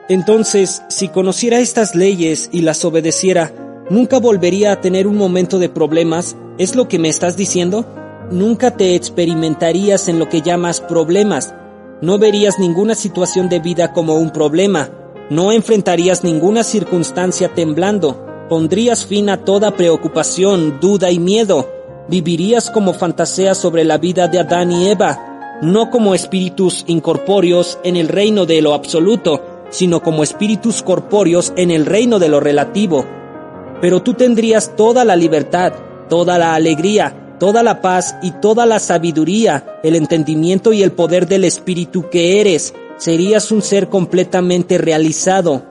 [0.09, 3.53] Entonces, si conociera estas leyes y las obedeciera,
[3.91, 6.37] ¿nunca volvería a tener un momento de problemas?
[6.57, 7.85] ¿Es lo que me estás diciendo?
[8.31, 11.55] Nunca te experimentarías en lo que llamas problemas.
[12.01, 15.02] No verías ninguna situación de vida como un problema
[15.33, 21.71] no enfrentarías ninguna circunstancia temblando, pondrías fin a toda preocupación, duda y miedo,
[22.07, 27.97] vivirías como fantasea sobre la vida de Adán y Eva, no como espíritus incorpóreos en
[27.97, 33.07] el reino de lo absoluto, sino como espíritus corpóreos en el reino de lo relativo.
[33.81, 35.73] Pero tú tendrías toda la libertad,
[36.11, 41.27] toda la alegría, toda la paz y toda la sabiduría, el entendimiento y el poder
[41.27, 45.63] del espíritu que eres, serías un ser completamente realizado.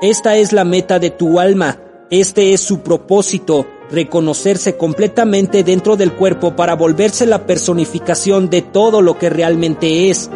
[0.00, 1.78] Esta es la meta de tu alma,
[2.10, 9.02] este es su propósito, reconocerse completamente dentro del cuerpo para volverse la personificación de todo
[9.02, 10.30] lo que realmente es.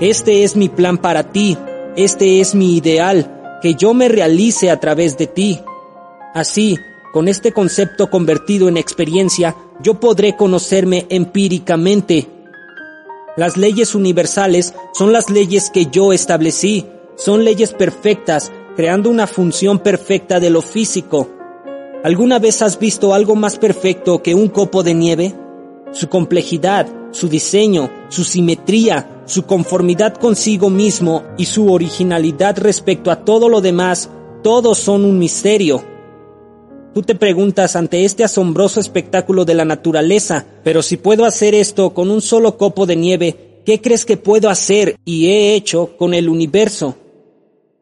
[0.00, 1.56] Este es mi plan para ti,
[1.96, 5.60] este es mi ideal, que yo me realice a través de ti.
[6.34, 6.78] Así,
[7.12, 12.26] con este concepto convertido en experiencia, yo podré conocerme empíricamente,
[13.34, 16.86] Las leyes universales son las leyes que yo establecí,
[17.16, 21.30] son leyes perfectas, creando una función perfecta de lo físico.
[22.04, 25.34] ¿Alguna vez has visto algo más perfecto que un copo de nieve?
[25.92, 33.24] Su complejidad, su diseño, su simetría, su conformidad consigo mismo y su originalidad respecto a
[33.24, 34.10] todo lo demás,
[34.42, 35.91] todos son un misterio.
[36.94, 41.94] Tú te preguntas ante este asombroso espectáculo de la naturaleza, pero si puedo hacer esto
[41.94, 46.12] con un solo copo de nieve, ¿qué crees que puedo hacer y he hecho con
[46.12, 46.96] el universo?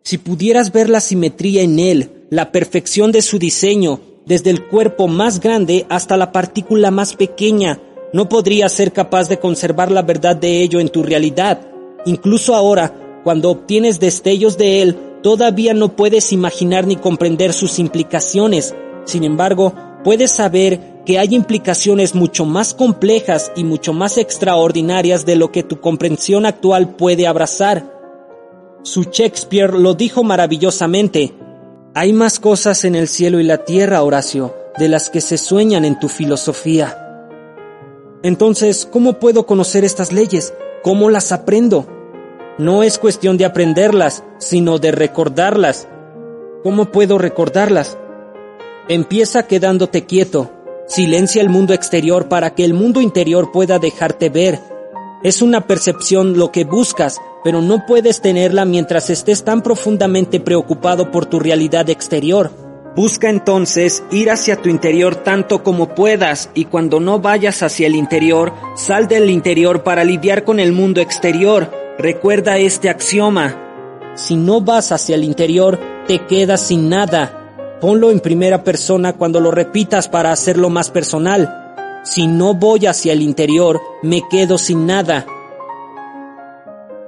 [0.04, 5.08] Si pudieras ver la simetría en él, la perfección de su diseño, desde el cuerpo
[5.08, 7.80] más grande hasta la partícula más pequeña,
[8.12, 11.66] no podrías ser capaz de conservar la verdad de ello en tu realidad.
[12.06, 18.74] Incluso ahora, cuando obtienes destellos de él, todavía no puedes imaginar ni comprender sus implicaciones,
[19.04, 19.74] sin embargo,
[20.04, 25.62] puedes saber que hay implicaciones mucho más complejas y mucho más extraordinarias de lo que
[25.62, 27.98] tu comprensión actual puede abrazar.
[28.82, 31.34] Su Shakespeare lo dijo maravillosamente.
[31.94, 35.84] Hay más cosas en el cielo y la tierra, Horacio, de las que se sueñan
[35.84, 37.26] en tu filosofía.
[38.22, 40.54] Entonces, ¿cómo puedo conocer estas leyes?
[40.82, 41.86] ¿Cómo las aprendo?
[42.58, 45.88] No es cuestión de aprenderlas, sino de recordarlas.
[46.62, 47.98] ¿Cómo puedo recordarlas?
[48.90, 50.50] Empieza quedándote quieto.
[50.88, 54.58] Silencia el mundo exterior para que el mundo interior pueda dejarte ver.
[55.22, 61.12] Es una percepción lo que buscas, pero no puedes tenerla mientras estés tan profundamente preocupado
[61.12, 62.50] por tu realidad exterior.
[62.96, 67.94] Busca entonces ir hacia tu interior tanto como puedas y cuando no vayas hacia el
[67.94, 71.70] interior, sal del interior para lidiar con el mundo exterior.
[71.96, 73.56] Recuerda este axioma.
[74.16, 77.39] Si no vas hacia el interior, te quedas sin nada.
[77.80, 82.02] Ponlo en primera persona cuando lo repitas para hacerlo más personal.
[82.04, 85.24] Si no voy hacia el interior, me quedo sin nada.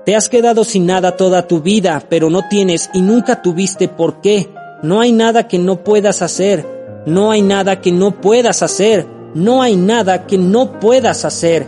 [0.06, 4.22] Te has quedado sin nada toda tu vida, pero no tienes y nunca tuviste por
[4.22, 4.48] qué.
[4.82, 6.66] No hay nada que no puedas hacer.
[7.04, 9.06] No hay nada que no puedas hacer.
[9.34, 11.66] No hay nada que no puedas hacer.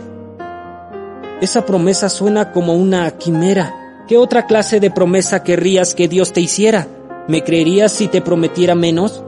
[1.41, 4.03] Esa promesa suena como una quimera.
[4.07, 6.87] ¿Qué otra clase de promesa querrías que Dios te hiciera?
[7.27, 9.23] ¿Me creerías si te prometiera menos?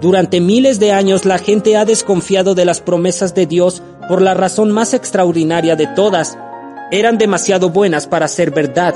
[0.00, 4.34] Durante miles de años la gente ha desconfiado de las promesas de Dios por la
[4.34, 6.38] razón más extraordinaria de todas.
[6.92, 8.94] Eran demasiado buenas para ser verdad.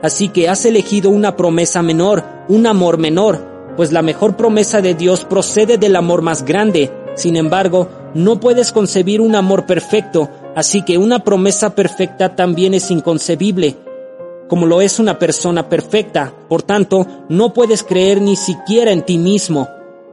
[0.00, 4.94] Así que has elegido una promesa menor, un amor menor, pues la mejor promesa de
[4.94, 6.92] Dios procede del amor más grande.
[7.16, 12.92] Sin embargo, no puedes concebir un amor perfecto, así que una promesa perfecta también es
[12.92, 13.76] inconcebible
[14.48, 16.32] como lo es una persona perfecta.
[16.48, 19.68] Por tanto, no puedes creer ni siquiera en ti mismo.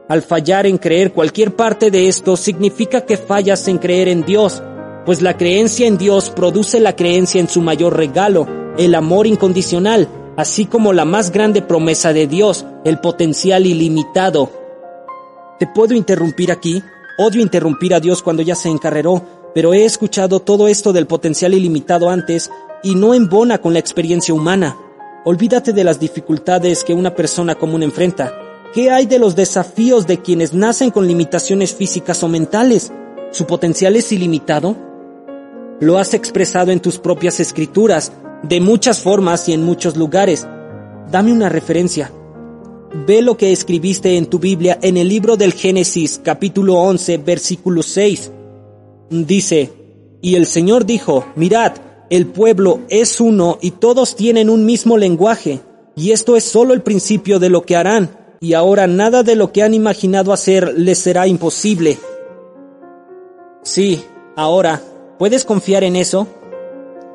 [0.08, 4.62] Al fallar en creer cualquier parte de esto significa que fallas en creer en Dios,
[5.04, 8.46] pues la creencia en Dios produce la creencia en su mayor regalo,
[8.78, 14.50] el amor incondicional, así como la más grande promesa de Dios, el potencial ilimitado.
[15.58, 16.82] ¿Te puedo interrumpir aquí?
[17.18, 19.22] Odio interrumpir a Dios cuando ya se encarreró,
[19.54, 22.50] pero he escuchado todo esto del potencial ilimitado antes
[22.82, 24.76] y no embona con la experiencia humana.
[25.24, 28.32] Olvídate de las dificultades que una persona común enfrenta.
[28.72, 32.92] ¿Qué hay de los desafíos de quienes nacen con limitaciones físicas o mentales?
[33.32, 34.76] ¿Su potencial es ilimitado?
[35.80, 38.12] Lo has expresado en tus propias escrituras,
[38.42, 40.46] de muchas formas y en muchos lugares.
[41.10, 42.10] Dame una referencia.
[43.06, 47.82] Ve lo que escribiste en tu Biblia en el libro del Génesis capítulo 11 versículo
[47.82, 48.30] 6.
[49.10, 49.72] Dice,
[50.22, 51.72] y el Señor dijo, mirad,
[52.10, 55.60] el pueblo es uno y todos tienen un mismo lenguaje,
[55.94, 58.10] y esto es solo el principio de lo que harán,
[58.40, 61.98] y ahora nada de lo que han imaginado hacer les será imposible.
[63.62, 64.04] Sí,
[64.36, 64.82] ahora,
[65.18, 66.28] ¿puedes confiar en eso?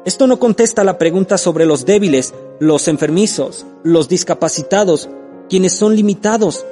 [0.03, 5.09] Esto no contesta la pregunta sobre los débiles, los enfermizos, los discapacitados,
[5.47, 6.65] quienes son limitados.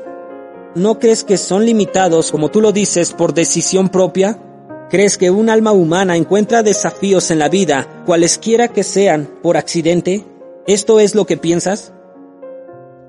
[0.75, 4.41] ¿No crees que son limitados, como tú lo dices, por decisión propia?
[4.89, 10.25] ¿Crees que un alma humana encuentra desafíos en la vida, cualesquiera que sean, por accidente?
[10.65, 11.93] ¿Esto es lo que piensas?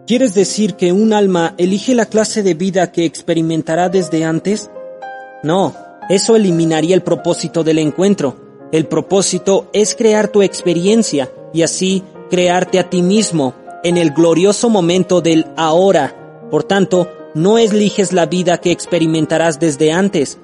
[0.07, 4.71] ¿Quieres decir que un alma elige la clase de vida que experimentará desde antes?
[5.43, 5.75] No,
[6.11, 8.37] eso eliminaría el propósito del encuentro.
[8.73, 14.69] El propósito es crear tu experiencia y así crearte a ti mismo en el glorioso
[14.69, 16.45] momento del ahora.
[16.51, 20.39] Por tanto, no eliges la vida que experimentarás desde antes,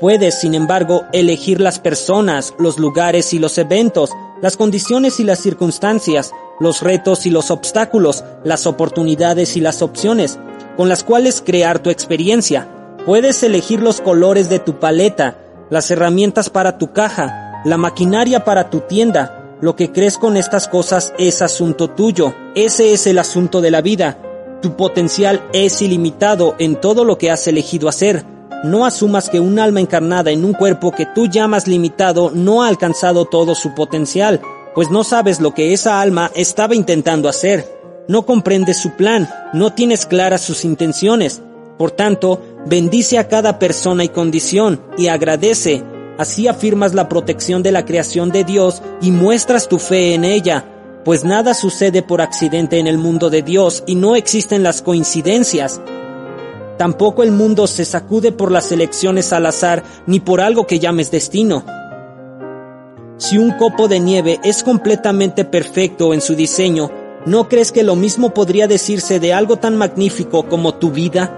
[0.00, 4.10] Puedes, sin embargo, elegir las personas, los lugares y los eventos,
[4.40, 6.30] las condiciones y las circunstancias,
[6.60, 10.38] los retos y los obstáculos, las oportunidades y las opciones,
[10.76, 12.68] con las cuales crear tu experiencia.
[13.04, 15.36] Puedes elegir los colores de tu paleta,
[15.68, 19.56] las herramientas para tu caja, la maquinaria para tu tienda.
[19.60, 22.34] Lo que crees con estas cosas es asunto tuyo.
[22.54, 24.16] Ese es el asunto de la vida.
[24.62, 28.37] Tu potencial es ilimitado en todo lo que has elegido hacer.
[28.64, 32.68] No asumas que un alma encarnada en un cuerpo que tú llamas limitado no ha
[32.68, 34.40] alcanzado todo su potencial,
[34.74, 37.78] pues no sabes lo que esa alma estaba intentando hacer.
[38.08, 41.40] No comprendes su plan, no tienes claras sus intenciones.
[41.78, 45.84] Por tanto, bendice a cada persona y condición y agradece.
[46.18, 50.64] Así afirmas la protección de la creación de Dios y muestras tu fe en ella,
[51.04, 55.80] pues nada sucede por accidente en el mundo de Dios y no existen las coincidencias.
[56.78, 61.10] Tampoco el mundo se sacude por las elecciones al azar ni por algo que llames
[61.10, 61.64] destino.
[63.16, 66.92] Si un copo de nieve es completamente perfecto en su diseño,
[67.26, 71.34] ¿no crees que lo mismo podría decirse de algo tan magnífico como tu vida?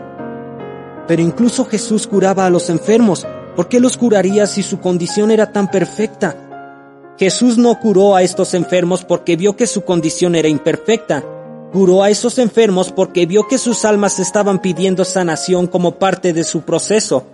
[1.08, 3.26] Pero incluso Jesús curaba a los enfermos.
[3.56, 6.36] ¿Por qué los curaría si su condición era tan perfecta?
[7.18, 11.24] Jesús no curó a estos enfermos porque vio que su condición era imperfecta.
[11.72, 16.42] Curó a esos enfermos porque vio que sus almas estaban pidiendo sanación como parte de
[16.42, 17.26] su proceso.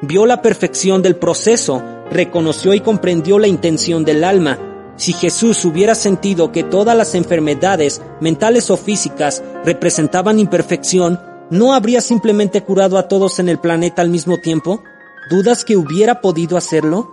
[0.00, 4.58] Vio la perfección del proceso, reconoció y comprendió la intención del alma.
[4.96, 11.20] Si Jesús hubiera sentido que todas las enfermedades, mentales o físicas, representaban imperfección,
[11.50, 14.82] ¿no habría simplemente curado a todos en el planeta al mismo tiempo?
[15.30, 17.08] ¿Dudas que hubiera podido hacerlo?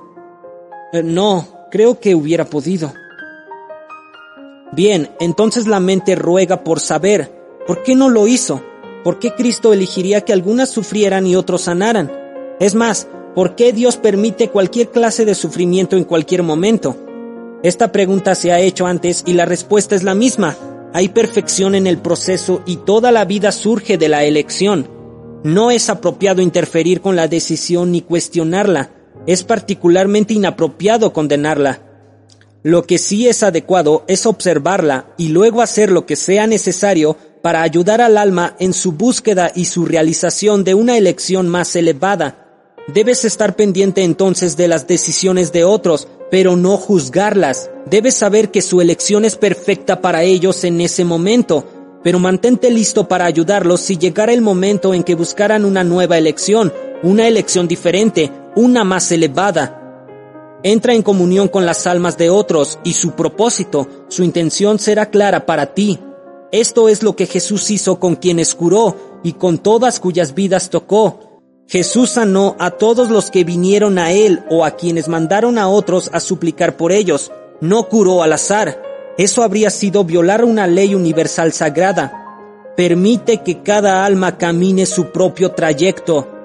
[0.94, 2.94] Eh, no, creo que hubiera podido.
[4.72, 7.32] Bien, entonces la mente ruega por saber,
[7.66, 8.62] ¿por qué no lo hizo?
[9.04, 12.12] ¿Por qué Cristo elegiría que algunas sufrieran y otros sanaran?
[12.60, 16.96] Es más, ¿por qué Dios permite cualquier clase de sufrimiento en cualquier momento?
[17.64, 20.56] Esta pregunta se ha hecho antes y la respuesta es la misma.
[20.94, 24.88] Hay perfección en el proceso y toda la vida surge de la elección.
[25.44, 28.92] No es apropiado interferir con la decisión ni cuestionarla.
[29.26, 31.82] Es particularmente inapropiado condenarla.
[32.64, 37.62] Lo que sí es adecuado es observarla y luego hacer lo que sea necesario para
[37.62, 42.46] ayudar al alma en su búsqueda y su realización de una elección más elevada.
[42.94, 47.70] Debes estar pendiente entonces de las decisiones de otros, pero no juzgarlas.
[47.86, 51.66] Debes saber que su elección es perfecta para ellos en ese momento,
[52.04, 56.74] pero mantente listo para ayudarlos si llegara el momento en que buscaran una nueva elección,
[57.04, 59.89] una elección diferente, una más elevada.
[60.64, 65.46] Entra en comunión con las almas de otros y su propósito, su intención será clara
[65.46, 66.00] para ti.
[66.52, 71.42] Esto es lo que Jesús hizo con quienes curó y con todas cuyas vidas tocó.
[71.68, 76.10] Jesús sanó a todos los que vinieron a Él o a quienes mandaron a otros
[76.12, 77.32] a suplicar por ellos.
[77.62, 78.82] No curó al azar.
[79.18, 82.26] Eso habría sido violar una ley universal sagrada.
[82.76, 86.39] Permite que cada alma camine su propio trayecto.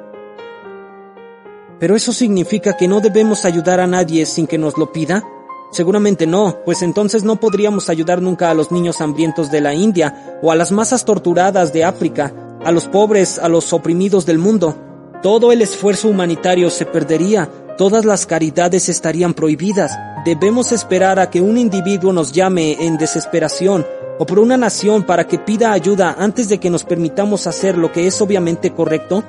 [1.81, 5.25] ¿Pero eso significa que no debemos ayudar a nadie sin que nos lo pida?
[5.73, 10.39] Seguramente no, pues entonces no podríamos ayudar nunca a los niños hambrientos de la India
[10.41, 12.33] o a las masas torturadas de África,
[12.65, 14.77] a los pobres, a los oprimidos del mundo.
[15.21, 19.99] Todo el esfuerzo humanitario se perdería, todas las caridades estarían prohibidas.
[20.25, 23.85] Debemos esperar a que un individuo nos llame en desesperación
[24.19, 27.91] o por una nación para que pida ayuda antes de que nos permitamos hacer lo
[27.91, 29.25] que es obviamente correcto.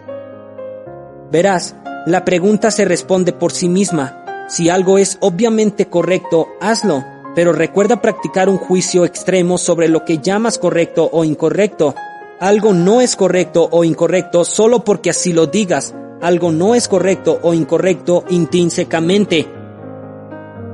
[1.31, 4.45] Verás, la pregunta se responde por sí misma.
[4.47, 7.03] Si algo es obviamente correcto, hazlo,
[7.33, 11.95] pero recuerda practicar un juicio extremo sobre lo que llamas correcto o incorrecto.
[12.39, 15.95] Algo no es correcto o incorrecto solo porque así lo digas.
[16.21, 19.47] Algo no es correcto o incorrecto intrínsecamente.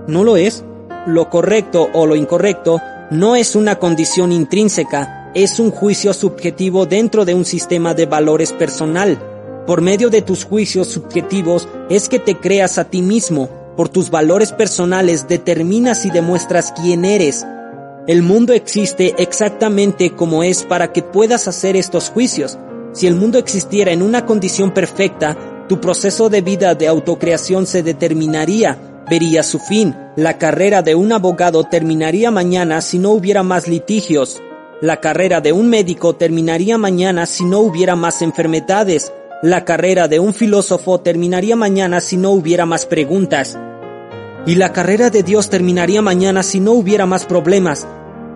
[0.08, 0.66] ¿No lo es?
[1.08, 7.24] Lo correcto o lo incorrecto no es una condición intrínseca, es un juicio subjetivo dentro
[7.24, 9.31] de un sistema de valores personal.
[9.68, 13.50] Por medio de tus juicios subjetivos es que te creas a ti mismo.
[13.78, 17.46] Por tus valores personales determinas y demuestras quién eres.
[18.08, 22.58] El mundo existe exactamente como es para que puedas hacer estos juicios.
[22.94, 25.38] Si el mundo existiera en una condición perfecta,
[25.70, 29.96] tu proceso de vida de autocreación se determinaría, vería su fin.
[30.16, 34.42] La carrera de un abogado terminaría mañana si no hubiera más litigios.
[34.82, 39.14] La carrera de un médico terminaría mañana si no hubiera más enfermedades.
[39.44, 43.58] La carrera de un filósofo terminaría mañana si no hubiera más preguntas.
[44.46, 47.88] Y la carrera de Dios terminaría mañana si no hubiera más problemas.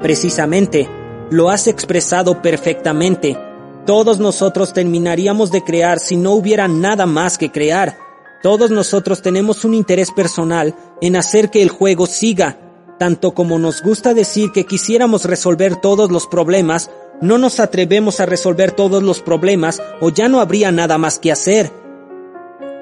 [0.01, 0.89] Precisamente,
[1.29, 3.37] lo has expresado perfectamente.
[3.85, 7.99] Todos nosotros terminaríamos de crear si no hubiera nada más que crear.
[8.41, 12.57] Todos nosotros tenemos un interés personal en hacer que el juego siga,
[12.97, 16.89] tanto como nos gusta decir que quisiéramos resolver todos los problemas,
[17.21, 21.31] no nos atrevemos a resolver todos los problemas o ya no habría nada más que
[21.31, 21.71] hacer.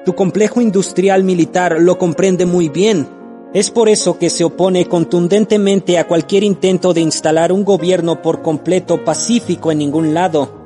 [0.04, 3.08] Tu complejo industrial militar lo comprende muy bien.
[3.54, 8.42] Es por eso que se opone contundentemente a cualquier intento de instalar un gobierno por
[8.42, 10.64] completo pacífico en ningún lado.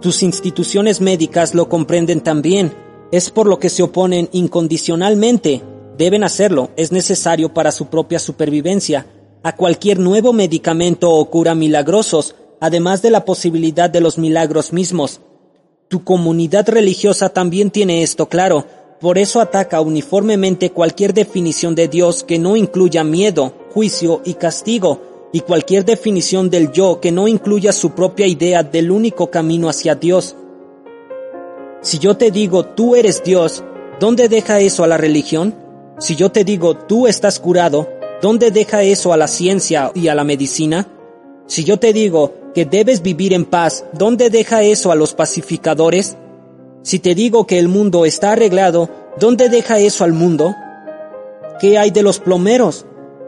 [0.00, 2.72] Tus instituciones médicas lo comprenden también.
[3.10, 5.62] Es por lo que se oponen incondicionalmente.
[5.98, 9.06] Deben hacerlo, es necesario para su propia supervivencia,
[9.42, 15.20] a cualquier nuevo medicamento o cura milagrosos, además de la posibilidad de los milagros mismos.
[15.88, 18.64] Tu comunidad religiosa también tiene esto claro,
[19.00, 25.28] por eso ataca uniformemente cualquier definición de Dios que no incluya miedo, juicio y castigo,
[25.32, 29.96] y cualquier definición del yo que no incluya su propia idea del único camino hacia
[29.96, 30.36] Dios.
[31.80, 33.64] Si yo te digo tú eres Dios,
[33.98, 35.52] ¿dónde deja eso a la religión?
[35.98, 37.88] Si yo te digo tú estás curado,
[38.22, 40.86] ¿dónde deja eso a la ciencia y a la medicina?
[41.48, 46.16] Si yo te digo que debes vivir en paz, ¿dónde deja eso a los pacificadores?
[46.82, 50.54] Si te digo que el mundo está arreglado, ¿dónde deja eso al mundo?
[51.60, 52.86] ¿Qué hay de los plomeros?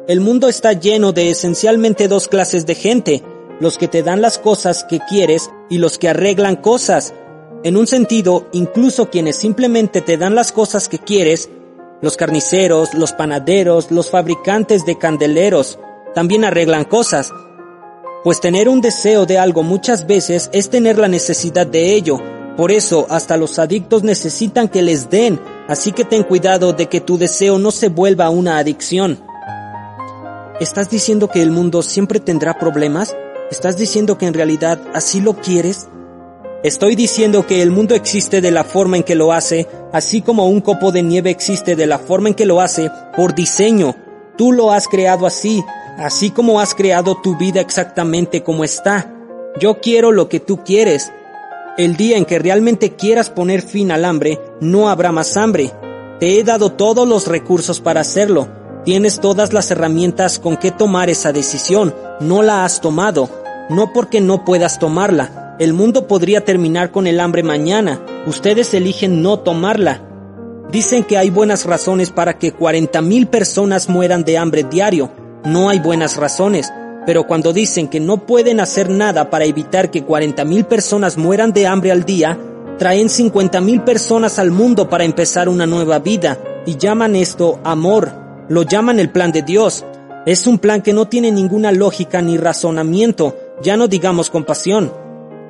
[0.08, 3.22] El mundo está lleno de esencialmente dos clases de gente,
[3.60, 7.14] los que te dan las cosas que quieres y los que arreglan cosas.
[7.62, 11.48] En un sentido, incluso quienes simplemente te dan las cosas que quieres,
[12.02, 15.78] los carniceros, los panaderos, los fabricantes de candeleros,
[16.14, 17.32] también arreglan cosas.
[18.24, 22.18] Pues tener un deseo de algo muchas veces es tener la necesidad de ello,
[22.56, 27.00] por eso, hasta los adictos necesitan que les den, así que ten cuidado de que
[27.00, 29.18] tu deseo no se vuelva una adicción.
[30.60, 33.16] ¿Estás diciendo que el mundo siempre tendrá problemas?
[33.50, 35.88] ¿Estás diciendo que en realidad así lo quieres?
[36.62, 40.46] Estoy diciendo que el mundo existe de la forma en que lo hace, así como
[40.46, 43.96] un copo de nieve existe de la forma en que lo hace, por diseño.
[44.38, 45.62] Tú lo has creado así,
[45.98, 49.12] así como has creado tu vida exactamente como está.
[49.60, 51.12] Yo quiero lo que tú quieres,
[51.76, 55.72] el día en que realmente quieras poner fin al hambre, no habrá más hambre.
[56.20, 58.46] Te he dado todos los recursos para hacerlo.
[58.84, 61.92] Tienes todas las herramientas con que tomar esa decisión.
[62.20, 63.28] No la has tomado.
[63.70, 65.56] No porque no puedas tomarla.
[65.58, 68.00] El mundo podría terminar con el hambre mañana.
[68.26, 70.00] Ustedes eligen no tomarla.
[70.70, 75.10] Dicen que hay buenas razones para que 40.000 personas mueran de hambre diario.
[75.44, 76.72] No hay buenas razones.
[77.06, 81.66] Pero cuando dicen que no pueden hacer nada para evitar que 40.000 personas mueran de
[81.66, 82.38] hambre al día,
[82.78, 88.10] traen 50.000 personas al mundo para empezar una nueva vida y llaman esto amor.
[88.48, 89.84] Lo llaman el plan de Dios.
[90.24, 94.90] Es un plan que no tiene ninguna lógica ni razonamiento, ya no digamos compasión.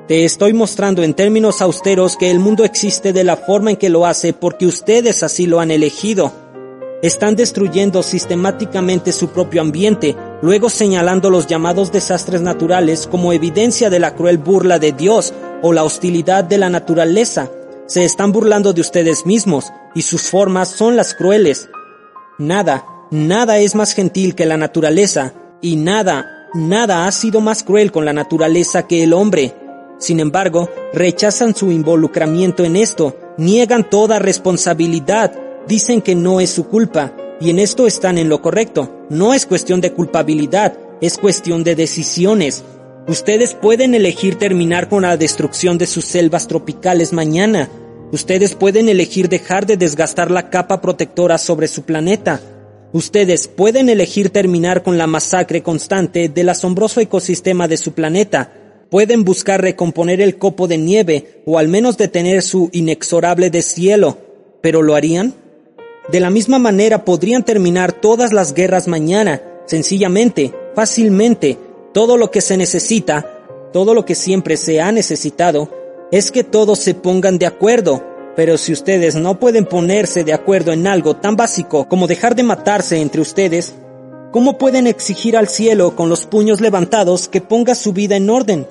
[0.09, 3.89] Te estoy mostrando en términos austeros que el mundo existe de la forma en que
[3.89, 6.44] lo hace porque ustedes así lo han elegido.
[7.01, 13.99] Están destruyendo sistemáticamente su propio ambiente, luego señalando los llamados desastres naturales como evidencia de
[13.99, 17.51] la cruel burla de Dios o la hostilidad de la naturaleza.
[17.85, 21.69] Se están burlando de ustedes mismos, y sus formas son las crueles.
[22.39, 27.91] Nada, nada es más gentil que la naturaleza, y nada, nada ha sido más cruel
[27.91, 29.53] con la naturaleza que el hombre.
[29.99, 35.33] Sin embargo, rechazan su involucramiento en esto, niegan toda responsabilidad,
[35.67, 39.05] dicen que no es su culpa, y en esto están en lo correcto.
[39.09, 42.63] No es cuestión de culpabilidad, es cuestión de decisiones.
[43.07, 47.69] Ustedes pueden elegir terminar con la destrucción de sus selvas tropicales mañana.
[48.11, 52.39] Ustedes pueden elegir dejar de desgastar la capa protectora sobre su planeta.
[52.93, 58.53] Ustedes pueden elegir terminar con la masacre constante del asombroso ecosistema de su planeta.
[58.89, 64.17] Pueden buscar recomponer el copo de nieve o al menos detener su inexorable deshielo.
[64.61, 65.44] ¿Pero lo harían?
[66.09, 71.57] De la misma manera podrían terminar todas las guerras mañana, sencillamente, fácilmente.
[71.93, 73.25] Todo lo que se necesita,
[73.73, 75.69] todo lo que siempre se ha necesitado,
[76.11, 78.03] es que todos se pongan de acuerdo.
[78.35, 82.43] Pero si ustedes no pueden ponerse de acuerdo en algo tan básico como dejar de
[82.43, 83.73] matarse entre ustedes,
[84.31, 88.67] ¿cómo pueden exigir al cielo con los puños levantados que ponga su vida en orden?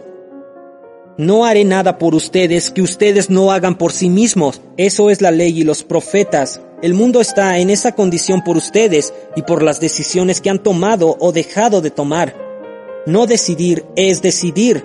[1.17, 4.61] No haré nada por ustedes que ustedes no hagan por sí mismos.
[4.77, 6.61] Eso es la ley y los profetas.
[6.83, 11.17] El mundo está en esa condición por ustedes y por las decisiones que han tomado
[11.21, 12.35] o dejado de tomar.
[13.07, 14.85] No decidir es decidir.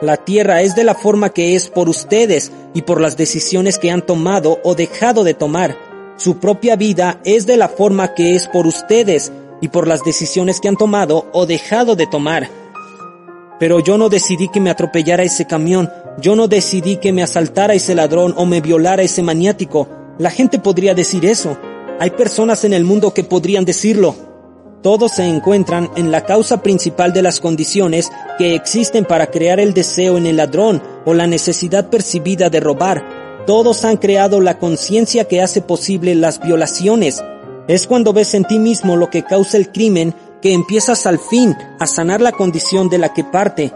[0.00, 3.90] La tierra es de la forma que es por ustedes y por las decisiones que
[3.90, 5.76] han tomado o dejado de tomar.
[6.16, 10.60] Su propia vida es de la forma que es por ustedes y por las decisiones
[10.60, 12.48] que han tomado o dejado de tomar.
[13.58, 15.90] Pero yo no decidí que me atropellara ese camión,
[16.20, 20.58] yo no decidí que me asaltara ese ladrón o me violara ese maniático, la gente
[20.58, 21.58] podría decir eso.
[21.98, 24.14] Hay personas en el mundo que podrían decirlo.
[24.82, 29.74] Todos se encuentran en la causa principal de las condiciones que existen para crear el
[29.74, 33.44] deseo en el ladrón o la necesidad percibida de robar.
[33.46, 37.22] Todos han creado la conciencia que hace posible las violaciones.
[37.68, 41.56] Es cuando ves en ti mismo lo que causa el crimen que empiezas al fin
[41.80, 43.72] a sanar la condición de la que parte.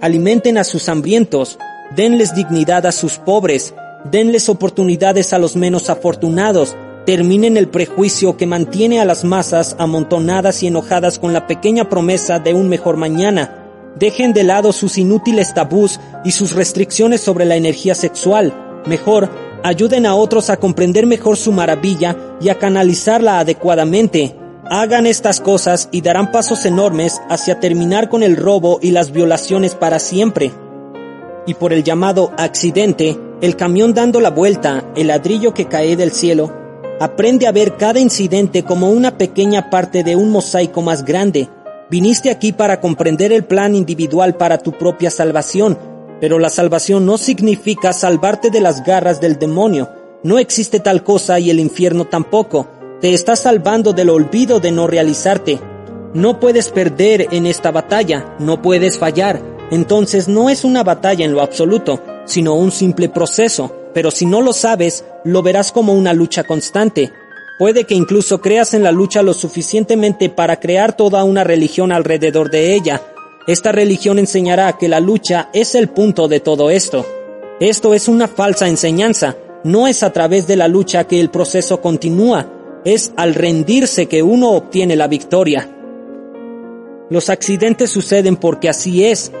[0.00, 1.58] Alimenten a sus hambrientos,
[1.94, 3.74] denles dignidad a sus pobres,
[4.10, 6.76] denles oportunidades a los menos afortunados,
[7.06, 12.38] terminen el prejuicio que mantiene a las masas amontonadas y enojadas con la pequeña promesa
[12.38, 13.60] de un mejor mañana.
[13.98, 18.82] Dejen de lado sus inútiles tabús y sus restricciones sobre la energía sexual.
[18.86, 19.30] Mejor,
[19.62, 24.36] ayuden a otros a comprender mejor su maravilla y a canalizarla adecuadamente.
[24.68, 29.74] Hagan estas cosas y darán pasos enormes hacia terminar con el robo y las violaciones
[29.74, 30.52] para siempre.
[31.46, 36.12] Y por el llamado accidente, el camión dando la vuelta, el ladrillo que cae del
[36.12, 36.50] cielo,
[36.98, 41.50] aprende a ver cada incidente como una pequeña parte de un mosaico más grande.
[41.90, 45.78] Viniste aquí para comprender el plan individual para tu propia salvación,
[46.22, 49.90] pero la salvación no significa salvarte de las garras del demonio.
[50.22, 52.66] No existe tal cosa y el infierno tampoco.
[53.02, 55.60] Te está salvando del olvido de no realizarte.
[56.14, 59.42] No puedes perder en esta batalla, no puedes fallar.
[59.70, 63.74] Entonces no es una batalla en lo absoluto, sino un simple proceso.
[63.92, 67.12] Pero si no lo sabes, lo verás como una lucha constante.
[67.58, 72.50] Puede que incluso creas en la lucha lo suficientemente para crear toda una religión alrededor
[72.50, 73.00] de ella.
[73.46, 77.06] Esta religión enseñará que la lucha es el punto de todo esto.
[77.60, 79.36] Esto es una falsa enseñanza.
[79.62, 82.46] No es a través de la lucha que el proceso continúa,
[82.84, 85.70] es al rendirse que uno obtiene la victoria.
[87.10, 89.32] Los accidentes suceden porque así es.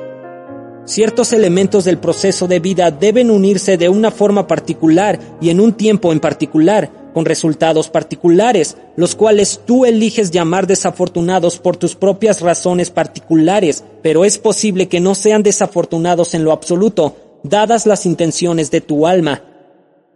[0.86, 5.72] Ciertos elementos del proceso de vida deben unirse de una forma particular y en un
[5.72, 12.42] tiempo en particular, con resultados particulares, los cuales tú eliges llamar desafortunados por tus propias
[12.42, 18.70] razones particulares, pero es posible que no sean desafortunados en lo absoluto, dadas las intenciones
[18.70, 19.42] de tu alma.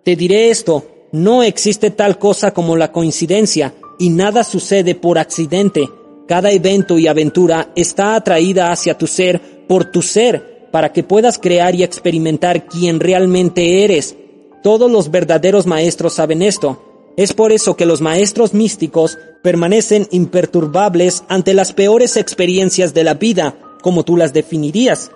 [0.05, 5.89] Te diré esto, no existe tal cosa como la coincidencia, y nada sucede por accidente.
[6.27, 11.39] Cada evento y aventura está atraída hacia tu ser por tu ser, para que puedas
[11.39, 14.16] crear y experimentar quién realmente eres.
[14.62, 16.82] Todos los verdaderos maestros saben esto.
[17.16, 23.15] Es por eso que los maestros místicos permanecen imperturbables ante las peores experiencias de la
[23.15, 25.11] vida, como tú las definirías.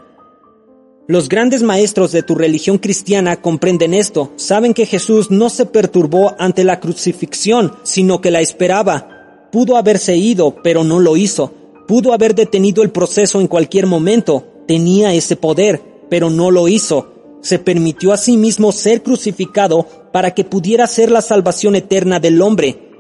[1.09, 6.35] Los grandes maestros de tu religión cristiana comprenden esto, saben que Jesús no se perturbó
[6.39, 9.49] ante la crucifixión, sino que la esperaba.
[9.51, 11.53] Pudo haberse ido, pero no lo hizo.
[11.89, 14.47] Pudo haber detenido el proceso en cualquier momento.
[14.73, 17.39] Tenía ese poder, pero no lo hizo.
[17.43, 22.40] Se permitió a sí mismo ser crucificado para que pudiera ser la salvación eterna del
[22.40, 22.90] hombre.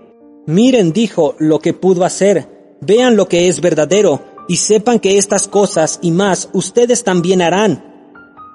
[0.46, 2.76] Miren, dijo, lo que pudo hacer.
[2.80, 7.92] Vean lo que es verdadero y sepan que estas cosas y más ustedes también harán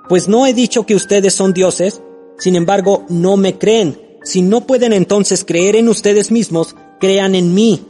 [0.08, 2.02] pues no he dicho que ustedes son dioses,
[2.38, 4.00] sin embargo no me creen.
[4.24, 7.86] Si no pueden entonces creer en ustedes mismos, crean en mí.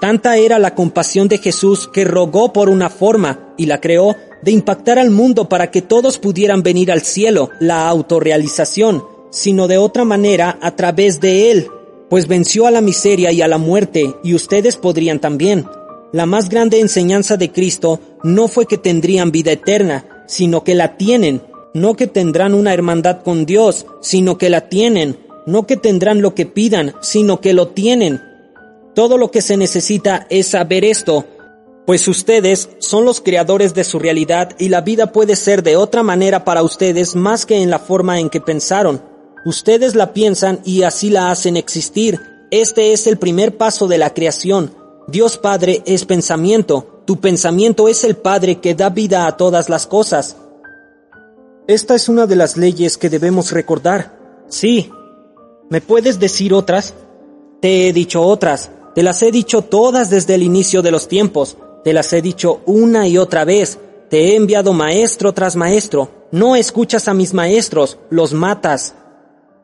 [0.00, 4.50] Tanta era la compasión de Jesús que rogó por una forma, y la creó, de
[4.50, 10.04] impactar al mundo para que todos pudieran venir al cielo, la autorrealización, sino de otra
[10.04, 11.68] manera a través de Él,
[12.08, 15.66] pues venció a la miseria y a la muerte, y ustedes podrían también.
[16.12, 20.96] La más grande enseñanza de Cristo no fue que tendrían vida eterna, sino que la
[20.96, 21.42] tienen,
[21.74, 26.34] no que tendrán una hermandad con Dios, sino que la tienen, no que tendrán lo
[26.34, 28.29] que pidan, sino que lo tienen.
[29.00, 31.24] Todo lo que se necesita es saber esto,
[31.86, 36.02] pues ustedes son los creadores de su realidad y la vida puede ser de otra
[36.02, 39.02] manera para ustedes más que en la forma en que pensaron.
[39.46, 42.20] Ustedes la piensan y así la hacen existir.
[42.50, 44.74] Este es el primer paso de la creación.
[45.08, 49.86] Dios Padre es pensamiento, tu pensamiento es el Padre que da vida a todas las
[49.86, 50.36] cosas.
[51.66, 54.44] Esta es una de las leyes que debemos recordar.
[54.50, 54.92] Sí.
[55.70, 56.92] ¿Me puedes decir otras?
[57.62, 58.72] Te he dicho otras.
[58.94, 61.56] Te las he dicho todas desde el inicio de los tiempos.
[61.84, 63.78] Te las he dicho una y otra vez.
[64.08, 66.08] Te he enviado maestro tras maestro.
[66.32, 68.94] No escuchas a mis maestros, los matas.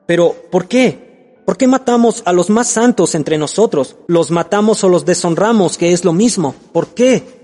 [0.07, 1.37] Pero, ¿por qué?
[1.45, 3.97] ¿Por qué matamos a los más santos entre nosotros?
[4.09, 6.55] ¿Los matamos o los deshonramos, que es lo mismo?
[6.73, 7.37] ¿Por qué?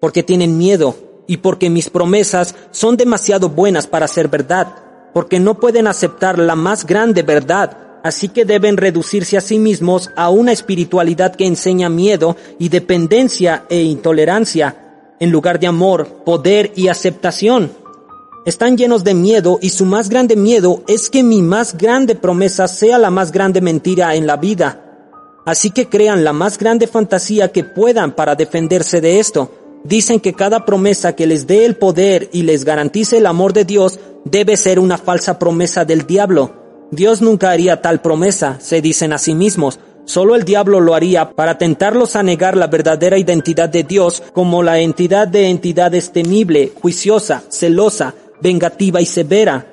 [0.00, 0.96] porque tienen miedo
[1.26, 4.74] y porque mis promesas son demasiado buenas para ser verdad,
[5.14, 10.10] porque no pueden aceptar la más grande verdad, así que deben reducirse a sí mismos
[10.16, 16.72] a una espiritualidad que enseña miedo y dependencia e intolerancia, en lugar de amor, poder
[16.76, 17.72] y aceptación.
[18.46, 22.68] Están llenos de miedo y su más grande miedo es que mi más grande promesa
[22.68, 24.84] sea la más grande mentira en la vida.
[25.44, 29.50] Así que crean la más grande fantasía que puedan para defenderse de esto,
[29.82, 33.64] Dicen que cada promesa que les dé el poder y les garantice el amor de
[33.64, 36.59] Dios debe ser una falsa promesa del diablo.
[36.90, 39.78] Dios nunca haría tal promesa, se dicen a sí mismos.
[40.06, 44.62] Solo el diablo lo haría para tentarlos a negar la verdadera identidad de Dios como
[44.64, 49.66] la entidad de entidades temible, juiciosa, celosa, vengativa y severa.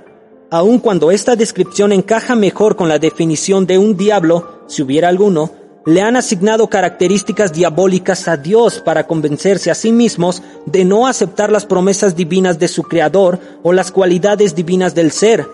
[0.52, 5.52] Aun cuando esta descripción encaja mejor con la definición de un diablo, si hubiera alguno,
[5.88, 11.50] le han asignado características diabólicas a Dios para convencerse a sí mismos de no aceptar
[11.50, 15.48] las promesas divinas de su Creador o las cualidades divinas del ser.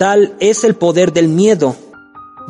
[0.00, 1.76] Tal es el poder del miedo.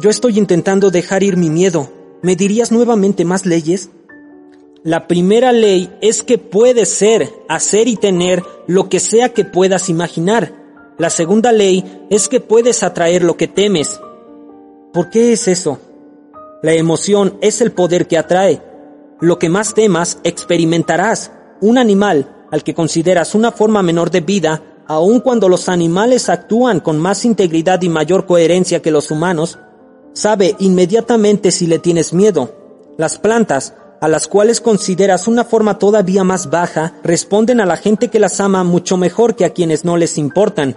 [0.01, 1.91] Yo estoy intentando dejar ir mi miedo.
[2.23, 3.91] ¿Me dirías nuevamente más leyes?
[4.85, 9.89] La primera ley es que puedes ser, hacer y tener lo que sea que puedas
[9.89, 10.55] imaginar.
[10.97, 14.01] La segunda ley es que puedes atraer lo que temes.
[14.93, 15.81] ¿Por qué es eso?
[16.63, 18.63] La emoción es el poder que atrae.
[19.19, 21.33] Lo que más temas experimentarás.
[21.61, 26.81] Un animal, al que consideras una forma menor de vida, aun cuando los animales actúan
[26.81, 29.57] con más integridad y mayor coherencia que los humanos,
[30.15, 32.53] sabe inmediatamente si le tienes miedo.
[32.99, 38.09] Las plantas, a las cuales consideras una forma todavía más baja, responden a la gente
[38.09, 40.77] que las ama mucho mejor que a quienes no les importan.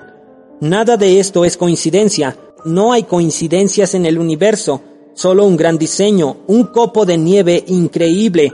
[0.61, 4.81] Nada de esto es coincidencia, no hay coincidencias en el universo,
[5.15, 8.53] solo un gran diseño, un copo de nieve increíble.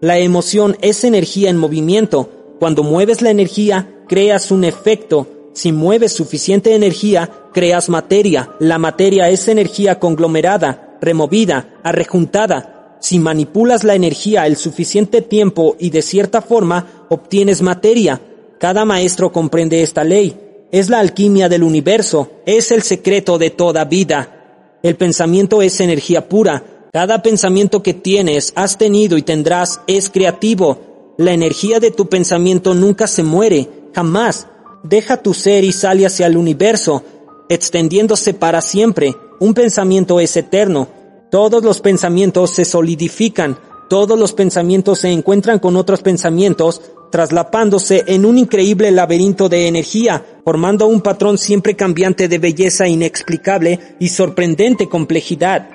[0.00, 2.28] La emoción es energía en movimiento.
[2.60, 5.26] Cuando mueves la energía, creas un efecto.
[5.52, 8.50] Si mueves suficiente energía, creas materia.
[8.58, 12.96] La materia es energía conglomerada, removida, arrejuntada.
[13.00, 18.20] Si manipulas la energía el suficiente tiempo y de cierta forma, obtienes materia.
[18.58, 20.36] Cada maestro comprende esta ley.
[20.72, 24.78] Es la alquimia del universo, es el secreto de toda vida.
[24.82, 26.88] El pensamiento es energía pura.
[26.92, 31.14] Cada pensamiento que tienes, has tenido y tendrás es creativo.
[31.16, 33.68] La energía de tu pensamiento nunca se muere,
[33.98, 34.46] jamás.
[34.84, 37.02] Deja tu ser y sale hacia el universo
[37.48, 39.16] extendiéndose para siempre.
[39.40, 40.86] Un pensamiento es eterno.
[41.32, 43.58] Todos los pensamientos se solidifican.
[43.88, 46.80] Todos los pensamientos se encuentran con otros pensamientos,
[47.10, 53.80] traslapándose en un increíble laberinto de energía, formando un patrón siempre cambiante de belleza inexplicable
[53.98, 55.70] y sorprendente complejidad.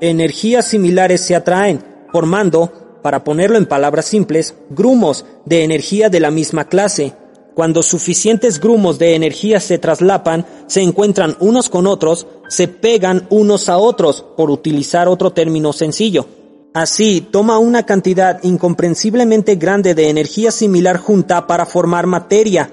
[0.00, 1.82] Energías similares se atraen,
[2.12, 7.14] formando, para ponerlo en palabras simples, grumos de energía de la misma clase.
[7.54, 13.68] Cuando suficientes grumos de energía se traslapan, se encuentran unos con otros, se pegan unos
[13.68, 16.26] a otros, por utilizar otro término sencillo.
[16.72, 22.70] Así, toma una cantidad incomprensiblemente grande de energía similar junta para formar materia,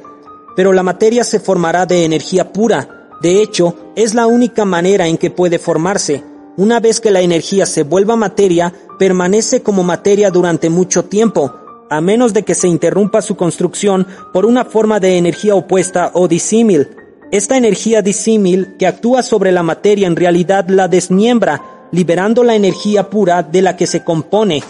[0.56, 3.10] pero la materia se formará de energía pura.
[3.22, 6.24] De hecho, es la única manera en que puede formarse.
[6.56, 11.54] Una vez que la energía se vuelva materia, permanece como materia durante mucho tiempo,
[11.90, 16.28] a menos de que se interrumpa su construcción por una forma de energía opuesta o
[16.28, 16.90] disímil.
[17.32, 23.10] Esta energía disímil que actúa sobre la materia en realidad la desmiembra, liberando la energía
[23.10, 24.64] pura de la que se compone.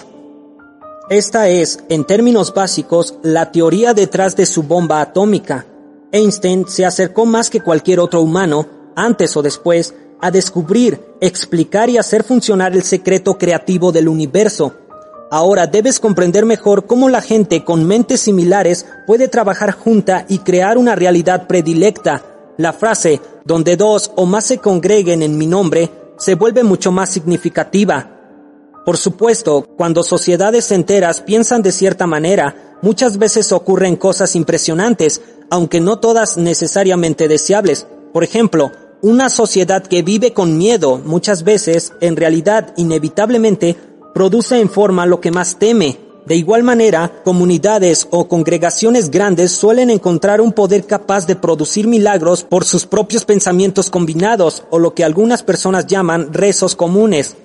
[1.10, 5.66] Esta es, en términos básicos, la teoría detrás de su bomba atómica.
[6.12, 11.98] Einstein se acercó más que cualquier otro humano, antes o después, a descubrir, explicar y
[11.98, 14.76] hacer funcionar el secreto creativo del universo,
[15.32, 20.78] Ahora debes comprender mejor cómo la gente con mentes similares puede trabajar junta y crear
[20.78, 22.24] una realidad predilecta.
[22.58, 27.10] La frase, donde dos o más se congreguen en mi nombre, se vuelve mucho más
[27.10, 28.16] significativa.
[28.86, 35.80] Por supuesto, cuando sociedades enteras piensan de cierta manera, muchas veces ocurren cosas impresionantes, aunque
[35.80, 37.86] no todas necesariamente deseables.
[38.14, 43.78] Por ejemplo, una sociedad que vive con miedo muchas veces, en realidad, inevitablemente,
[44.14, 45.98] produce en forma lo que más teme.
[46.26, 52.44] De igual manera, comunidades o congregaciones grandes suelen encontrar un poder capaz de producir milagros
[52.44, 57.36] por sus propios pensamientos combinados o lo que algunas personas llaman rezos comunes.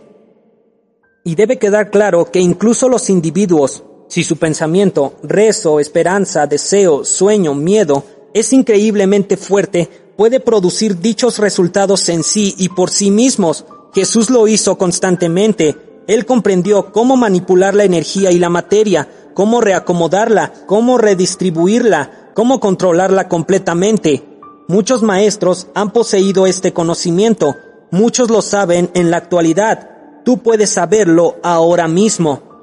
[1.25, 7.55] Y debe quedar claro que incluso los individuos, si su pensamiento, rezo, esperanza, deseo, sueño,
[7.55, 8.05] miedo,
[8.35, 13.65] es increíblemente fuerte, puede producir dichos resultados en sí y por sí mismos.
[13.95, 15.77] Jesús lo hizo constantemente,
[16.07, 23.29] él comprendió cómo manipular la energía y la materia, cómo reacomodarla, cómo redistribuirla, cómo controlarla
[23.29, 24.25] completamente.
[24.69, 27.55] Muchos maestros han poseído este conocimiento,
[27.91, 32.55] muchos lo saben en la actualidad, tú puedes saberlo ahora mismo.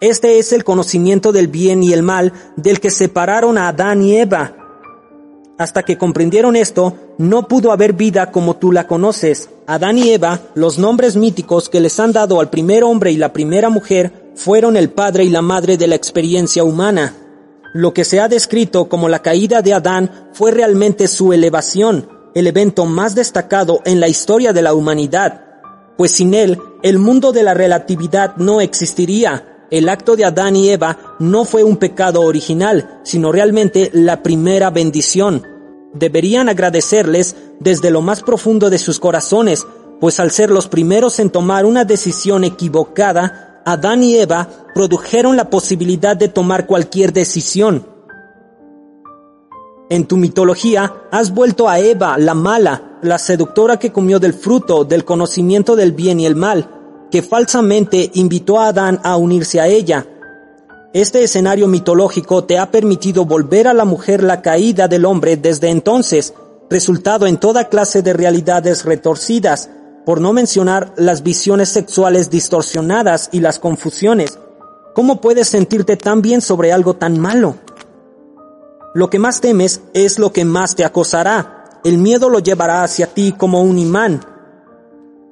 [0.00, 4.16] Este es el conocimiento del bien y el mal del que separaron a Adán y
[4.16, 4.57] Eva.
[5.58, 9.50] Hasta que comprendieron esto, no pudo haber vida como tú la conoces.
[9.66, 13.32] Adán y Eva, los nombres míticos que les han dado al primer hombre y la
[13.32, 17.16] primera mujer, fueron el padre y la madre de la experiencia humana.
[17.74, 22.16] Lo que se ha descrito como la caída de Adán fue realmente su elevación.
[22.34, 25.44] el evento más destacado en la historia de la humanidad,
[25.96, 29.57] pues sin él, el mundo de la relatividad no existiría.
[29.70, 34.70] El acto de Adán y Eva no fue un pecado original, sino realmente la primera
[34.70, 35.42] bendición.
[35.92, 39.66] Deberían agradecerles desde lo más profundo de sus corazones,
[40.00, 45.50] pues al ser los primeros en tomar una decisión equivocada, Adán y Eva produjeron la
[45.50, 47.86] posibilidad de tomar cualquier decisión.
[49.90, 54.84] En tu mitología has vuelto a Eva, la mala, la seductora que comió del fruto
[54.84, 56.77] del conocimiento del bien y el mal,
[57.10, 60.06] que falsamente invitó a Adán a unirse a ella.
[60.92, 65.68] Este escenario mitológico te ha permitido volver a la mujer la caída del hombre desde
[65.68, 66.34] entonces,
[66.70, 69.70] resultado en toda clase de realidades retorcidas,
[70.06, 74.38] por no mencionar las visiones sexuales distorsionadas y las confusiones.
[74.94, 77.56] ¿Cómo puedes sentirte tan bien sobre algo tan malo?
[78.94, 81.80] Lo que más temes es lo que más te acosará.
[81.84, 84.22] El miedo lo llevará hacia ti como un imán.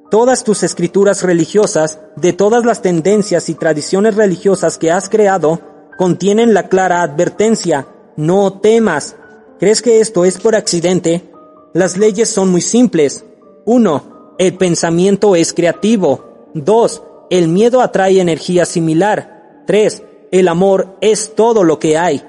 [0.09, 5.59] Todas tus escrituras religiosas, de todas las tendencias y tradiciones religiosas que has creado,
[5.97, 9.17] contienen la clara advertencia, no temas.
[9.59, 11.29] ¿Crees que esto es por accidente?
[11.73, 13.25] Las leyes son muy simples.
[13.65, 14.35] 1.
[14.39, 16.51] El pensamiento es creativo.
[16.53, 17.03] 2.
[17.29, 19.63] El miedo atrae energía similar.
[19.67, 20.03] 3.
[20.31, 22.23] El amor es todo lo que hay.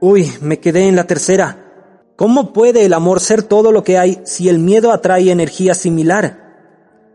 [0.00, 1.64] Uy, me quedé en la tercera.
[2.16, 6.47] ¿Cómo puede el amor ser todo lo que hay si el miedo atrae energía similar?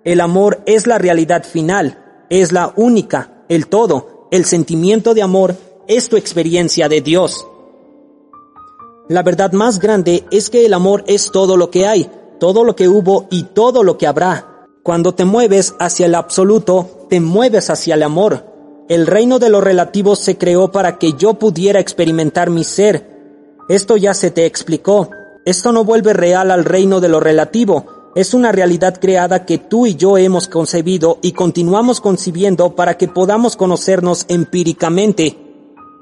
[0.03, 5.55] El amor es la realidad final, es la única, el todo, el sentimiento de amor
[5.87, 7.47] es tu experiencia de Dios.
[9.07, 12.75] La verdad más grande es que el amor es todo lo que hay, todo lo
[12.75, 14.67] que hubo y todo lo que habrá.
[14.83, 18.45] Cuando te mueves hacia el absoluto, te mueves hacia el amor.
[18.89, 23.07] El reino de lo relativo se creó para que yo pudiera experimentar mi ser.
[23.69, 25.09] Esto ya se te explicó.
[25.45, 28.02] Esto no vuelve real al reino de lo relativo.
[28.15, 33.07] Es una realidad creada que tú y yo hemos concebido y continuamos concibiendo para que
[33.07, 35.35] podamos conocernos empíricamente.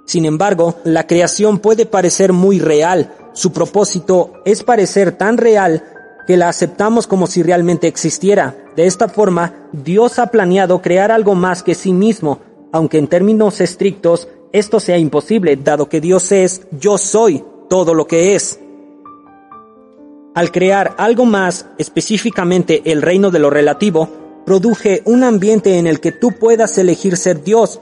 [0.05, 3.13] Sin embargo, la creación puede parecer muy real.
[3.31, 5.85] Su propósito es parecer tan real
[6.27, 8.57] que la aceptamos como si realmente existiera.
[8.75, 12.39] De esta forma, Dios ha planeado crear algo más que sí mismo,
[12.73, 18.05] aunque en términos estrictos esto sea imposible, dado que Dios es yo soy todo lo
[18.05, 18.59] que es.
[20.33, 24.09] Al crear algo más, específicamente el reino de lo relativo,
[24.45, 27.81] produje un ambiente en el que tú puedas elegir ser Dios,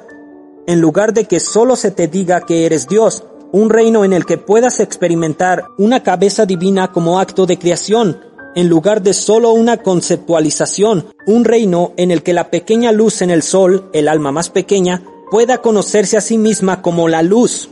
[0.66, 4.26] en lugar de que solo se te diga que eres Dios, un reino en el
[4.26, 8.20] que puedas experimentar una cabeza divina como acto de creación,
[8.56, 13.30] en lugar de solo una conceptualización, un reino en el que la pequeña luz en
[13.30, 17.70] el sol, el alma más pequeña, pueda conocerse a sí misma como la luz.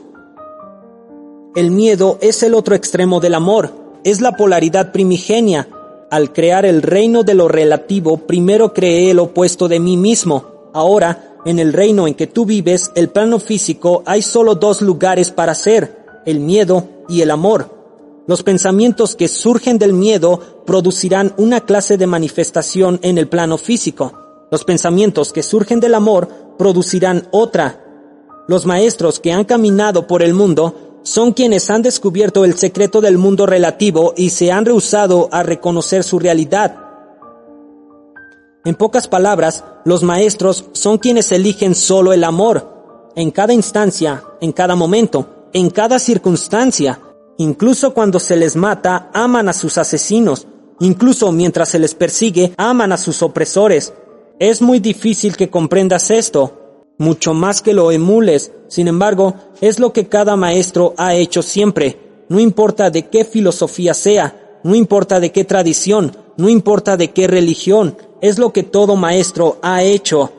[1.55, 5.67] El miedo es el otro extremo del amor, es la polaridad primigenia.
[6.09, 10.69] Al crear el reino de lo relativo, primero creé el opuesto de mí mismo.
[10.73, 15.31] Ahora, en el reino en que tú vives, el plano físico, hay solo dos lugares
[15.31, 17.69] para ser, el miedo y el amor.
[18.27, 24.13] Los pensamientos que surgen del miedo producirán una clase de manifestación en el plano físico.
[24.49, 27.83] Los pensamientos que surgen del amor producirán otra.
[28.47, 33.17] Los maestros que han caminado por el mundo son quienes han descubierto el secreto del
[33.17, 36.75] mundo relativo y se han rehusado a reconocer su realidad.
[38.65, 44.51] En pocas palabras, los maestros son quienes eligen solo el amor, en cada instancia, en
[44.51, 46.99] cada momento, en cada circunstancia,
[47.37, 50.47] Incluso cuando se les mata, aman a sus asesinos.
[50.79, 53.93] Incluso mientras se les persigue, aman a sus opresores.
[54.39, 56.66] Es muy difícil que comprendas esto,
[56.97, 58.51] mucho más que lo emules.
[58.67, 61.99] Sin embargo, es lo que cada maestro ha hecho siempre.
[62.29, 67.27] No importa de qué filosofía sea, no importa de qué tradición, no importa de qué
[67.27, 70.31] religión, es lo que todo maestro ha hecho.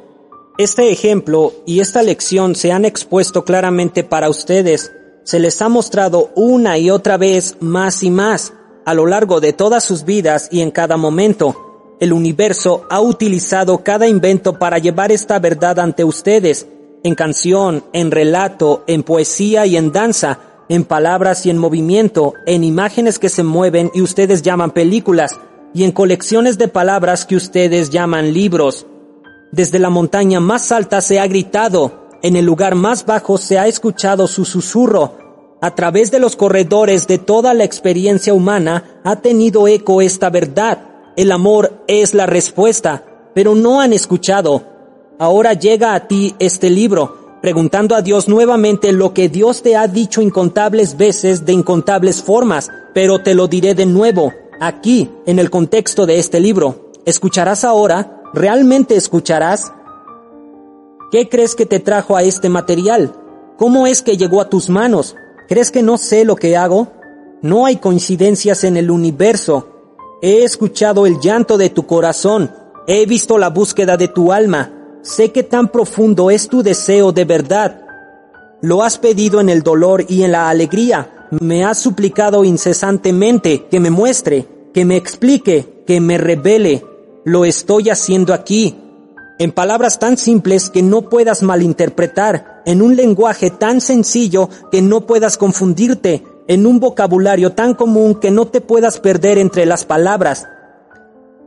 [0.59, 4.93] Este ejemplo y esta lección se han expuesto claramente para ustedes
[5.29, 8.55] se les ha mostrado una y otra vez más y más
[8.87, 11.68] a lo largo de todas sus vidas y en cada momento.
[12.01, 16.67] El universo ha utilizado cada invento para llevar esta verdad ante ustedes,
[17.03, 20.39] en canción, en relato, en poesía y en danza,
[20.69, 25.39] en palabras y en movimiento, en imágenes que se mueven y ustedes llaman películas,
[25.75, 28.87] y en colecciones de palabras que ustedes llaman libros.
[29.51, 33.67] Desde la montaña más alta se ha gritado, en el lugar más bajo se ha
[33.67, 35.17] escuchado su susurro.
[35.61, 40.88] A través de los corredores de toda la experiencia humana ha tenido eco esta verdad.
[41.19, 43.03] El amor es la respuesta,
[43.35, 44.63] pero no han escuchado.
[45.19, 49.89] Ahora llega a ti este libro, preguntando a Dios nuevamente lo que Dios te ha
[49.89, 54.33] dicho incontables veces de incontables formas, pero te lo diré de nuevo.
[54.61, 56.93] aquí, en el contexto de este libro.
[57.05, 58.23] ¿Escucharás ahora?
[58.33, 59.73] ¿Realmente escucharás?
[61.11, 63.13] ¿Qué crees que te trajo a este material?
[63.57, 65.17] ¿Cómo es que llegó a tus manos?
[65.49, 66.93] ¿Crees que no sé lo que hago?
[67.43, 69.78] No hay coincidencias en el universo.
[70.21, 72.51] He escuchado el llanto de tu corazón.
[72.89, 74.99] He visto la búsqueda de tu alma.
[75.03, 77.83] Sé que tan profundo es tu deseo de verdad.
[78.61, 81.29] Lo has pedido en el dolor y en la alegría.
[81.41, 86.85] Me has suplicado incesantemente que me muestre, que me explique, que me revele.
[87.25, 88.77] Lo estoy haciendo aquí,
[89.39, 95.07] en palabras tan simples que no puedas malinterpretar, en un lenguaje tan sencillo que no
[95.07, 100.49] puedas confundirte, en un vocabulario tan común que no te puedas perder entre las palabras.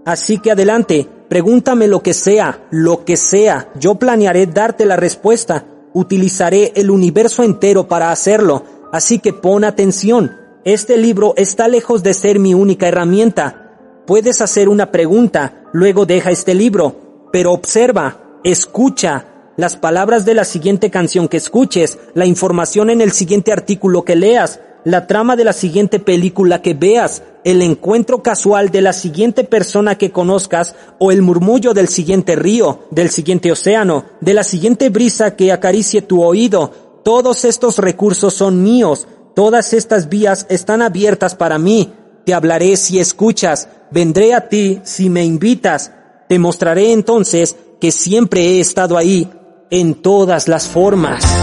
[0.05, 5.65] Así que adelante, pregúntame lo que sea, lo que sea, yo planearé darte la respuesta,
[5.93, 8.63] utilizaré el universo entero para hacerlo,
[8.93, 14.03] así que pon atención, este libro está lejos de ser mi única herramienta.
[14.05, 19.25] Puedes hacer una pregunta, luego deja este libro, pero observa, escucha
[19.57, 24.15] las palabras de la siguiente canción que escuches, la información en el siguiente artículo que
[24.15, 29.43] leas, la trama de la siguiente película que veas, el encuentro casual de la siguiente
[29.43, 34.89] persona que conozcas o el murmullo del siguiente río, del siguiente océano, de la siguiente
[34.89, 37.01] brisa que acaricie tu oído.
[37.03, 41.93] Todos estos recursos son míos, todas estas vías están abiertas para mí.
[42.25, 45.91] Te hablaré si escuchas, vendré a ti si me invitas,
[46.29, 49.27] te mostraré entonces que siempre he estado ahí
[49.71, 51.40] en todas las formas.